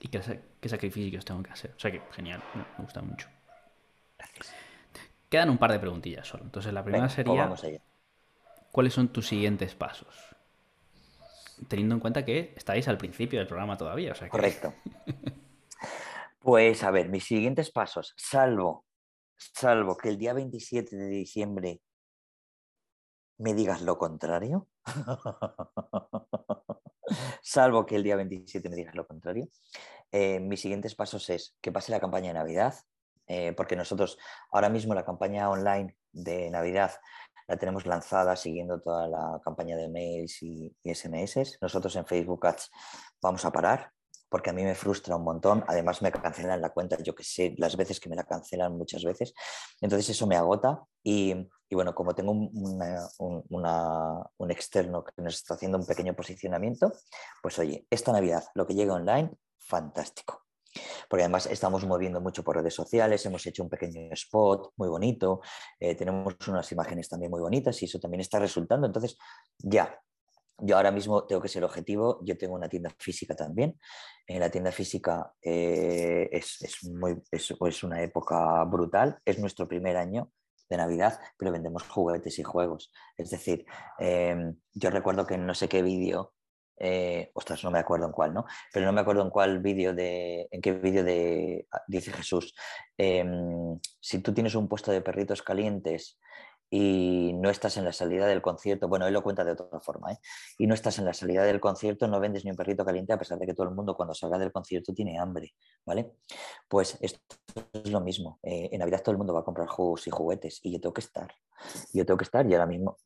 Y 0.00 0.08
qué, 0.08 0.20
qué 0.60 0.68
sacrificios 0.68 1.24
tengo 1.24 1.42
que 1.42 1.50
hacer. 1.50 1.72
O 1.76 1.78
sea 1.78 1.90
que, 1.90 2.00
genial, 2.12 2.42
me 2.54 2.82
gusta 2.82 3.02
mucho. 3.02 3.28
Gracias. 4.16 4.54
Quedan 5.28 5.50
un 5.50 5.58
par 5.58 5.72
de 5.72 5.78
preguntillas 5.78 6.26
solo. 6.26 6.44
Entonces, 6.44 6.72
la 6.72 6.82
primera 6.82 7.08
pues 7.08 7.60
sería, 7.60 7.82
¿cuáles 8.70 8.94
son 8.94 9.08
tus 9.08 9.26
siguientes 9.26 9.74
pasos? 9.74 10.14
Teniendo 11.68 11.94
en 11.96 12.00
cuenta 12.00 12.24
que 12.24 12.54
estáis 12.56 12.86
al 12.88 12.96
principio 12.96 13.38
del 13.38 13.48
programa 13.48 13.76
todavía. 13.76 14.12
O 14.12 14.14
sea 14.14 14.28
Correcto. 14.28 14.72
Pues 16.38 16.84
a 16.84 16.92
ver, 16.92 17.08
mis 17.08 17.24
siguientes 17.24 17.72
pasos, 17.72 18.14
salvo, 18.16 18.86
salvo 19.36 19.96
que 19.96 20.10
el 20.10 20.16
día 20.16 20.32
27 20.32 20.94
de 20.94 21.08
diciembre 21.08 21.80
me 23.38 23.54
digas 23.54 23.82
lo 23.82 23.98
contrario, 23.98 24.68
salvo 27.42 27.86
que 27.86 27.96
el 27.96 28.02
día 28.02 28.16
27 28.16 28.68
me 28.68 28.76
digas 28.76 28.94
lo 28.94 29.06
contrario, 29.06 29.48
eh, 30.12 30.40
mis 30.40 30.60
siguientes 30.60 30.94
pasos 30.94 31.28
es 31.30 31.56
que 31.60 31.72
pase 31.72 31.92
la 31.92 32.00
campaña 32.00 32.28
de 32.28 32.34
Navidad, 32.34 32.74
eh, 33.26 33.52
porque 33.56 33.76
nosotros 33.76 34.18
ahora 34.52 34.68
mismo 34.68 34.94
la 34.94 35.04
campaña 35.04 35.50
online 35.50 35.96
de 36.12 36.50
Navidad 36.50 36.92
la 37.48 37.56
tenemos 37.56 37.86
lanzada 37.86 38.36
siguiendo 38.36 38.80
toda 38.80 39.06
la 39.08 39.40
campaña 39.44 39.76
de 39.76 39.88
mails 39.88 40.42
y, 40.42 40.74
SMS. 40.82 41.58
Nosotros 41.60 41.94
en 41.96 42.06
Facebook 42.06 42.46
Ads 42.46 42.70
vamos 43.22 43.44
a 43.44 43.52
parar 43.52 43.92
porque 44.36 44.50
a 44.50 44.52
mí 44.52 44.62
me 44.64 44.74
frustra 44.74 45.16
un 45.16 45.24
montón. 45.24 45.64
Además 45.66 46.02
me 46.02 46.12
cancelan 46.12 46.60
la 46.60 46.68
cuenta, 46.68 46.98
yo 47.02 47.14
que 47.14 47.24
sé, 47.24 47.54
las 47.56 47.74
veces 47.74 47.98
que 47.98 48.10
me 48.10 48.16
la 48.16 48.24
cancelan 48.24 48.76
muchas 48.76 49.02
veces. 49.02 49.32
Entonces 49.80 50.10
eso 50.10 50.26
me 50.26 50.36
agota 50.36 50.82
y, 51.02 51.34
bueno, 51.70 51.94
como 51.94 52.14
tengo 52.14 52.32
un, 52.32 52.50
un, 53.48 54.50
externo 54.50 55.02
que 55.02 55.22
nos 55.22 55.36
está 55.36 55.54
haciendo 55.54 55.78
un 55.78 55.86
pequeño 55.86 56.14
posicionamiento, 56.14 56.92
pues 57.42 57.58
oye, 57.58 57.86
esta 57.88 58.12
Navidad 58.12 58.44
lo 58.54 58.66
que 58.66 58.74
llega 58.74 58.92
online, 58.92 59.30
fantástico 59.58 60.42
porque 61.08 61.22
además 61.22 61.46
estamos 61.46 61.86
moviendo 61.86 62.20
mucho 62.20 62.44
por 62.44 62.56
redes 62.56 62.74
sociales, 62.74 63.24
hemos 63.24 63.46
hecho 63.46 63.62
un 63.62 63.70
pequeño 63.70 64.12
spot 64.12 64.74
muy 64.76 64.90
bonito, 64.90 65.40
eh, 65.80 65.94
tenemos 65.94 66.34
unas 66.46 66.70
imágenes 66.72 67.08
también 67.08 67.30
muy 67.30 67.40
bonitas 67.40 67.80
y 67.80 67.86
eso 67.86 67.98
también 67.98 68.20
está 68.20 68.38
resultando. 68.38 68.86
Entonces, 68.86 69.16
ya, 69.56 69.98
yo 70.58 70.76
ahora 70.76 70.90
mismo 70.90 71.24
tengo 71.24 71.42
que 71.42 71.48
ser 71.48 71.64
objetivo, 71.64 72.20
yo 72.24 72.36
tengo 72.36 72.54
una 72.54 72.68
tienda 72.68 72.90
física 72.98 73.34
también. 73.34 73.78
En 74.26 74.40
la 74.40 74.50
tienda 74.50 74.72
física 74.72 75.32
eh, 75.42 76.28
es, 76.32 76.78
muy, 76.92 77.22
es, 77.30 77.82
una 77.82 78.02
época 78.02 78.64
brutal, 78.64 79.18
es 79.24 79.38
nuestro 79.38 79.68
primer 79.68 79.96
año 79.96 80.30
de 80.68 80.76
Navidad, 80.76 81.20
pero 81.36 81.52
vendemos 81.52 81.84
juguetes 81.84 82.38
y 82.38 82.42
juegos. 82.42 82.92
Es 83.16 83.30
decir, 83.30 83.64
em, 83.98 84.56
yo 84.72 84.90
recuerdo 84.90 85.26
que 85.26 85.38
no 85.38 85.54
sé 85.54 85.68
qué 85.68 85.82
vídeo 85.82 86.32
eh, 86.78 87.30
ostras, 87.34 87.64
no 87.64 87.70
me 87.70 87.78
acuerdo 87.78 88.06
en 88.06 88.12
cuál, 88.12 88.34
¿no? 88.34 88.44
Pero 88.72 88.84
no 88.86 88.92
me 88.92 89.00
acuerdo 89.00 89.22
en 89.22 89.30
cuál 89.30 89.60
vídeo 89.60 89.94
de, 89.94 90.46
en 90.50 90.60
qué 90.60 90.72
vídeo 90.72 91.04
de, 91.04 91.66
dice 91.86 92.12
Jesús, 92.12 92.54
em, 92.98 93.78
si 94.00 94.18
tú 94.18 94.34
tienes 94.34 94.54
un 94.54 94.68
puesto 94.68 94.92
de 94.92 95.00
perritos 95.00 95.42
calientes 95.42 96.18
y 96.70 97.32
no 97.34 97.50
estás 97.50 97.76
en 97.76 97.84
la 97.84 97.92
salida 97.92 98.26
del 98.26 98.42
concierto, 98.42 98.88
bueno, 98.88 99.06
él 99.06 99.14
lo 99.14 99.22
cuenta 99.22 99.44
de 99.44 99.52
otra 99.52 99.80
forma, 99.80 100.12
¿eh? 100.12 100.18
y 100.58 100.66
no 100.66 100.74
estás 100.74 100.98
en 100.98 101.04
la 101.04 101.14
salida 101.14 101.44
del 101.44 101.60
concierto, 101.60 102.08
no 102.08 102.20
vendes 102.20 102.44
ni 102.44 102.50
un 102.50 102.56
perrito 102.56 102.84
caliente 102.84 103.12
a 103.12 103.18
pesar 103.18 103.38
de 103.38 103.46
que 103.46 103.54
todo 103.54 103.68
el 103.68 103.74
mundo 103.74 103.94
cuando 103.96 104.14
salga 104.14 104.38
del 104.38 104.52
concierto 104.52 104.92
tiene 104.92 105.18
hambre, 105.18 105.54
¿vale? 105.84 106.12
Pues 106.68 106.98
esto 107.00 107.20
es 107.72 107.90
lo 107.90 108.00
mismo, 108.00 108.38
eh, 108.42 108.68
en 108.72 108.78
Navidad 108.80 109.02
todo 109.02 109.12
el 109.12 109.18
mundo 109.18 109.34
va 109.34 109.40
a 109.40 109.44
comprar 109.44 109.68
juegos 109.68 110.06
y 110.06 110.10
juguetes 110.10 110.60
y 110.62 110.72
yo 110.72 110.80
tengo 110.80 110.94
que 110.94 111.00
estar, 111.00 111.32
yo 111.92 112.04
tengo 112.04 112.18
que 112.18 112.24
estar 112.24 112.46
y 112.46 112.54
ahora 112.54 112.66
mismo, 112.66 112.96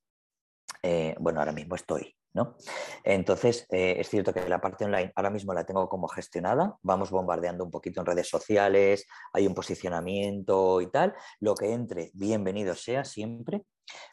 eh, 0.83 1.15
bueno, 1.19 1.41
ahora 1.41 1.53
mismo 1.53 1.75
estoy, 1.75 2.17
¿no? 2.33 2.57
Entonces, 3.05 3.67
eh, 3.71 3.97
es 3.99 4.09
cierto 4.09 4.33
que 4.33 4.49
la 4.49 4.61
parte 4.61 4.85
online 4.85 5.13
ahora 5.17 5.31
mismo 5.31 5.53
la 5.53 5.65
tengo 5.65 5.89
como 5.89 6.09
gestionada, 6.09 6.77
vamos 6.83 7.11
bombardeando 7.11 7.65
un 7.65 7.71
poquito 7.71 8.01
en 8.01 8.07
redes 8.07 8.29
sociales, 8.29 9.07
hay 9.33 9.47
un 9.47 9.55
posicionamiento 9.55 10.81
y 10.81 10.91
tal, 10.91 11.15
lo 11.41 11.55
que 11.55 11.73
entre, 11.73 12.11
bienvenido 12.15 12.75
sea 12.75 13.05
siempre, 13.05 13.63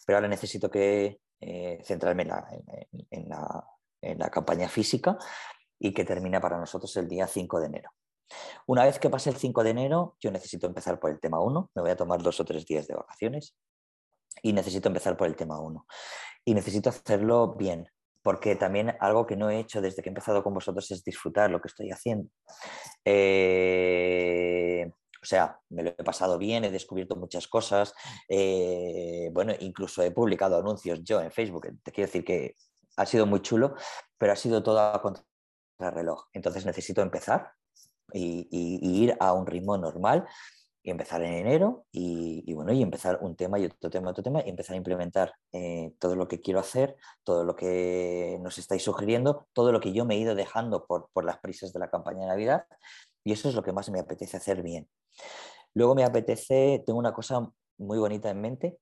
pero 0.06 0.18
ahora 0.18 0.28
necesito 0.28 0.70
que 0.70 1.20
eh, 1.40 1.80
centrarme 1.84 2.28
en 3.12 3.30
la, 3.30 4.30
campaña 4.32 4.68
física 4.68 5.18
y 5.80 5.94
que 5.94 6.04
termina 6.04 6.42
para 6.42 6.58
nosotros 6.58 6.96
el 6.98 7.08
día 7.08 7.28
5 7.28 7.60
de 7.60 7.66
enero. 7.68 7.92
Una 8.66 8.84
vez 8.84 9.00
que 9.00 9.10
pase 9.10 9.30
el 9.30 9.38
5 9.38 9.64
de 9.64 9.70
enero, 9.70 10.18
yo 10.20 10.32
necesito 10.32 10.66
empezar 10.66 11.00
por 11.00 11.12
el 11.12 11.20
tema 11.20 11.40
1, 11.40 11.72
me 11.76 11.82
voy 11.82 11.92
a 11.92 11.96
tomar 11.96 12.22
dos 12.22 12.40
o 12.40 12.46
tres 12.46 12.66
días 12.66 12.88
de 12.88 12.96
vacaciones 12.96 13.56
y 14.42 14.54
necesito 14.54 14.88
empezar 14.88 15.16
por 15.16 15.28
el 15.28 15.36
tema 15.36 15.60
1. 15.60 15.86
Y 16.46 16.54
necesito 16.54 16.90
hacerlo 16.90 17.56
bien, 17.56 17.88
porque 18.28 18.58
también 18.58 18.94
algo 19.00 19.26
que 19.26 19.38
no 19.38 19.50
he 19.50 19.58
hecho 19.58 19.80
desde 19.80 20.02
que 20.02 20.10
he 20.10 20.12
empezado 20.12 20.44
con 20.44 20.54
vosotros 20.54 20.92
es 20.92 21.02
disfrutar 21.02 21.50
lo 21.50 21.62
que 21.62 21.70
estoy 21.70 21.92
haciendo. 21.92 22.30
Eh, 23.06 24.92
o 25.24 25.26
sea, 25.26 25.58
me 25.70 25.84
lo 25.84 25.92
he 25.92 26.04
pasado 26.04 26.38
bien, 26.38 26.66
he 26.66 26.70
descubierto 26.70 27.16
muchas 27.16 27.48
cosas, 27.48 27.94
eh, 28.28 29.30
bueno, 29.32 29.54
incluso 29.62 30.04
he 30.04 30.12
publicado 30.12 30.60
anuncios 30.60 31.00
yo 31.06 31.22
en 31.22 31.32
Facebook, 31.32 31.70
te 31.82 31.92
quiero 31.94 32.08
decir 32.08 32.26
que 32.26 32.56
ha 32.98 33.06
sido 33.06 33.26
muy 33.26 33.42
chulo, 33.42 33.76
pero 34.18 34.34
ha 34.34 34.36
sido 34.36 34.62
todo 34.62 34.78
a 34.78 35.90
reloj. 35.92 36.26
Entonces 36.34 36.66
necesito 36.66 37.02
empezar 37.02 37.54
y 38.12 38.46
ir 38.82 39.16
a 39.22 39.32
un 39.32 39.48
ritmo 39.48 39.78
normal 39.78 40.28
y 40.88 40.92
empezar 40.92 41.22
en 41.22 41.34
enero 41.34 41.86
y, 41.92 42.54
bueno, 42.54 42.72
y 42.72 42.82
empezar 42.82 43.20
un 43.22 43.36
tema 43.36 43.60
y 43.60 43.66
otro 43.66 43.90
tema, 43.90 44.12
otro 44.12 44.24
tema, 44.24 44.42
y 44.46 44.50
empezar 44.50 44.74
a 44.74 44.78
implementar 44.78 45.34
eh, 45.52 45.92
todo 46.00 46.16
lo 46.16 46.30
que 46.30 46.40
quiero 46.40 46.62
hacer, 46.62 46.96
todo 47.26 47.44
lo 47.44 47.58
que 47.58 48.40
nos 48.42 48.58
estáis 48.58 48.84
sugiriendo, 48.84 49.50
todo 49.52 49.74
lo 49.74 49.82
que 49.82 49.92
yo 49.92 50.06
me 50.06 50.16
he 50.16 50.20
ido 50.20 50.34
dejando 50.34 50.86
por, 50.86 51.10
por 51.12 51.26
las 51.26 51.40
prisas 51.40 51.74
de 51.74 51.80
la 51.80 51.90
campaña 51.90 52.22
de 52.22 52.28
Navidad, 52.28 52.64
y 53.26 53.34
eso 53.34 53.50
es 53.50 53.56
lo 53.56 53.64
que 53.64 53.74
más 53.74 53.90
me 53.90 54.00
apetece 54.00 54.38
hacer 54.38 54.64
bien. 54.64 54.88
Luego 55.74 55.94
me 55.94 56.06
apetece, 56.06 56.82
tengo 56.86 57.00
una 57.00 57.14
cosa 57.14 57.46
muy 57.78 57.98
bonita 57.98 58.30
en 58.30 58.40
mente, 58.40 58.78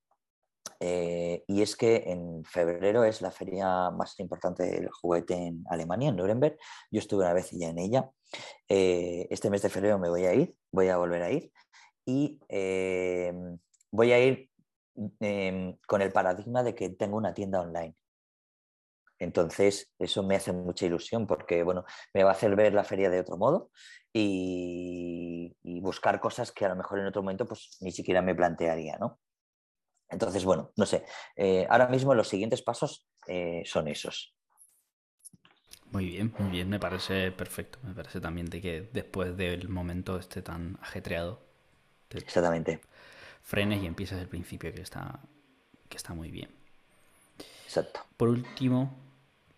eh, 0.78 1.42
y 1.48 1.62
es 1.62 1.74
que 1.74 2.04
en 2.06 2.44
febrero 2.44 3.02
es 3.02 3.20
la 3.20 3.32
feria 3.32 3.90
más 3.90 4.20
importante 4.20 4.62
del 4.62 4.90
juguete 4.90 5.34
en 5.34 5.64
Alemania, 5.68 6.10
en 6.10 6.16
Nuremberg. 6.16 6.56
Yo 6.88 7.00
estuve 7.00 7.24
una 7.24 7.32
vez 7.32 7.50
ya 7.50 7.68
en 7.68 7.78
ella. 7.78 8.10
Eh, 8.68 9.26
este 9.30 9.50
mes 9.50 9.62
de 9.62 9.70
febrero 9.70 9.98
me 9.98 10.08
voy 10.08 10.24
a 10.26 10.34
ir, 10.34 10.54
voy 10.70 10.88
a 10.88 10.98
volver 10.98 11.22
a 11.22 11.32
ir 11.32 11.50
y 12.06 12.40
em, 12.48 13.58
voy 13.90 14.12
a 14.12 14.20
ir 14.24 14.48
em, 15.20 15.76
con 15.86 16.00
el 16.00 16.12
paradigma 16.12 16.62
de 16.62 16.74
que 16.74 16.88
tengo 16.90 17.16
una 17.16 17.34
tienda 17.34 17.60
online. 17.60 17.94
Entonces, 19.18 19.90
eso 19.98 20.22
me 20.22 20.36
hace 20.36 20.52
mucha 20.52 20.86
ilusión 20.86 21.26
porque, 21.26 21.62
bueno, 21.62 21.84
me 22.14 22.22
va 22.22 22.30
a 22.30 22.32
hacer 22.32 22.54
ver 22.54 22.74
la 22.74 22.84
feria 22.84 23.10
de 23.10 23.20
otro 23.20 23.36
modo 23.36 23.70
y, 24.12 25.54
buscar 25.80 26.18
cosas 26.20 26.50
que 26.50 26.64
a 26.64 26.68
lo 26.68 26.76
mejor 26.76 26.98
en 26.98 27.06
otro 27.06 27.22
momento 27.22 27.46
pues 27.46 27.76
ni 27.80 27.92
siquiera 27.92 28.20
me 28.20 28.34
plantearía, 28.34 28.98
¿no? 28.98 29.20
Entonces, 30.08 30.44
bueno, 30.44 30.72
no 30.76 30.84
sé, 30.84 31.04
eh, 31.36 31.64
ahora 31.70 31.86
mismo 31.86 32.12
los 32.12 32.28
siguientes 32.28 32.60
pasos 32.60 33.06
eh, 33.28 33.62
son 33.64 33.86
esos. 33.86 34.34
Muy 35.92 36.06
bien, 36.06 36.34
muy 36.38 36.50
bien, 36.50 36.68
me 36.68 36.80
parece 36.80 37.30
perfecto. 37.30 37.78
Me 37.84 37.94
parece 37.94 38.20
también 38.20 38.50
de 38.50 38.60
que 38.60 38.80
después 38.92 39.36
del 39.36 39.68
momento 39.68 40.18
este 40.18 40.42
tan 40.42 40.76
ajetreado, 40.82 41.45
Exactamente. 42.10 42.80
Frenes 43.42 43.82
y 43.82 43.86
empiezas 43.86 44.20
el 44.20 44.28
principio, 44.28 44.72
que 44.72 44.82
está, 44.82 45.20
que 45.88 45.96
está 45.96 46.14
muy 46.14 46.30
bien. 46.30 46.50
Exacto. 47.64 48.00
Por 48.16 48.28
último, 48.28 48.94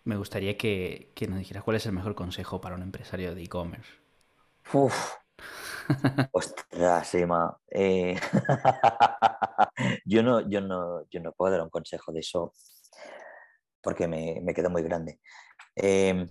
me 0.03 0.17
gustaría 0.17 0.57
que, 0.57 1.11
nos 1.27 1.39
dijeras 1.39 1.63
cuál 1.63 1.77
es 1.77 1.85
el 1.85 1.93
mejor 1.93 2.15
consejo 2.15 2.59
para 2.59 2.75
un 2.75 2.81
empresario 2.81 3.35
de 3.35 3.43
e-commerce. 3.43 3.91
Uf. 4.73 5.13
Ostras, 6.31 7.15
Emma. 7.15 7.57
Eh, 7.69 8.19
yo, 10.05 10.23
no, 10.23 10.47
yo, 10.49 10.61
no, 10.61 11.07
yo 11.09 11.19
no 11.19 11.31
puedo 11.31 11.51
dar 11.51 11.61
un 11.61 11.69
consejo 11.69 12.11
de 12.11 12.19
eso 12.19 12.53
porque 13.81 14.07
me, 14.07 14.39
me 14.41 14.53
quedo 14.53 14.69
muy 14.69 14.83
grande. 14.83 15.19
Eh, 15.75 16.27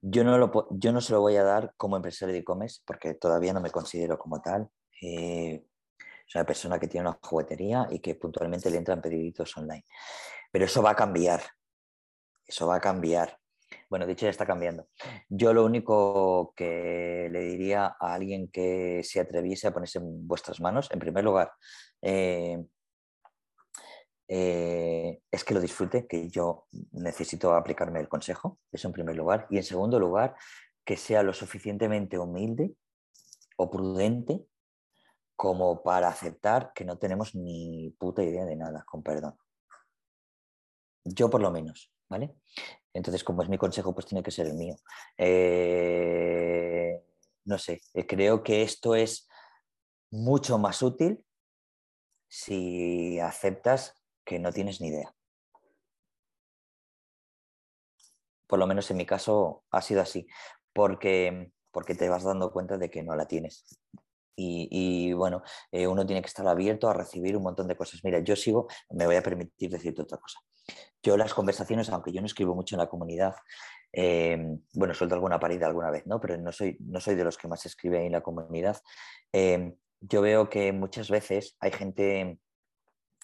yo, 0.00 0.24
no 0.24 0.38
lo, 0.38 0.68
yo 0.70 0.92
no 0.92 1.00
se 1.00 1.12
lo 1.12 1.20
voy 1.20 1.36
a 1.36 1.44
dar 1.44 1.74
como 1.76 1.96
empresario 1.96 2.32
de 2.32 2.40
e-commerce 2.40 2.80
porque 2.84 3.14
todavía 3.14 3.52
no 3.52 3.60
me 3.60 3.70
considero 3.70 4.18
como 4.18 4.40
tal. 4.40 4.68
Eh, 5.00 5.64
es 6.26 6.34
una 6.34 6.44
persona 6.44 6.78
que 6.78 6.88
tiene 6.88 7.08
una 7.08 7.18
juguetería 7.20 7.88
y 7.90 7.98
que 7.98 8.14
puntualmente 8.14 8.70
le 8.70 8.78
entran 8.78 9.00
pediditos 9.00 9.56
online. 9.56 9.84
Pero 10.52 10.64
eso 10.64 10.82
va 10.82 10.90
a 10.90 10.96
cambiar. 10.96 11.42
Eso 12.46 12.66
va 12.66 12.76
a 12.76 12.80
cambiar. 12.80 13.36
Bueno, 13.88 14.06
dicho 14.06 14.26
ya 14.26 14.30
está 14.30 14.46
cambiando. 14.46 14.88
Yo 15.28 15.52
lo 15.52 15.64
único 15.64 16.52
que 16.56 17.28
le 17.30 17.40
diría 17.40 17.96
a 17.98 18.14
alguien 18.14 18.48
que 18.48 19.02
se 19.04 19.20
atreviese 19.20 19.68
a 19.68 19.72
ponerse 19.72 19.98
en 19.98 20.26
vuestras 20.26 20.60
manos, 20.60 20.88
en 20.92 20.98
primer 20.98 21.24
lugar, 21.24 21.52
eh, 22.02 22.64
eh, 24.28 25.20
es 25.28 25.44
que 25.44 25.54
lo 25.54 25.60
disfrute, 25.60 26.06
que 26.06 26.28
yo 26.28 26.66
necesito 26.92 27.54
aplicarme 27.54 27.98
el 27.98 28.08
consejo, 28.08 28.60
eso 28.70 28.86
en 28.86 28.94
primer 28.94 29.16
lugar. 29.16 29.48
Y 29.50 29.56
en 29.56 29.64
segundo 29.64 29.98
lugar, 29.98 30.36
que 30.84 30.96
sea 30.96 31.24
lo 31.24 31.32
suficientemente 31.32 32.18
humilde 32.18 32.72
o 33.56 33.68
prudente 33.68 34.46
como 35.40 35.82
para 35.82 36.08
aceptar 36.08 36.74
que 36.74 36.84
no 36.84 36.98
tenemos 36.98 37.34
ni 37.34 37.88
puta 37.98 38.22
idea 38.22 38.44
de 38.44 38.56
nada, 38.56 38.84
con 38.84 39.02
perdón. 39.02 39.38
Yo 41.02 41.30
por 41.30 41.40
lo 41.40 41.50
menos, 41.50 41.90
¿vale? 42.10 42.36
Entonces, 42.92 43.24
como 43.24 43.42
es 43.42 43.48
mi 43.48 43.56
consejo, 43.56 43.94
pues 43.94 44.04
tiene 44.04 44.22
que 44.22 44.32
ser 44.32 44.48
el 44.48 44.52
mío. 44.52 44.76
Eh, 45.16 47.02
no 47.46 47.56
sé, 47.56 47.80
eh, 47.94 48.06
creo 48.06 48.42
que 48.42 48.60
esto 48.60 48.94
es 48.94 49.30
mucho 50.10 50.58
más 50.58 50.82
útil 50.82 51.24
si 52.28 53.18
aceptas 53.18 53.94
que 54.26 54.38
no 54.38 54.52
tienes 54.52 54.82
ni 54.82 54.88
idea. 54.88 55.16
Por 58.46 58.58
lo 58.58 58.66
menos 58.66 58.90
en 58.90 58.98
mi 58.98 59.06
caso 59.06 59.64
ha 59.70 59.80
sido 59.80 60.02
así, 60.02 60.26
porque, 60.74 61.50
porque 61.70 61.94
te 61.94 62.10
vas 62.10 62.24
dando 62.24 62.52
cuenta 62.52 62.76
de 62.76 62.90
que 62.90 63.02
no 63.02 63.16
la 63.16 63.26
tienes 63.26 63.80
y, 64.36 65.12
bueno, 65.12 65.42
eh, 65.70 65.86
uno 65.86 66.06
tiene 66.06 66.22
que 66.22 66.28
estar 66.28 66.46
abierto 66.46 66.88
a 66.88 66.94
recibir 66.94 67.36
un 67.36 67.42
montón 67.42 67.68
de 67.68 67.76
cosas. 67.76 68.00
Mira, 68.04 68.20
yo 68.20 68.36
sigo, 68.36 68.68
me 68.90 69.06
voy 69.06 69.16
a 69.16 69.22
permitir 69.22 69.70
decirte 69.70 70.02
otra 70.02 70.18
cosa. 70.18 70.40
Yo 71.02 71.16
las 71.16 71.34
conversaciones, 71.34 71.88
aunque 71.90 72.12
yo 72.12 72.20
no 72.20 72.26
escribo 72.26 72.54
mucho 72.54 72.74
en 72.74 72.80
la 72.80 72.88
comunidad, 72.88 73.34
eh, 73.92 74.38
bueno, 74.74 74.94
suelto 74.94 75.14
alguna 75.14 75.40
parida 75.40 75.66
alguna 75.66 75.90
vez, 75.90 76.06
¿no? 76.06 76.20
Pero 76.20 76.36
no 76.38 76.52
soy, 76.52 76.76
no 76.80 77.00
soy 77.00 77.16
de 77.16 77.24
los 77.24 77.36
que 77.36 77.48
más 77.48 77.66
escribe 77.66 78.04
en 78.04 78.12
la 78.12 78.20
comunidad. 78.20 78.78
Eh, 79.32 79.74
yo 80.00 80.22
veo 80.22 80.48
que 80.48 80.72
muchas 80.72 81.10
veces 81.10 81.56
hay 81.60 81.72
gente 81.72 82.38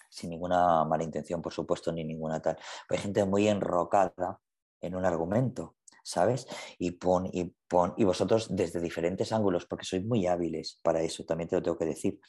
sin 0.09 0.29
ninguna 0.29 0.85
mala 0.85 1.03
intención, 1.03 1.41
por 1.41 1.53
supuesto, 1.53 1.91
ni 1.91 2.03
ninguna 2.03 2.41
tal, 2.41 2.57
hay 2.89 2.97
gente 2.97 3.25
muy 3.25 3.47
enrocada 3.47 4.39
en 4.81 4.95
un 4.95 5.05
argumento 5.05 5.76
¿sabes? 6.07 6.47
Y 6.79 6.91
pon, 6.91 7.29
y 7.31 7.53
pon, 7.67 7.93
y 7.97 8.03
vosotros 8.03 8.47
desde 8.55 8.79
diferentes 8.79 9.31
ángulos, 9.31 9.65
porque 9.65 9.85
sois 9.85 10.05
muy 10.05 10.25
hábiles 10.25 10.79
para 10.83 11.01
eso, 11.01 11.25
también 11.25 11.49
te 11.49 11.55
lo 11.57 11.61
tengo 11.63 11.77
que 11.77 11.85
decir, 11.85 12.19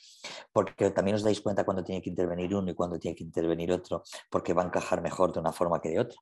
porque 0.52 0.90
también 0.90 1.14
os 1.16 1.22
dais 1.22 1.40
cuenta 1.40 1.64
cuando 1.64 1.84
tiene 1.84 2.02
que 2.02 2.10
intervenir 2.10 2.54
uno 2.54 2.70
y 2.70 2.74
cuando 2.74 2.98
tiene 2.98 3.14
que 3.14 3.24
intervenir 3.24 3.72
otro, 3.72 4.02
porque 4.30 4.52
va 4.52 4.62
a 4.62 4.66
encajar 4.66 5.00
mejor 5.02 5.32
de 5.32 5.40
una 5.40 5.52
forma 5.52 5.80
que 5.80 5.90
de 5.90 6.00
otra. 6.00 6.18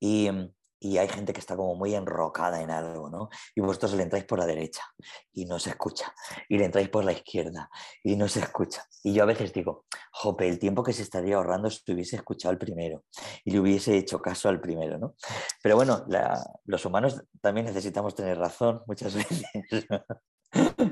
Y, 0.00 0.30
mm, 0.30 0.50
y 0.84 0.98
hay 0.98 1.08
gente 1.08 1.32
que 1.32 1.40
está 1.40 1.56
como 1.56 1.74
muy 1.74 1.94
enrocada 1.94 2.60
en 2.60 2.70
algo, 2.70 3.08
¿no? 3.08 3.30
Y 3.54 3.62
vosotros 3.62 3.94
le 3.94 4.02
entráis 4.02 4.26
por 4.26 4.38
la 4.38 4.44
derecha 4.44 4.82
y 5.32 5.46
no 5.46 5.58
se 5.58 5.70
escucha, 5.70 6.14
y 6.46 6.58
le 6.58 6.66
entráis 6.66 6.90
por 6.90 7.04
la 7.04 7.12
izquierda 7.12 7.70
y 8.02 8.16
no 8.16 8.28
se 8.28 8.40
escucha. 8.40 8.84
Y 9.02 9.14
yo 9.14 9.22
a 9.22 9.26
veces 9.26 9.50
digo, 9.54 9.86
jope, 10.12 10.46
el 10.46 10.58
tiempo 10.58 10.82
que 10.82 10.92
se 10.92 11.00
estaría 11.00 11.36
ahorrando 11.36 11.70
si 11.70 11.90
hubiese 11.90 12.16
escuchado 12.16 12.52
al 12.52 12.58
primero 12.58 13.04
y 13.46 13.52
le 13.52 13.60
hubiese 13.60 13.96
hecho 13.96 14.20
caso 14.20 14.50
al 14.50 14.60
primero, 14.60 14.98
¿no? 14.98 15.14
Pero 15.62 15.76
bueno, 15.76 16.04
los 16.66 16.84
humanos 16.84 17.24
también 17.40 17.64
necesitamos 17.64 18.14
tener 18.14 18.36
razón 18.36 18.82
muchas 18.86 19.14
veces. 19.14 19.86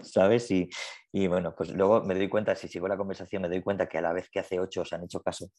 ¿Sabes? 0.03 0.51
Y, 0.51 0.70
y, 1.12 1.26
bueno, 1.26 1.55
pues 1.55 1.70
luego 1.70 2.03
me 2.03 2.14
doy 2.14 2.30
cuenta, 2.30 2.57
si 2.57 2.66
sigo 2.66 2.88
la 2.88 2.97
conversación, 2.97 3.43
me 3.43 3.49
doy 3.49 3.61
cuenta 3.61 3.88
que 3.88 3.99
a 3.99 4.01
la 4.01 4.14
vez 4.14 4.30
que 4.30 4.40
hace 4.40 4.59
ocho 4.59 4.80
os 4.80 4.93
han 4.95 5.05
hecho 5.05 5.20
caso, 5.20 5.51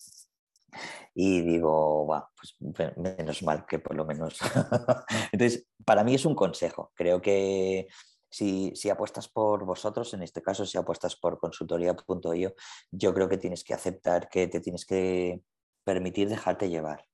y 1.14 1.42
digo, 1.42 2.08
va, 2.08 2.30
pues 2.36 2.56
menos 2.98 3.44
mal 3.44 3.66
que 3.66 3.80
por 3.80 3.96
lo 3.96 4.06
menos. 4.06 4.40
Entonces, 5.32 5.68
para 5.86 6.04
mí 6.04 6.16
es 6.16 6.26
un 6.26 6.36
consejo. 6.36 6.92
Creo 6.96 7.22
que 7.22 7.88
si, 8.30 8.76
si, 8.76 8.90
apuestas 8.90 9.28
por 9.28 9.66
vosotros, 9.66 10.14
en 10.14 10.24
este 10.24 10.42
caso, 10.42 10.66
si 10.66 10.78
apuestas 10.78 11.16
por 11.16 11.38
consultoría.io, 11.38 12.54
yo 12.92 13.14
creo 13.14 13.30
que 13.30 13.38
tienes 13.38 13.64
que 13.64 13.74
aceptar 13.74 14.30
que 14.30 14.48
te 14.48 14.60
tienes 14.60 14.86
que 14.86 15.44
permitir 15.84 16.30
dejarte 16.30 16.70
llevar. 16.70 17.06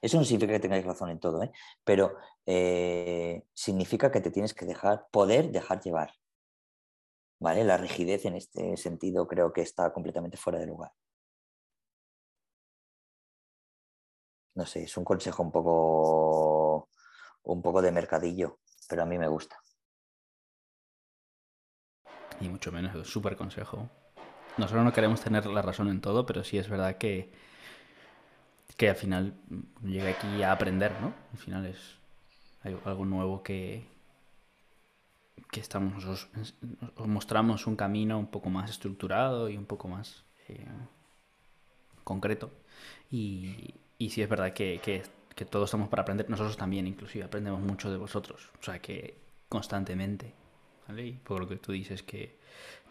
Eso 0.00 0.18
no 0.18 0.24
significa 0.24 0.52
que 0.52 0.60
tengáis 0.60 0.84
razón 0.84 1.10
en 1.10 1.18
todo, 1.18 1.42
¿eh? 1.42 1.50
pero 1.84 2.16
eh, 2.46 3.42
significa 3.52 4.10
que 4.10 4.20
te 4.20 4.30
tienes 4.30 4.54
que 4.54 4.66
dejar, 4.66 5.06
poder 5.10 5.50
dejar 5.50 5.80
llevar. 5.80 6.12
¿Vale? 7.40 7.64
La 7.64 7.76
rigidez 7.76 8.24
en 8.24 8.34
este 8.36 8.76
sentido 8.76 9.28
creo 9.28 9.52
que 9.52 9.62
está 9.62 9.92
completamente 9.92 10.36
fuera 10.36 10.58
de 10.58 10.66
lugar. 10.66 10.92
No 14.58 14.66
sé, 14.66 14.82
es 14.82 14.96
un 14.96 15.04
consejo 15.04 15.44
un 15.44 15.52
poco, 15.52 16.88
un 17.44 17.62
poco 17.62 17.80
de 17.80 17.92
mercadillo, 17.92 18.58
pero 18.88 19.04
a 19.04 19.06
mí 19.06 19.16
me 19.16 19.28
gusta. 19.28 19.56
Y 22.40 22.48
mucho 22.48 22.72
menos, 22.72 22.92
es 22.96 23.08
súper 23.08 23.36
consejo. 23.36 23.88
Nosotros 24.56 24.84
no 24.84 24.92
queremos 24.92 25.20
tener 25.20 25.46
la 25.46 25.62
razón 25.62 25.88
en 25.88 26.00
todo, 26.00 26.26
pero 26.26 26.42
sí 26.42 26.58
es 26.58 26.68
verdad 26.68 26.98
que, 26.98 27.32
que 28.76 28.90
al 28.90 28.96
final 28.96 29.34
llega 29.84 30.10
aquí 30.10 30.42
a 30.42 30.50
aprender, 30.50 31.00
¿no? 31.00 31.14
Al 31.32 31.38
final 31.38 31.66
es 31.66 31.78
algo 32.64 33.04
nuevo 33.04 33.44
que, 33.44 33.86
que 35.52 35.60
estamos, 35.60 36.04
os, 36.04 36.28
mostramos 37.06 37.68
un 37.68 37.76
camino 37.76 38.18
un 38.18 38.26
poco 38.26 38.50
más 38.50 38.70
estructurado 38.70 39.48
y 39.48 39.56
un 39.56 39.66
poco 39.66 39.86
más 39.86 40.24
eh, 40.48 40.66
concreto. 42.02 42.50
Y, 43.08 43.74
y 43.98 44.10
sí 44.10 44.22
es 44.22 44.28
verdad 44.28 44.52
que, 44.52 44.80
que, 44.80 45.02
todos 45.44 45.68
estamos 45.68 45.88
para 45.88 46.02
aprender, 46.02 46.28
nosotros 46.28 46.56
también 46.56 46.88
inclusive 46.88 47.24
aprendemos 47.24 47.60
mucho 47.60 47.90
de 47.90 47.96
vosotros, 47.96 48.50
o 48.60 48.62
sea 48.62 48.80
que 48.80 49.18
constantemente, 49.48 50.34
¿vale? 50.88 51.06
Y 51.06 51.12
por 51.12 51.40
lo 51.40 51.48
que 51.48 51.56
tú 51.56 51.70
dices 51.70 52.02
que, 52.02 52.38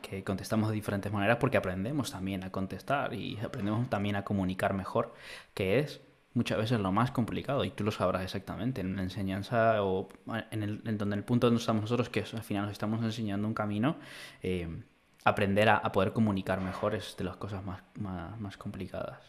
que 0.02 0.24
contestamos 0.24 0.70
de 0.70 0.76
diferentes 0.76 1.12
maneras 1.12 1.38
porque 1.38 1.58
aprendemos 1.58 2.12
también 2.12 2.46
a 2.46 2.52
contestar 2.52 3.14
y 3.14 3.38
aprendemos 3.40 3.90
también 3.90 4.16
a 4.16 4.24
comunicar 4.24 4.74
mejor, 4.74 5.14
que 5.54 5.80
es 5.80 6.00
muchas 6.34 6.58
veces 6.58 6.80
lo 6.80 6.92
más 6.92 7.12
complicado 7.12 7.66
y 7.66 7.72
tú 7.72 7.84
lo 7.84 7.92
sabrás 7.92 8.24
exactamente 8.24 8.82
en 8.82 8.96
la 8.96 9.02
enseñanza 9.02 9.84
o 9.84 10.08
en, 10.52 10.64
el, 10.64 10.82
en 10.86 10.98
donde 10.98 11.16
el 11.16 11.24
punto 11.24 11.48
donde 11.48 11.60
estamos 11.60 11.82
nosotros 11.82 12.10
que 12.10 12.20
al 12.20 12.44
final 12.44 12.64
nos 12.64 12.72
estamos 12.72 13.04
enseñando 13.04 13.48
un 13.48 13.56
camino 13.56 13.98
eh, 14.44 14.84
aprender 15.24 15.68
a, 15.70 15.92
poder 15.92 16.14
comunicar 16.14 16.62
mejor 16.62 16.94
es 16.94 17.18
de 17.18 17.24
las 17.24 17.38
cosas 17.38 17.66
más, 17.66 17.82
más, 17.96 18.40
más 18.40 18.56
complicadas 18.56 19.20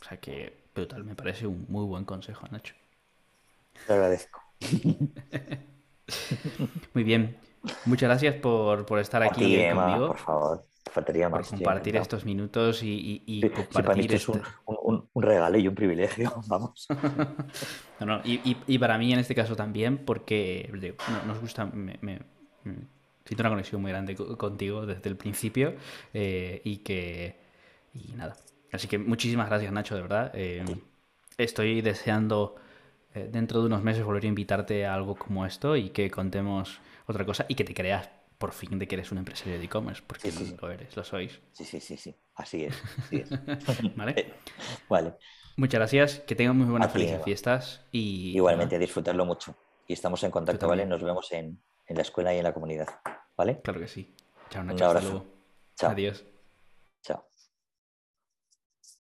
o 0.00 0.04
sea 0.04 0.18
que 0.18 0.67
brutal, 0.80 1.04
me 1.04 1.14
parece 1.14 1.46
un 1.46 1.66
muy 1.68 1.84
buen 1.84 2.04
consejo, 2.04 2.46
Nacho. 2.50 2.74
Te 3.86 3.92
agradezco. 3.92 4.42
muy 6.94 7.04
bien. 7.04 7.38
Muchas 7.84 8.08
gracias 8.08 8.36
por, 8.36 8.86
estar 8.98 9.22
aquí 9.22 9.58
conmigo. 9.72 10.08
Por 10.08 10.18
favor, 10.18 10.66
faltaría 10.90 11.28
más. 11.28 11.48
Por 11.48 11.58
compartir 11.58 11.96
estos 11.96 12.24
minutos 12.24 12.82
y, 12.82 13.22
y, 13.26 13.48
compartir. 13.50 14.14
es 14.14 14.28
un, 14.28 14.42
regalo 15.14 15.58
y 15.58 15.68
un 15.68 15.74
privilegio, 15.74 16.32
vamos. 16.46 16.86
y, 18.24 18.78
para 18.78 18.98
mí 18.98 19.12
en 19.12 19.18
este 19.18 19.34
caso 19.34 19.56
también, 19.56 20.04
porque 20.04 20.70
nos 21.26 21.40
gusta. 21.40 21.66
Me, 21.66 21.98
siento 23.24 23.42
una 23.42 23.50
conexión 23.50 23.82
muy 23.82 23.90
grande 23.90 24.14
contigo 24.14 24.86
desde 24.86 25.08
el 25.08 25.16
principio 25.16 25.74
eh, 26.14 26.62
y 26.64 26.78
que. 26.78 27.48
Y 27.94 28.12
nada, 28.12 28.36
Así 28.72 28.88
que 28.88 28.98
muchísimas 28.98 29.48
gracias, 29.48 29.72
Nacho, 29.72 29.94
de 29.94 30.02
verdad. 30.02 30.30
Eh, 30.34 30.64
estoy 31.36 31.80
deseando 31.80 32.56
eh, 33.14 33.28
dentro 33.30 33.60
de 33.60 33.66
unos 33.66 33.82
meses 33.82 34.04
volver 34.04 34.24
a 34.24 34.26
invitarte 34.26 34.86
a 34.86 34.94
algo 34.94 35.14
como 35.14 35.46
esto 35.46 35.76
y 35.76 35.90
que 35.90 36.10
contemos 36.10 36.80
otra 37.06 37.24
cosa 37.24 37.46
y 37.48 37.54
que 37.54 37.64
te 37.64 37.74
creas 37.74 38.10
por 38.38 38.52
fin 38.52 38.78
de 38.78 38.86
que 38.86 38.94
eres 38.94 39.10
un 39.10 39.18
empresario 39.18 39.58
de 39.58 39.64
e-commerce, 39.64 40.02
porque 40.06 40.30
lo 40.60 40.70
eres, 40.70 40.96
lo 40.96 41.02
sois. 41.02 41.40
Sí, 41.52 41.64
sí, 41.64 41.80
sí, 41.80 41.96
sí. 41.96 42.14
Así 42.36 42.64
es. 42.64 42.80
¿Vale? 43.96 44.14
Eh, 44.16 44.32
vale. 44.88 45.14
Muchas 45.56 45.80
gracias, 45.80 46.20
que 46.20 46.36
tengan 46.36 46.56
muy 46.56 46.66
buenas 46.66 46.92
felices 46.92 47.20
fiestas 47.24 47.84
y... 47.90 48.36
Igualmente, 48.36 48.78
disfrutarlo 48.78 49.24
mucho. 49.24 49.56
Y 49.88 49.94
estamos 49.94 50.22
en 50.22 50.30
contacto, 50.30 50.68
¿vale? 50.68 50.86
Nos 50.86 51.02
vemos 51.02 51.32
en, 51.32 51.60
la 51.88 52.02
escuela 52.02 52.32
y 52.32 52.38
en 52.38 52.44
la 52.44 52.52
comunidad, 52.52 52.86
¿vale? 53.36 53.60
Claro 53.62 53.80
que 53.80 53.88
sí. 53.88 54.14
Chao, 54.50 54.62
Nacho. 54.62 54.84
Un 54.84 54.90
abrazo. 54.90 55.26
Chao. 55.74 55.90
Adiós. 55.90 56.24